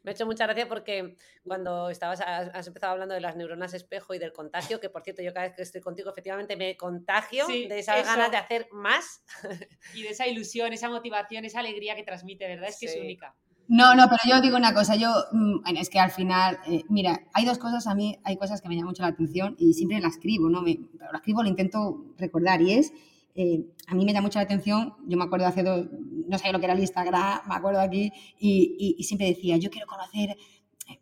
me 0.03 0.11
ha 0.11 0.13
hecho 0.13 0.25
mucha 0.25 0.45
gracia 0.45 0.67
porque 0.67 1.15
cuando 1.43 1.89
estabas, 1.89 2.21
has, 2.21 2.67
empezado 2.67 2.93
hablando 2.93 3.15
de 3.15 3.21
las 3.21 3.35
neuronas 3.35 3.73
espejo 3.73 4.13
y 4.13 4.19
del 4.19 4.33
contagio, 4.33 4.79
que 4.79 4.89
por 4.89 5.03
cierto, 5.03 5.21
yo 5.23 5.33
cada 5.33 5.47
vez 5.47 5.55
que 5.55 5.63
estoy 5.63 5.81
contigo, 5.81 6.11
efectivamente 6.11 6.55
me 6.55 6.77
contagio 6.77 7.47
de 7.47 7.79
esas 7.79 8.05
ganas 8.05 8.29
de 8.29 8.37
hacer 8.37 8.67
más. 8.71 9.23
Y 9.95 10.03
de 10.03 10.09
esa 10.09 10.27
ilusión, 10.27 10.73
esa 10.73 10.89
motivación, 10.89 11.45
esa 11.45 11.59
alegría 11.59 11.95
que 11.95 12.03
transmite, 12.03 12.47
¿verdad? 12.47 12.69
Es 12.69 12.77
que 12.79 12.85
es 12.85 12.97
única. 12.97 13.35
No, 13.67 13.93
no, 13.93 14.07
pero 14.09 14.21
yo 14.27 14.41
digo 14.41 14.57
una 14.57 14.73
cosa, 14.73 14.95
yo, 14.95 15.09
mm, 15.31 15.75
es 15.77 15.89
que 15.89 15.99
al 15.99 16.09
final, 16.09 16.59
eh, 16.67 16.83
mira, 16.89 17.21
hay 17.33 17.45
dos 17.45 17.59
cosas 17.59 17.85
a 17.85 17.93
mí, 17.93 18.19
hay 18.23 18.35
cosas 18.35 18.61
que 18.61 18.67
me 18.67 18.75
llaman 18.75 18.89
mucho 18.89 19.03
la 19.03 19.09
atención 19.09 19.55
y 19.59 19.73
siempre 19.73 19.99
las 19.99 20.13
escribo, 20.13 20.49
¿no? 20.49 20.63
Me, 20.63 20.79
pero 20.97 21.11
las 21.11 21.21
escribo, 21.21 21.43
lo 21.43 21.49
intento 21.49 22.03
recordar 22.17 22.61
y 22.61 22.73
es 22.73 22.91
eh, 23.35 23.65
a 23.87 23.95
mí 23.95 24.05
me 24.05 24.13
da 24.13 24.21
mucha 24.21 24.39
la 24.39 24.43
atención, 24.43 24.93
yo 25.07 25.17
me 25.17 25.23
acuerdo 25.23 25.45
hace 25.45 25.63
dos, 25.63 25.87
no 26.27 26.37
sé 26.37 26.51
lo 26.51 26.59
que 26.59 26.65
era 26.65 26.73
el 26.73 26.79
Instagram, 26.79 27.41
me 27.47 27.55
acuerdo 27.55 27.79
aquí, 27.79 28.11
y, 28.39 29.01
siempre 29.03 29.27
decía, 29.27 29.57
yo 29.57 29.69
quiero 29.69 29.87
conocer, 29.87 30.35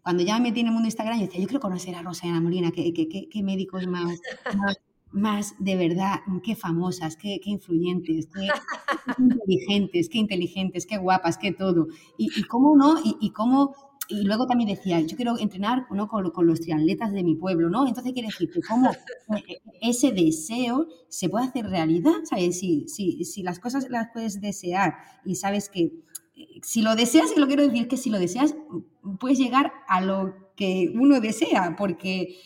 cuando 0.02 0.24
ya 0.24 0.38
me 0.38 0.50
metí 0.50 0.60
en 0.60 0.68
el 0.68 0.74
mundo 0.74 0.86
de 0.86 0.90
Instagram, 0.90 1.20
yo 1.20 1.26
decía, 1.26 1.42
yo 1.42 1.48
quiero 1.48 1.62
conocer 1.62 1.96
a 1.96 2.02
Rosa 2.02 2.28
y 2.28 2.30
Ana 2.30 2.42
Molina, 2.42 2.72
qué, 2.72 2.94
qué, 2.94 3.44
médicos 3.44 3.88
más, 3.88 4.20
más, 5.12 5.56
de 5.60 5.76
verdad, 5.76 6.20
qué 6.44 6.56
famosas, 6.56 7.16
qué, 7.16 7.40
influyentes, 7.46 8.28
qué, 8.28 8.48
inteligentes, 9.18 10.10
qué 10.10 10.18
inteligentes, 10.18 10.86
qué 10.86 10.98
guapas, 10.98 11.38
qué 11.38 11.54
todo. 11.54 11.88
Y, 12.18 12.44
cómo 12.44 12.76
no, 12.76 12.96
y 13.04 13.32
cómo 13.32 13.74
y 14.10 14.24
luego 14.24 14.48
también 14.48 14.70
decía, 14.70 15.00
yo 15.02 15.16
quiero 15.16 15.38
entrenar 15.38 15.86
¿no? 15.92 16.08
con, 16.08 16.48
los 16.48 16.62
triatletas 16.62 17.12
de 17.12 17.24
mi 17.24 17.36
pueblo, 17.36 17.70
¿no? 17.70 17.88
Entonces 17.88 18.14
quiere 18.14 18.28
decir 18.28 18.50
que 18.50 18.62
cómo 18.62 18.90
eh, 19.48 19.62
ese 19.82 20.12
deseo 20.12 20.88
se 21.10 21.30
puede 21.30 21.46
hacer 21.46 21.68
realidad, 21.68 22.14
¿sabes? 22.24 22.60
Si, 22.60 22.88
si, 22.88 23.24
si 23.26 23.44
las 23.44 23.60
cosas 23.60 23.90
las 23.90 24.08
puedes 24.14 24.42
desear 24.42 24.96
y 25.26 25.36
sabes 25.36 25.70
que 25.70 25.92
eh, 26.36 26.60
si 26.64 26.82
lo 26.82 26.96
deseas, 26.96 27.32
y 27.36 27.40
lo 27.40 27.48
quiero 27.48 27.68
decir 27.68 27.88
que 27.88 27.98
si 27.98 28.10
lo 28.10 28.20
deseas, 28.20 28.56
puedes 29.20 29.38
llegar 29.38 29.72
a 29.88 30.02
lo 30.02 30.36
que 30.56 30.92
uno 30.94 31.20
desea, 31.20 31.76
porque 31.78 32.38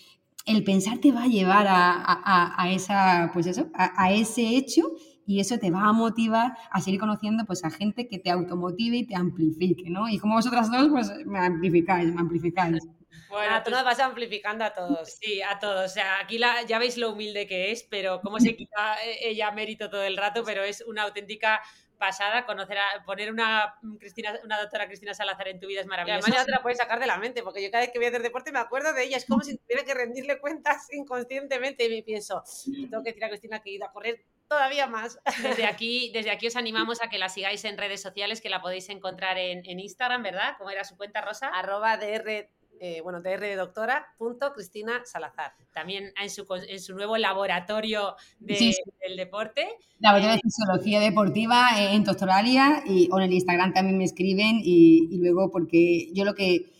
el 0.45 0.63
pensar 0.63 0.99
te 0.99 1.11
va 1.11 1.23
a 1.23 1.27
llevar 1.27 1.67
a, 1.67 2.53
a, 2.57 2.71
esa, 2.71 3.29
pues 3.33 3.45
eso, 3.47 3.69
a, 3.73 4.11
ese 4.13 4.55
hecho 4.55 4.83
y 5.31 5.39
eso 5.39 5.57
te 5.57 5.71
va 5.71 5.85
a 5.85 5.93
motivar 5.93 6.57
a 6.69 6.81
seguir 6.81 6.99
conociendo 6.99 7.45
pues 7.45 7.63
a 7.63 7.69
gente 7.69 8.09
que 8.09 8.19
te 8.19 8.29
automotive 8.29 8.97
y 8.97 9.07
te 9.07 9.15
amplifique, 9.15 9.89
¿no? 9.89 10.09
Y 10.09 10.19
como 10.19 10.35
vosotras 10.35 10.69
dos, 10.69 10.89
pues 10.89 11.25
me 11.25 11.39
amplificáis, 11.39 12.13
me 12.13 12.21
amplificáis. 12.21 12.83
Bueno, 13.29 13.57
tú 13.59 13.63
pues 13.63 13.75
nos 13.77 13.85
vas 13.85 13.99
amplificando 14.01 14.65
a 14.65 14.73
todos. 14.73 15.17
Sí, 15.21 15.41
a 15.41 15.57
todos. 15.57 15.85
O 15.85 15.93
sea, 15.93 16.19
aquí 16.19 16.37
la, 16.37 16.63
ya 16.63 16.79
veis 16.79 16.97
lo 16.97 17.11
humilde 17.11 17.47
que 17.47 17.71
es, 17.71 17.83
pero 17.89 18.19
cómo 18.21 18.39
se 18.41 18.57
quita 18.57 18.97
ella 19.21 19.51
mérito 19.51 19.89
todo 19.89 20.03
el 20.03 20.17
rato, 20.17 20.43
pero 20.43 20.63
es 20.63 20.83
una 20.85 21.03
auténtica 21.03 21.61
pasada 22.01 22.47
conocer 22.47 22.79
a 22.79 23.03
poner 23.05 23.31
una 23.31 23.75
Cristina, 23.99 24.33
una 24.43 24.59
doctora 24.59 24.87
Cristina 24.87 25.13
Salazar 25.13 25.47
en 25.49 25.59
tu 25.59 25.67
vida 25.67 25.81
es 25.81 25.87
maravilloso. 25.87 26.25
además 26.25 26.41
ya 26.41 26.45
te 26.45 26.51
la 26.51 26.63
puedes 26.63 26.79
sacar 26.79 26.99
de 26.99 27.05
la 27.05 27.17
mente, 27.17 27.43
porque 27.43 27.63
yo 27.63 27.69
cada 27.69 27.83
vez 27.83 27.91
que 27.93 27.99
voy 27.99 28.07
a 28.07 28.09
hacer 28.09 28.23
deporte 28.23 28.51
me 28.51 28.57
acuerdo 28.57 28.91
de 28.91 29.03
ella, 29.03 29.17
es 29.17 29.25
como 29.25 29.43
si 29.43 29.55
tuviera 29.55 29.83
que 29.85 29.93
rendirle 29.93 30.39
cuentas 30.39 30.87
inconscientemente 30.91 31.85
y 31.85 31.89
me 31.89 32.01
pienso, 32.01 32.43
tengo 32.65 33.03
que 33.03 33.11
decir 33.11 33.23
a 33.23 33.29
Cristina 33.29 33.61
que 33.61 33.69
he 33.69 33.73
ido 33.73 33.85
a 33.85 33.91
correr 33.91 34.25
todavía 34.51 34.85
más. 34.85 35.17
Desde 35.41 35.65
aquí, 35.73 36.11
desde 36.13 36.29
aquí 36.29 36.47
os 36.47 36.57
animamos 36.57 37.01
a 37.01 37.07
que 37.07 37.17
la 37.17 37.29
sigáis 37.29 37.63
en 37.63 37.77
redes 37.77 38.01
sociales, 38.01 38.41
que 38.41 38.49
la 38.49 38.61
podéis 38.61 38.89
encontrar 38.89 39.37
en, 39.37 39.79
Instagram, 39.79 40.23
¿verdad? 40.23 40.55
¿Cómo 40.57 40.69
era 40.69 40.83
su 40.83 40.97
cuenta, 40.97 41.21
Rosa? 41.21 41.47
Arroba 41.47 41.95
DR 41.97 42.49
eh, 42.83 42.99
bueno, 43.01 43.21
DR 43.21 43.39
de 43.39 43.55
doctora, 43.55 44.07
punto 44.17 44.53
Cristina 44.53 45.03
Salazar. 45.05 45.53
También 45.71 46.11
en 46.19 46.29
su, 46.31 46.47
en 46.67 46.79
su 46.79 46.95
nuevo 46.95 47.15
laboratorio 47.15 48.15
del 48.39 49.15
deporte. 49.15 49.69
Laboratorio 49.99 50.35
de 50.35 50.41
Fisiología 50.41 50.99
Deportiva 50.99 51.69
en 51.77 52.03
Doctoralia 52.03 52.81
y 52.85 53.07
o 53.11 53.19
en 53.19 53.25
el 53.25 53.33
Instagram 53.33 53.71
también 53.73 53.99
me 53.99 54.03
escriben 54.03 54.61
y, 54.63 55.07
y 55.11 55.17
luego 55.19 55.51
porque 55.51 56.11
yo 56.13 56.25
lo 56.25 56.33
que 56.33 56.71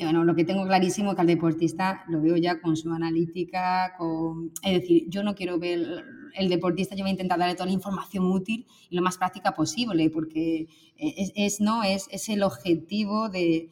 bueno, 0.00 0.24
lo 0.24 0.36
que 0.36 0.44
tengo 0.44 0.64
clarísimo 0.66 1.10
es 1.10 1.14
que 1.16 1.20
al 1.20 1.26
deportista 1.26 2.04
lo 2.08 2.20
veo 2.20 2.36
ya 2.36 2.60
con 2.60 2.76
su 2.76 2.92
analítica, 2.92 3.94
con, 3.98 4.52
es 4.62 4.82
decir, 4.82 5.06
yo 5.08 5.24
no 5.24 5.34
quiero 5.34 5.58
ver 5.58 6.04
el 6.34 6.48
deportista, 6.48 6.94
yo 6.94 7.02
voy 7.02 7.10
a 7.10 7.12
intentar 7.12 7.38
darle 7.38 7.54
toda 7.54 7.66
la 7.66 7.72
información 7.72 8.30
útil 8.30 8.66
y 8.88 8.94
lo 8.94 9.02
más 9.02 9.18
práctica 9.18 9.56
posible, 9.56 10.10
porque 10.10 10.68
es, 10.96 11.60
¿no? 11.60 11.82
es, 11.82 12.06
es 12.12 12.28
el 12.28 12.44
objetivo 12.44 13.28
de, 13.28 13.68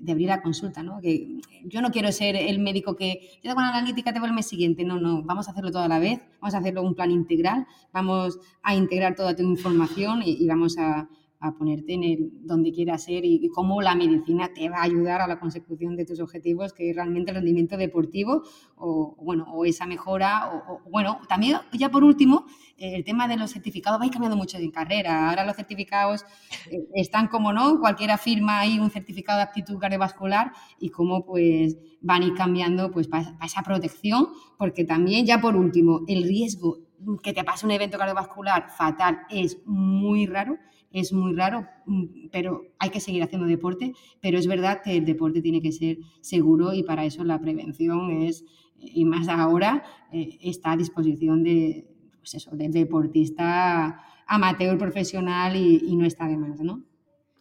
de, 0.00 0.12
abrir 0.12 0.28
la 0.28 0.40
consulta, 0.40 0.82
¿no? 0.82 1.00
Que 1.02 1.40
yo 1.64 1.82
no 1.82 1.90
quiero 1.90 2.10
ser 2.12 2.34
el 2.34 2.58
médico 2.58 2.96
que 2.96 3.38
yo 3.42 3.50
tengo 3.50 3.58
una 3.58 3.76
analítica, 3.76 4.14
te 4.14 4.20
voy 4.20 4.30
el 4.30 4.34
mes 4.34 4.46
siguiente, 4.46 4.84
no, 4.84 4.98
no, 4.98 5.22
vamos 5.22 5.48
a 5.48 5.50
hacerlo 5.50 5.70
todo 5.70 5.82
a 5.82 5.88
la 5.88 5.98
vez, 5.98 6.20
vamos 6.40 6.54
a 6.54 6.58
hacerlo 6.58 6.82
un 6.82 6.94
plan 6.94 7.10
integral, 7.10 7.66
vamos 7.92 8.38
a 8.62 8.74
integrar 8.74 9.14
toda 9.14 9.36
tu 9.36 9.42
información 9.42 10.22
y, 10.22 10.30
y 10.42 10.46
vamos 10.46 10.78
a, 10.78 11.10
a 11.40 11.52
ponerte 11.52 11.94
en 11.94 12.04
el 12.04 12.30
donde 12.46 12.72
quieras 12.72 13.04
ser 13.04 13.24
y, 13.24 13.48
cómo 13.48 13.80
la 13.82 13.94
medicina 13.94 14.52
te 14.54 14.68
va 14.68 14.78
a 14.78 14.82
ayudar 14.82 15.20
a 15.20 15.26
la 15.26 15.38
consecución 15.38 15.96
de 15.96 16.04
tus 16.04 16.20
objetivos, 16.20 16.72
que 16.72 16.90
es 16.90 16.96
realmente 16.96 17.30
el 17.30 17.36
rendimiento 17.36 17.76
deportivo 17.76 18.42
o, 18.76 19.16
bueno, 19.20 19.46
o 19.52 19.64
esa 19.64 19.86
mejora. 19.86 20.50
O, 20.68 20.90
bueno, 20.90 21.20
también 21.28 21.58
ya 21.72 21.90
por 21.90 22.04
último, 22.04 22.46
el 22.76 23.04
tema 23.04 23.28
de 23.28 23.36
los 23.36 23.52
certificados 23.52 24.00
va 24.00 24.10
cambiando 24.10 24.36
mucho 24.36 24.58
en 24.58 24.70
carrera. 24.70 25.30
Ahora 25.30 25.44
los 25.44 25.56
certificados 25.56 26.24
eh, 26.70 26.86
están 26.94 27.28
como 27.28 27.52
no, 27.52 27.80
cualquiera 27.80 28.18
firma 28.18 28.60
ahí 28.60 28.78
un 28.78 28.90
certificado 28.90 29.38
de 29.38 29.44
aptitud 29.44 29.78
cardiovascular 29.78 30.52
y 30.78 30.90
cómo 30.90 31.24
pues 31.24 31.78
van 32.00 32.22
a 32.22 32.26
ir 32.26 32.34
cambiando 32.34 32.90
pues 32.90 33.08
para 33.08 33.36
esa 33.44 33.62
protección, 33.62 34.28
porque 34.58 34.84
también 34.84 35.26
ya 35.26 35.40
por 35.40 35.56
último, 35.56 36.00
el 36.06 36.24
riesgo 36.24 36.78
que 37.22 37.32
te 37.32 37.44
pase 37.44 37.66
un 37.66 37.72
evento 37.72 37.98
cardiovascular 37.98 38.70
fatal 38.70 39.20
es 39.30 39.58
muy 39.66 40.26
raro 40.26 40.56
es 40.92 41.12
muy 41.12 41.34
raro, 41.34 41.66
mm, 41.86 42.28
pero 42.30 42.62
hay 42.78 42.90
que 42.90 43.00
seguir 43.00 43.22
haciendo 43.22 43.46
deporte, 43.46 43.92
pero 44.20 44.38
es 44.38 44.46
verdad 44.46 44.80
que 44.82 44.96
el 44.96 45.04
deporte 45.04 45.42
tiene 45.42 45.60
que 45.60 45.72
ser 45.72 45.98
seguro 46.20 46.72
y 46.72 46.82
para 46.82 47.04
eso 47.04 47.24
la 47.24 47.40
prevención 47.40 48.10
es, 48.22 48.44
y 48.78 49.04
más 49.04 49.28
ahora, 49.28 49.84
eh, 50.12 50.38
está 50.40 50.72
a 50.72 50.76
disposición 50.76 51.42
de, 51.42 51.86
pues 52.18 52.34
eso, 52.34 52.50
del 52.56 52.72
deportista 52.72 54.02
amateur 54.26 54.76
profesional 54.78 55.56
y, 55.56 55.94
no 55.96 56.04
está 56.04 56.26
de 56.26 56.36
más, 56.36 56.60
¿no? 56.60 56.82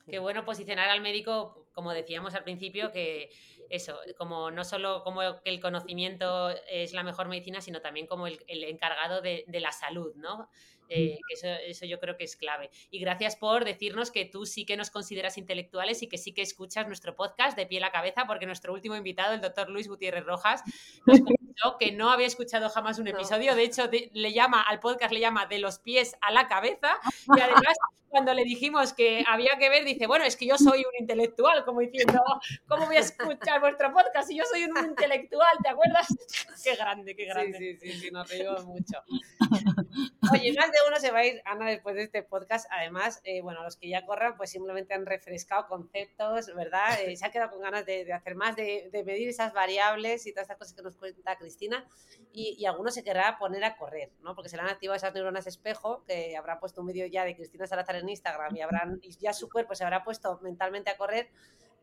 Qué 0.08 0.20
bueno 0.20 0.46
posicionar 0.46 0.90
al 0.90 1.02
médico, 1.02 1.68
como 1.74 1.92
decíamos 1.92 2.36
al 2.36 2.44
principio, 2.44 2.92
que 2.92 3.30
eso, 3.70 3.98
como 4.18 4.52
no 4.52 4.64
solo 4.64 5.04
como 5.04 5.22
el 5.24 5.60
conocimiento 5.60 6.50
es 6.70 6.94
la 6.94 7.02
mejor 7.02 7.28
medicina, 7.28 7.62
sino 7.62 7.82
también 7.82 8.06
como 8.06 8.28
el, 8.28 8.40
encargado 8.48 9.22
de, 9.22 9.44
de, 9.48 9.60
la 9.60 9.72
salud, 9.72 10.14
¿no? 10.16 10.48
Eh, 10.90 11.18
eso, 11.34 11.48
eso, 11.48 11.86
yo 11.86 12.00
creo 12.00 12.18
que 12.18 12.24
es 12.24 12.36
clave. 12.36 12.70
Y 12.92 13.00
gracias 13.00 13.36
por 13.36 13.66
decirnos 13.66 14.12
que 14.12 14.26
tú 14.26 14.46
sí 14.46 14.66
que 14.66 14.78
nos 14.78 14.90
consideras 14.90 15.38
intelectuales 15.38 16.02
y 16.04 16.08
que 16.08 16.18
sí 16.18 16.34
que 16.34 16.42
escuchas 16.42 16.88
nuestro 16.88 17.16
podcast 17.16 17.58
de 17.58 17.66
pie 17.66 17.80
a 17.80 17.82
la 17.82 17.92
cabeza, 17.92 18.26
porque 18.28 18.46
nuestro 18.46 18.74
último 18.74 18.96
invitado, 18.96 19.34
el 19.34 19.42
doctor 19.42 19.70
Luis 19.70 19.88
Gutiérrez 19.88 20.26
Rojas, 20.26 20.64
nos 21.06 21.20
que 21.80 21.92
no 21.92 22.10
había 22.12 22.28
escuchado 22.28 22.70
jamás 22.70 23.00
un 23.00 23.08
episodio. 23.08 23.56
De 23.56 23.64
hecho, 23.64 23.90
le 23.92 24.34
llama 24.34 24.62
al 24.62 24.80
podcast, 24.80 25.12
le 25.12 25.20
llama 25.20 25.46
de 25.46 25.60
los 25.60 25.80
pies 25.80 26.16
a 26.22 26.32
la 26.32 26.48
cabeza. 26.48 26.98
Y 27.36 27.40
además, 27.40 27.76
cuando 28.16 28.34
le 28.34 28.46
dijimos 28.46 28.94
que 28.94 29.26
había 29.28 29.58
que 29.60 29.70
ver, 29.70 29.84
dice, 29.84 30.08
bueno, 30.08 30.24
es 30.24 30.38
que 30.38 30.46
yo 30.46 30.58
soy 30.58 30.80
un 30.80 31.02
intelectual, 31.02 31.66
como 31.66 31.82
diciendo, 31.82 32.24
¿cómo 32.66 32.86
voy 32.86 32.96
a 32.96 33.02
escuchar 33.02 33.60
vuestro 33.60 33.92
podcast 33.92 34.30
si 34.30 34.38
yo 34.38 34.46
soy 34.50 34.64
un 34.64 34.86
intelectual? 34.86 35.58
¿Te 35.62 35.68
acuerdas? 35.68 36.08
Qué 36.64 36.76
grande, 36.78 37.14
qué 37.14 37.26
grande. 37.26 37.58
Sí, 37.58 37.76
sí, 37.76 37.92
sí, 38.00 38.12
nos 38.12 38.30
reímos 38.30 38.66
mucho. 38.66 39.04
Oye, 40.32 40.54
más 40.54 40.72
de 40.72 40.78
uno 40.88 40.98
se 40.98 41.12
va 41.12 41.20
a 41.20 41.26
ir, 41.26 41.42
Ana, 41.46 41.70
después 41.70 41.96
de 41.96 42.04
este 42.04 42.24
podcast. 42.24 42.68
Además, 42.72 43.22
eh, 43.24 43.42
bueno, 43.42 43.64
los 43.64 43.76
que 43.76 43.90
ya 43.90 44.06
corran, 44.06 44.38
pues 44.38 44.50
simplemente 44.50 44.94
han 44.94 45.06
refrescado 45.06 45.68
conceptos, 45.68 46.48
¿verdad? 46.56 47.02
Eh, 47.02 47.16
se 47.18 47.26
ha 47.26 47.32
quedado 47.32 47.52
con 47.52 47.62
ganas 47.62 47.86
de, 47.86 48.12
hacer 48.14 48.36
más, 48.36 48.56
de, 48.56 48.90
medir 49.06 49.28
esas 49.28 49.54
variables 49.54 50.26
y 50.26 50.32
todas 50.32 50.44
estas 50.46 50.58
cosas 50.58 50.74
que 50.74 50.82
nos 50.82 50.96
cuenta 50.96 51.38
Cristina. 51.46 51.88
Y, 52.34 52.56
y 52.60 52.66
alguno 52.66 52.92
se 52.92 53.04
querrá 53.04 53.38
poner 53.38 53.64
a 53.64 53.78
correr, 53.78 54.12
¿no? 54.22 54.36
Porque 54.36 54.50
se 54.50 54.58
le 54.58 54.64
han 54.64 54.70
activado 54.70 54.98
esas 54.98 55.14
neuronas 55.14 55.48
espejo, 55.48 56.04
que 56.06 56.36
habrá 56.36 56.60
puesto 56.60 56.82
un 56.82 56.88
vídeo 56.88 57.06
ya 57.08 57.24
de 57.24 57.36
Cristina 57.36 57.68
Salazar 57.68 57.96
en 57.96 58.10
Instagram 58.10 58.56
y, 58.56 58.62
habrán, 58.62 59.00
y 59.02 59.12
ya 59.18 59.32
su 59.32 59.50
cuerpo 59.50 59.76
se 59.76 59.84
habrá 59.84 60.04
puesto 60.04 60.40
mentalmente 60.42 60.90
a 60.90 60.98
correr. 60.98 61.30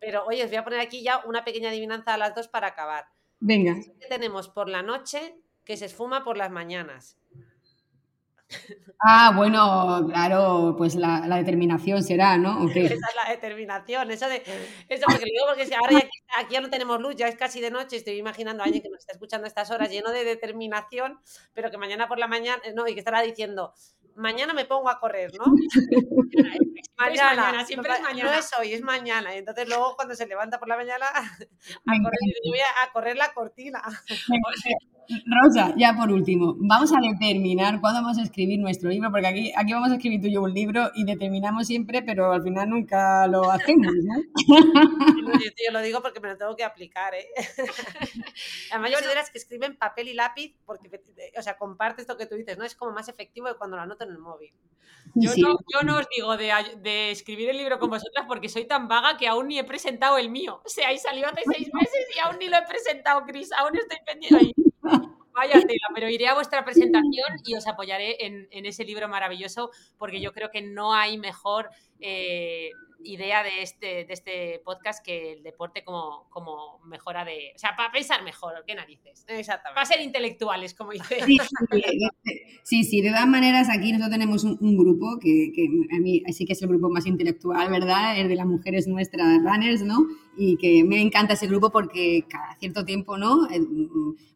Pero 0.01 0.25
oye, 0.27 0.43
os 0.45 0.51
voy 0.51 0.59
a 0.59 0.65
poner 0.65 0.81
aquí 0.81 1.03
ya 1.03 1.23
una 1.27 1.45
pequeña 1.45 1.71
adivinanza 1.71 2.15
a 2.15 2.19
las 2.19 2.35
dos 2.35 2.49
para 2.49 2.67
acabar. 2.67 3.07
Venga. 3.41 3.77
¿Qué 4.01 4.07
tenemos 4.09 4.49
por 4.49 4.69
la 4.69 4.83
noche 4.83 5.37
que 5.65 5.77
se 5.77 5.87
esfuma 5.87 6.25
por 6.25 6.37
las 6.37 6.51
mañanas? 6.51 7.17
Ah, 9.05 9.33
bueno, 9.35 10.07
claro, 10.09 10.75
pues 10.79 10.95
la, 10.95 11.27
determinación 11.37 12.03
será, 12.03 12.39
¿no? 12.39 12.69
Esa 12.69 12.95
es 12.95 13.01
la 13.17 13.31
determinación, 13.31 14.11
eso 14.11 14.29
de, 14.29 14.43
eso 14.89 15.05
porque 15.07 15.25
digo 15.25 15.45
porque 15.49 15.75
ahora 15.75 15.99
aquí, 16.39 16.55
ya 16.55 16.61
no 16.61 16.71
tenemos 16.71 17.01
luz, 17.01 17.17
ya 17.17 17.27
es 17.27 17.37
casi 17.37 17.61
de 17.61 17.71
noche, 17.71 17.97
estoy 17.97 18.19
imaginando 18.19 18.63
a 18.63 18.67
alguien 18.67 18.83
que 18.83 18.91
nos 18.91 19.01
está 19.01 19.13
escuchando 19.13 19.47
a 19.47 19.49
estas 19.49 19.71
horas 19.73 19.91
lleno 19.91 20.11
de 20.13 20.25
determinación, 20.25 21.21
pero 21.53 21.71
que 21.71 21.79
mañana 21.79 22.07
por 22.07 22.19
la 22.19 22.29
mañana, 22.29 22.63
no, 22.75 22.87
y 22.87 22.95
que 22.95 23.01
estará 23.01 23.23
diciendo, 23.23 23.75
mañana 24.15 24.53
me 24.55 24.65
pongo 24.65 24.89
a 24.89 24.99
correr, 24.99 25.33
¿no? 25.35 25.45
mañana, 26.97 27.65
siempre 27.65 27.93
es 27.93 28.01
mañana. 28.03 28.31
No 28.31 28.39
es 28.39 28.51
hoy, 28.59 28.73
es 28.73 28.83
mañana. 28.83 29.35
Y 29.35 29.39
entonces 29.39 29.69
luego 29.69 29.97
cuando 29.97 30.15
se 30.15 30.27
levanta 30.27 30.59
por 30.59 30.69
la 30.69 30.77
mañana, 30.77 31.07
a 31.15 31.93
correr, 32.03 32.35
voy 32.49 32.61
a, 32.61 32.93
correr 32.93 33.17
la 33.17 33.33
cortina. 33.33 33.83
Rosa, 35.27 35.75
ya 35.77 35.95
por 35.95 36.11
último, 36.11 36.55
vamos 36.59 36.93
a 36.93 37.01
determinar 37.01 37.81
cuándo 37.81 38.03
vamos 38.03 38.19
a 38.19 38.23
escribir 38.23 38.59
nuestro 38.61 38.91
libro, 38.91 39.11
porque 39.11 39.27
aquí, 39.27 39.53
aquí 39.57 39.73
vamos 39.73 39.91
a 39.91 39.95
escribir 39.95 40.21
tú 40.21 40.27
y 40.27 40.35
yo 40.35 40.43
un 40.43 40.53
libro 40.53 40.91
y 40.95 41.05
determinamos 41.05 41.67
siempre, 41.67 42.03
pero 42.03 42.33
al 42.33 42.43
final 42.43 42.71
nunca 42.71 43.27
lo 43.27 43.51
hacemos, 43.51 43.93
¿no? 43.93 44.15
Yo, 45.67 45.73
lo 45.73 45.81
digo 45.81 46.03
porque 46.03 46.21
me 46.21 46.29
lo 46.29 46.37
tengo 46.37 46.57
que 46.57 46.65
aplicar, 46.65 47.15
¿eh? 47.15 47.27
Además, 48.71 48.91
yo 48.91 48.97
considero 48.97 49.21
que 49.33 49.39
escribe 49.39 49.67
en 49.67 49.77
papel 49.77 50.09
y 50.09 50.15
lápiz, 50.15 50.55
porque, 50.65 50.91
o 51.37 51.43
sea, 51.43 51.57
comparte 51.57 52.03
esto 52.03 52.17
que 52.17 52.27
tú 52.27 52.35
dices, 52.35 52.59
¿no? 52.59 52.65
Es 52.65 52.75
como 52.75 52.93
más 52.93 53.09
efectivo 53.09 53.47
que 53.49 53.55
cuando 53.55 53.77
lo 53.77 53.83
anoto 53.83 54.05
en 54.05 54.11
el 54.11 54.19
móvil. 54.19 54.53
Yo, 55.15 55.31
no, 55.37 55.59
yo 55.73 55.83
no 55.83 55.99
os 55.99 56.07
digo 56.15 56.37
de, 56.37 56.53
de, 56.81 57.11
escribir 57.11 57.51
el 57.51 57.59
libro 57.59 57.79
con 57.79 57.91
vosotras 57.91 58.25
porque 58.27 58.49
soy 58.49 58.65
tan 58.65 58.89
vaga 58.89 59.17
que 59.19 59.29
aún 59.29 59.49
ni 59.49 59.59
he 59.59 59.65
presentado 59.65 60.17
el 60.17 60.31
mío. 60.31 60.63
O 60.65 60.69
sea, 60.69 60.89
ahí 60.89 60.99
salió 60.99 61.27
hace 61.27 61.43
seis 61.45 61.69
meses 61.75 62.07
y 62.17 62.19
aún 62.21 62.39
ni 62.39 62.49
lo 62.49 62.57
he 62.57 62.63
presentado, 62.63 63.23
Cris. 63.27 63.53
Aún 63.53 63.77
estoy 63.77 63.99
pendiente 64.07 64.37
ahí. 64.37 64.62
Vaya 65.35 65.61
tela, 65.61 65.87
pero 65.95 66.11
iré 66.11 66.28
a 66.28 66.35
vuestra 66.35 66.64
presentación 66.64 67.26
y 67.45 67.55
os 67.55 67.66
apoyaré 67.66 68.26
en, 68.26 68.66
ese 68.66 68.85
libro 68.85 69.09
maravilloso 69.09 69.70
porque 69.97 70.20
yo 70.20 70.33
creo 70.33 70.51
que 70.51 70.61
no 70.61 70.93
hay 70.93 71.16
mejor 71.16 71.70
eh, 72.01 72.70
idea 73.05 73.43
de 73.43 73.63
este, 73.63 74.05
de 74.05 74.13
este 74.13 74.61
podcast 74.65 75.05
que 75.05 75.33
el 75.33 75.43
deporte 75.43 75.85
como, 75.85 76.29
como 76.31 76.81
mejora 76.85 77.25
de. 77.25 77.53
O 77.55 77.59
sea, 77.59 77.77
para 77.77 77.93
pensar 77.93 78.23
mejor, 78.23 78.65
¿qué 78.67 78.75
narices? 78.75 79.25
Exactamente. 79.29 79.75
Para 79.75 79.87
ser 79.87 80.01
intelectuales, 80.01 80.75
como 80.75 80.93
dice. 80.93 81.19
Sí, 82.65 82.85
sí, 82.85 83.03
de 83.03 83.11
todas 83.11 83.27
maneras, 83.27 83.69
aquí 83.69 83.91
nosotros 83.91 84.13
tenemos 84.13 84.45
un, 84.45 84.77
grupo 84.77 85.19
que, 85.21 85.51
que, 85.53 85.67
a 85.97 85.99
mí 85.99 86.23
sí 86.33 86.45
que 86.45 86.53
es 86.53 86.63
el 86.63 86.69
grupo 86.69 86.89
más 86.91 87.07
intelectual, 87.07 87.69
¿verdad? 87.71 88.19
El 88.19 88.29
de 88.29 88.37
las 88.37 88.47
mujeres 88.47 88.87
nuestras 88.87 89.43
runners, 89.43 89.83
¿no? 89.83 90.07
Y 90.37 90.57
que 90.57 90.85
me 90.85 91.01
encanta 91.01 91.35
ese 91.35 91.49
grupo 91.49 91.71
porque 91.71 92.25
cada 92.29 92.55
cierto 92.57 92.85
tiempo, 92.85 93.19
¿no? 93.19 93.49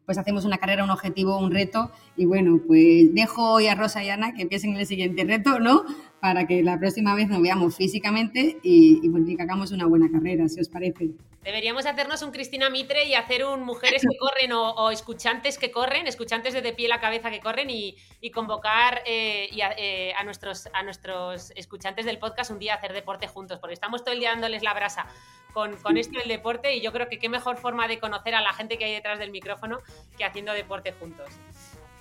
Pues 0.05 0.17
hacemos 0.17 0.45
una 0.45 0.57
carrera, 0.57 0.83
un 0.83 0.89
objetivo, 0.89 1.37
un 1.37 1.51
reto. 1.51 1.91
Y 2.15 2.25
bueno, 2.25 2.61
pues 2.67 3.13
dejo 3.13 3.53
hoy 3.53 3.67
a 3.67 3.75
Rosa 3.75 4.03
y 4.03 4.09
Ana 4.09 4.33
que 4.33 4.41
empiecen 4.41 4.75
el 4.75 4.85
siguiente 4.85 5.23
reto, 5.23 5.59
¿no? 5.59 5.85
Para 6.21 6.47
que 6.47 6.63
la 6.63 6.77
próxima 6.77 7.15
vez 7.15 7.27
nos 7.27 7.41
veamos 7.41 7.75
físicamente 7.75 8.57
y, 8.63 8.99
y, 9.03 9.35
que 9.35 9.43
hagamos 9.43 9.71
una 9.71 9.85
buena 9.85 10.09
carrera, 10.11 10.47
si 10.47 10.59
os 10.59 10.69
parece. 10.69 11.11
Deberíamos 11.43 11.85
hacernos 11.85 12.21
un 12.23 12.31
Cristina 12.31 12.69
Mitre 12.69 13.05
y 13.05 13.13
hacer 13.13 13.45
un 13.45 13.63
mujeres 13.63 14.01
que 14.01 14.17
corren 14.19 14.51
o, 14.51 14.91
escuchantes 14.91 15.57
que 15.57 15.71
corren, 15.71 16.07
escuchantes 16.07 16.53
de, 16.53 16.61
de 16.61 16.73
pie 16.73 16.87
la 16.87 16.99
cabeza 16.99 17.29
que 17.29 17.39
corren 17.39 17.69
y, 17.69 17.95
convocar 18.33 19.01
eh, 19.05 19.49
eh, 19.77 20.13
a, 20.17 20.23
nuestros, 20.23 20.67
a 20.73 20.83
nuestros 20.83 21.51
escuchantes 21.55 22.05
del 22.05 22.19
podcast 22.19 22.51
un 22.51 22.59
día 22.59 22.73
a 22.73 22.77
hacer 22.77 22.93
deporte 22.93 23.27
juntos, 23.27 23.59
porque 23.59 23.73
estamos 23.73 24.03
todo 24.03 24.13
el 24.13 24.19
día 24.19 24.31
dándoles 24.31 24.63
la 24.63 24.73
brasa 24.73 25.07
con, 25.53 25.77
con 25.77 25.97
esto 25.97 26.19
del 26.19 26.27
deporte 26.27 26.75
y 26.75 26.81
yo 26.81 26.91
creo 26.91 27.07
que 27.07 27.19
qué 27.19 27.29
mejor 27.29 27.57
forma 27.57 27.87
de 27.87 27.99
conocer 27.99 28.35
a 28.35 28.41
la 28.41 28.53
gente 28.53 28.77
que 28.77 28.85
hay 28.85 28.93
detrás 28.93 29.17
del 29.17 29.31
micrófono 29.31 29.79
que 30.17 30.25
haciendo 30.25 30.51
deporte 30.53 30.91
juntos. 30.91 31.29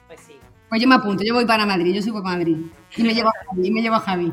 Pues 0.08 0.20
sí. 0.20 0.36
Pues 0.68 0.82
yo 0.82 0.88
me 0.88 0.96
apunto, 0.96 1.22
yo 1.24 1.34
voy 1.34 1.46
para 1.46 1.64
Madrid, 1.64 1.94
yo 1.94 2.02
soy 2.02 2.12
para 2.12 2.24
Madrid. 2.24 2.56
Y 2.96 3.02
me 3.02 3.14
llevo 3.14 3.28
a 3.28 3.32
Javi, 3.46 3.66
y 3.66 3.70
me 3.70 3.82
llevo 3.82 3.96
a 3.96 4.00
Javi. 4.00 4.32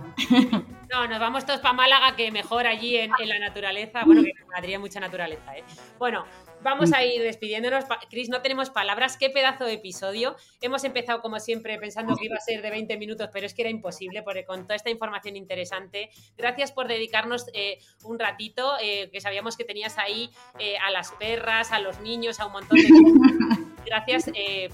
No, 0.94 1.08
nos 1.08 1.20
vamos 1.20 1.44
todos 1.44 1.60
para 1.60 1.74
Málaga, 1.74 2.16
que 2.16 2.32
mejor 2.32 2.68
allí 2.68 2.98
en, 2.98 3.12
la 3.26 3.40
naturaleza. 3.40 4.04
Bueno, 4.06 4.22
que 4.22 4.30
en 4.30 4.48
Madrid 4.48 4.74
hay 4.74 4.78
mucha 4.78 5.00
naturaleza, 5.00 5.58
¿eh? 5.58 5.64
Bueno, 5.98 6.24
vamos 6.62 6.94
a 6.94 7.04
ir 7.04 7.22
despidiéndonos. 7.24 7.86
Cris, 8.12 8.30
no 8.30 8.44
tenemos 8.44 8.70
palabras. 8.70 9.18
Qué 9.18 9.32
pedazo 9.32 9.66
de 9.66 9.74
episodio. 9.74 10.36
Hemos 10.62 10.84
empezado, 10.84 11.22
como 11.22 11.40
siempre, 11.40 11.80
pensando 11.80 12.16
que 12.16 12.26
iba 12.26 12.36
a 12.36 12.40
ser 12.40 12.62
de 12.62 12.70
20 12.70 12.96
minutos, 12.98 13.30
pero 13.34 13.48
es 13.48 13.56
que 13.56 13.64
era 13.64 13.72
imposible, 13.72 14.22
porque 14.22 14.46
con 14.46 14.64
toda 14.64 14.76
esta 14.76 14.92
información 14.92 15.36
interesante. 15.36 16.12
Gracias 16.38 16.72
por 16.72 16.88
dedicarnos 16.88 17.48
eh, 17.56 17.80
un 18.04 18.20
ratito, 18.20 18.74
eh, 18.80 19.10
que 19.12 19.20
sabíamos 19.20 19.58
que 19.58 19.64
tenías 19.64 19.98
ahí 19.98 20.30
eh, 20.60 20.78
a 20.78 20.92
las 20.92 21.12
perras, 21.14 21.72
a 21.72 21.80
los 21.80 22.02
niños, 22.02 22.40
a 22.40 22.46
un 22.46 22.54
montón 22.54 22.78
de 22.78 22.84
Gracias 23.86 24.26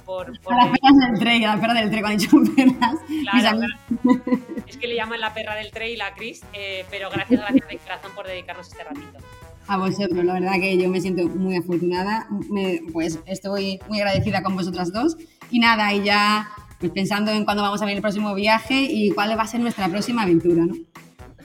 por, 0.06 0.40
por, 0.42 0.54
A 0.54 0.58
las 0.58 0.80
perras 0.80 1.10
del 1.10 1.20
tren, 1.20 1.46
a 1.46 1.56
la 1.56 1.62
perra 1.62 1.74
del 1.74 1.90
tren, 1.90 2.02
cuando 2.02 2.24
he 2.24 2.26
dicho 2.26 2.38
perras. 2.56 2.96
Claro, 3.22 3.60
Es 4.68 4.78
que 4.78 4.88
le 4.88 4.96
llaman 4.96 5.20
la 5.20 5.34
perra 5.34 5.56
del 5.56 5.72
tren 5.72 5.90
y 5.90 5.96
la 5.96 6.14
Cris, 6.14 6.42
pero 6.90 7.10
gracias, 7.10 7.42
gracias 7.42 7.68
de 7.68 7.78
corazón 7.78 8.12
por 8.16 8.28
dedicarnos 8.28 8.68
este 8.68 8.84
ratito 8.84 9.18
a 9.70 9.78
vosotros. 9.78 10.26
La 10.26 10.34
verdad 10.34 10.54
que 10.60 10.78
yo 10.78 10.90
me 10.90 11.00
siento 11.00 11.28
muy 11.28 11.56
afortunada. 11.56 12.28
pues 12.92 13.20
estoy 13.26 13.80
muy 13.88 14.00
agradecida 14.00 14.42
con 14.44 14.56
vosotras 14.56 14.92
dos. 14.92 15.16
Y 15.52 15.60
nada, 15.60 15.94
y 15.94 16.04
ya 16.04 16.50
pues 16.80 16.92
pensando 16.92 17.32
en 17.32 17.46
cuándo 17.46 17.62
vamos 17.62 17.82
a 17.82 17.86
ver 17.86 17.96
el 17.96 18.02
próximo 18.02 18.34
viaje 18.34 18.82
y 18.82 19.12
cuál 19.12 19.38
va 19.38 19.44
a 19.44 19.48
ser 19.48 19.60
nuestra 19.60 19.88
próxima 19.90 20.24
aventura, 20.24 20.66
¿no? 20.66 20.74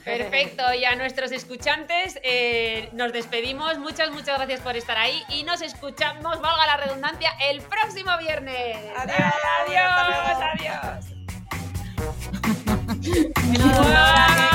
Perfecto, 0.05 0.73
y 0.73 0.85
a 0.85 0.95
nuestros 0.95 1.31
escuchantes 1.31 2.19
eh, 2.23 2.89
nos 2.93 3.11
despedimos. 3.11 3.79
Muchas, 3.79 4.11
muchas 4.11 4.37
gracias 4.37 4.61
por 4.61 4.77
estar 4.77 4.97
ahí 4.97 5.23
y 5.29 5.43
nos 5.43 5.61
escuchamos, 5.63 6.39
valga 6.41 6.67
la 6.67 6.77
redundancia, 6.77 7.31
el 7.49 7.61
próximo 7.61 8.11
viernes. 8.19 8.77
Adiós, 8.95 9.33
adiós, 9.65 10.37
adiós. 10.53 11.05
adiós. 13.65 14.54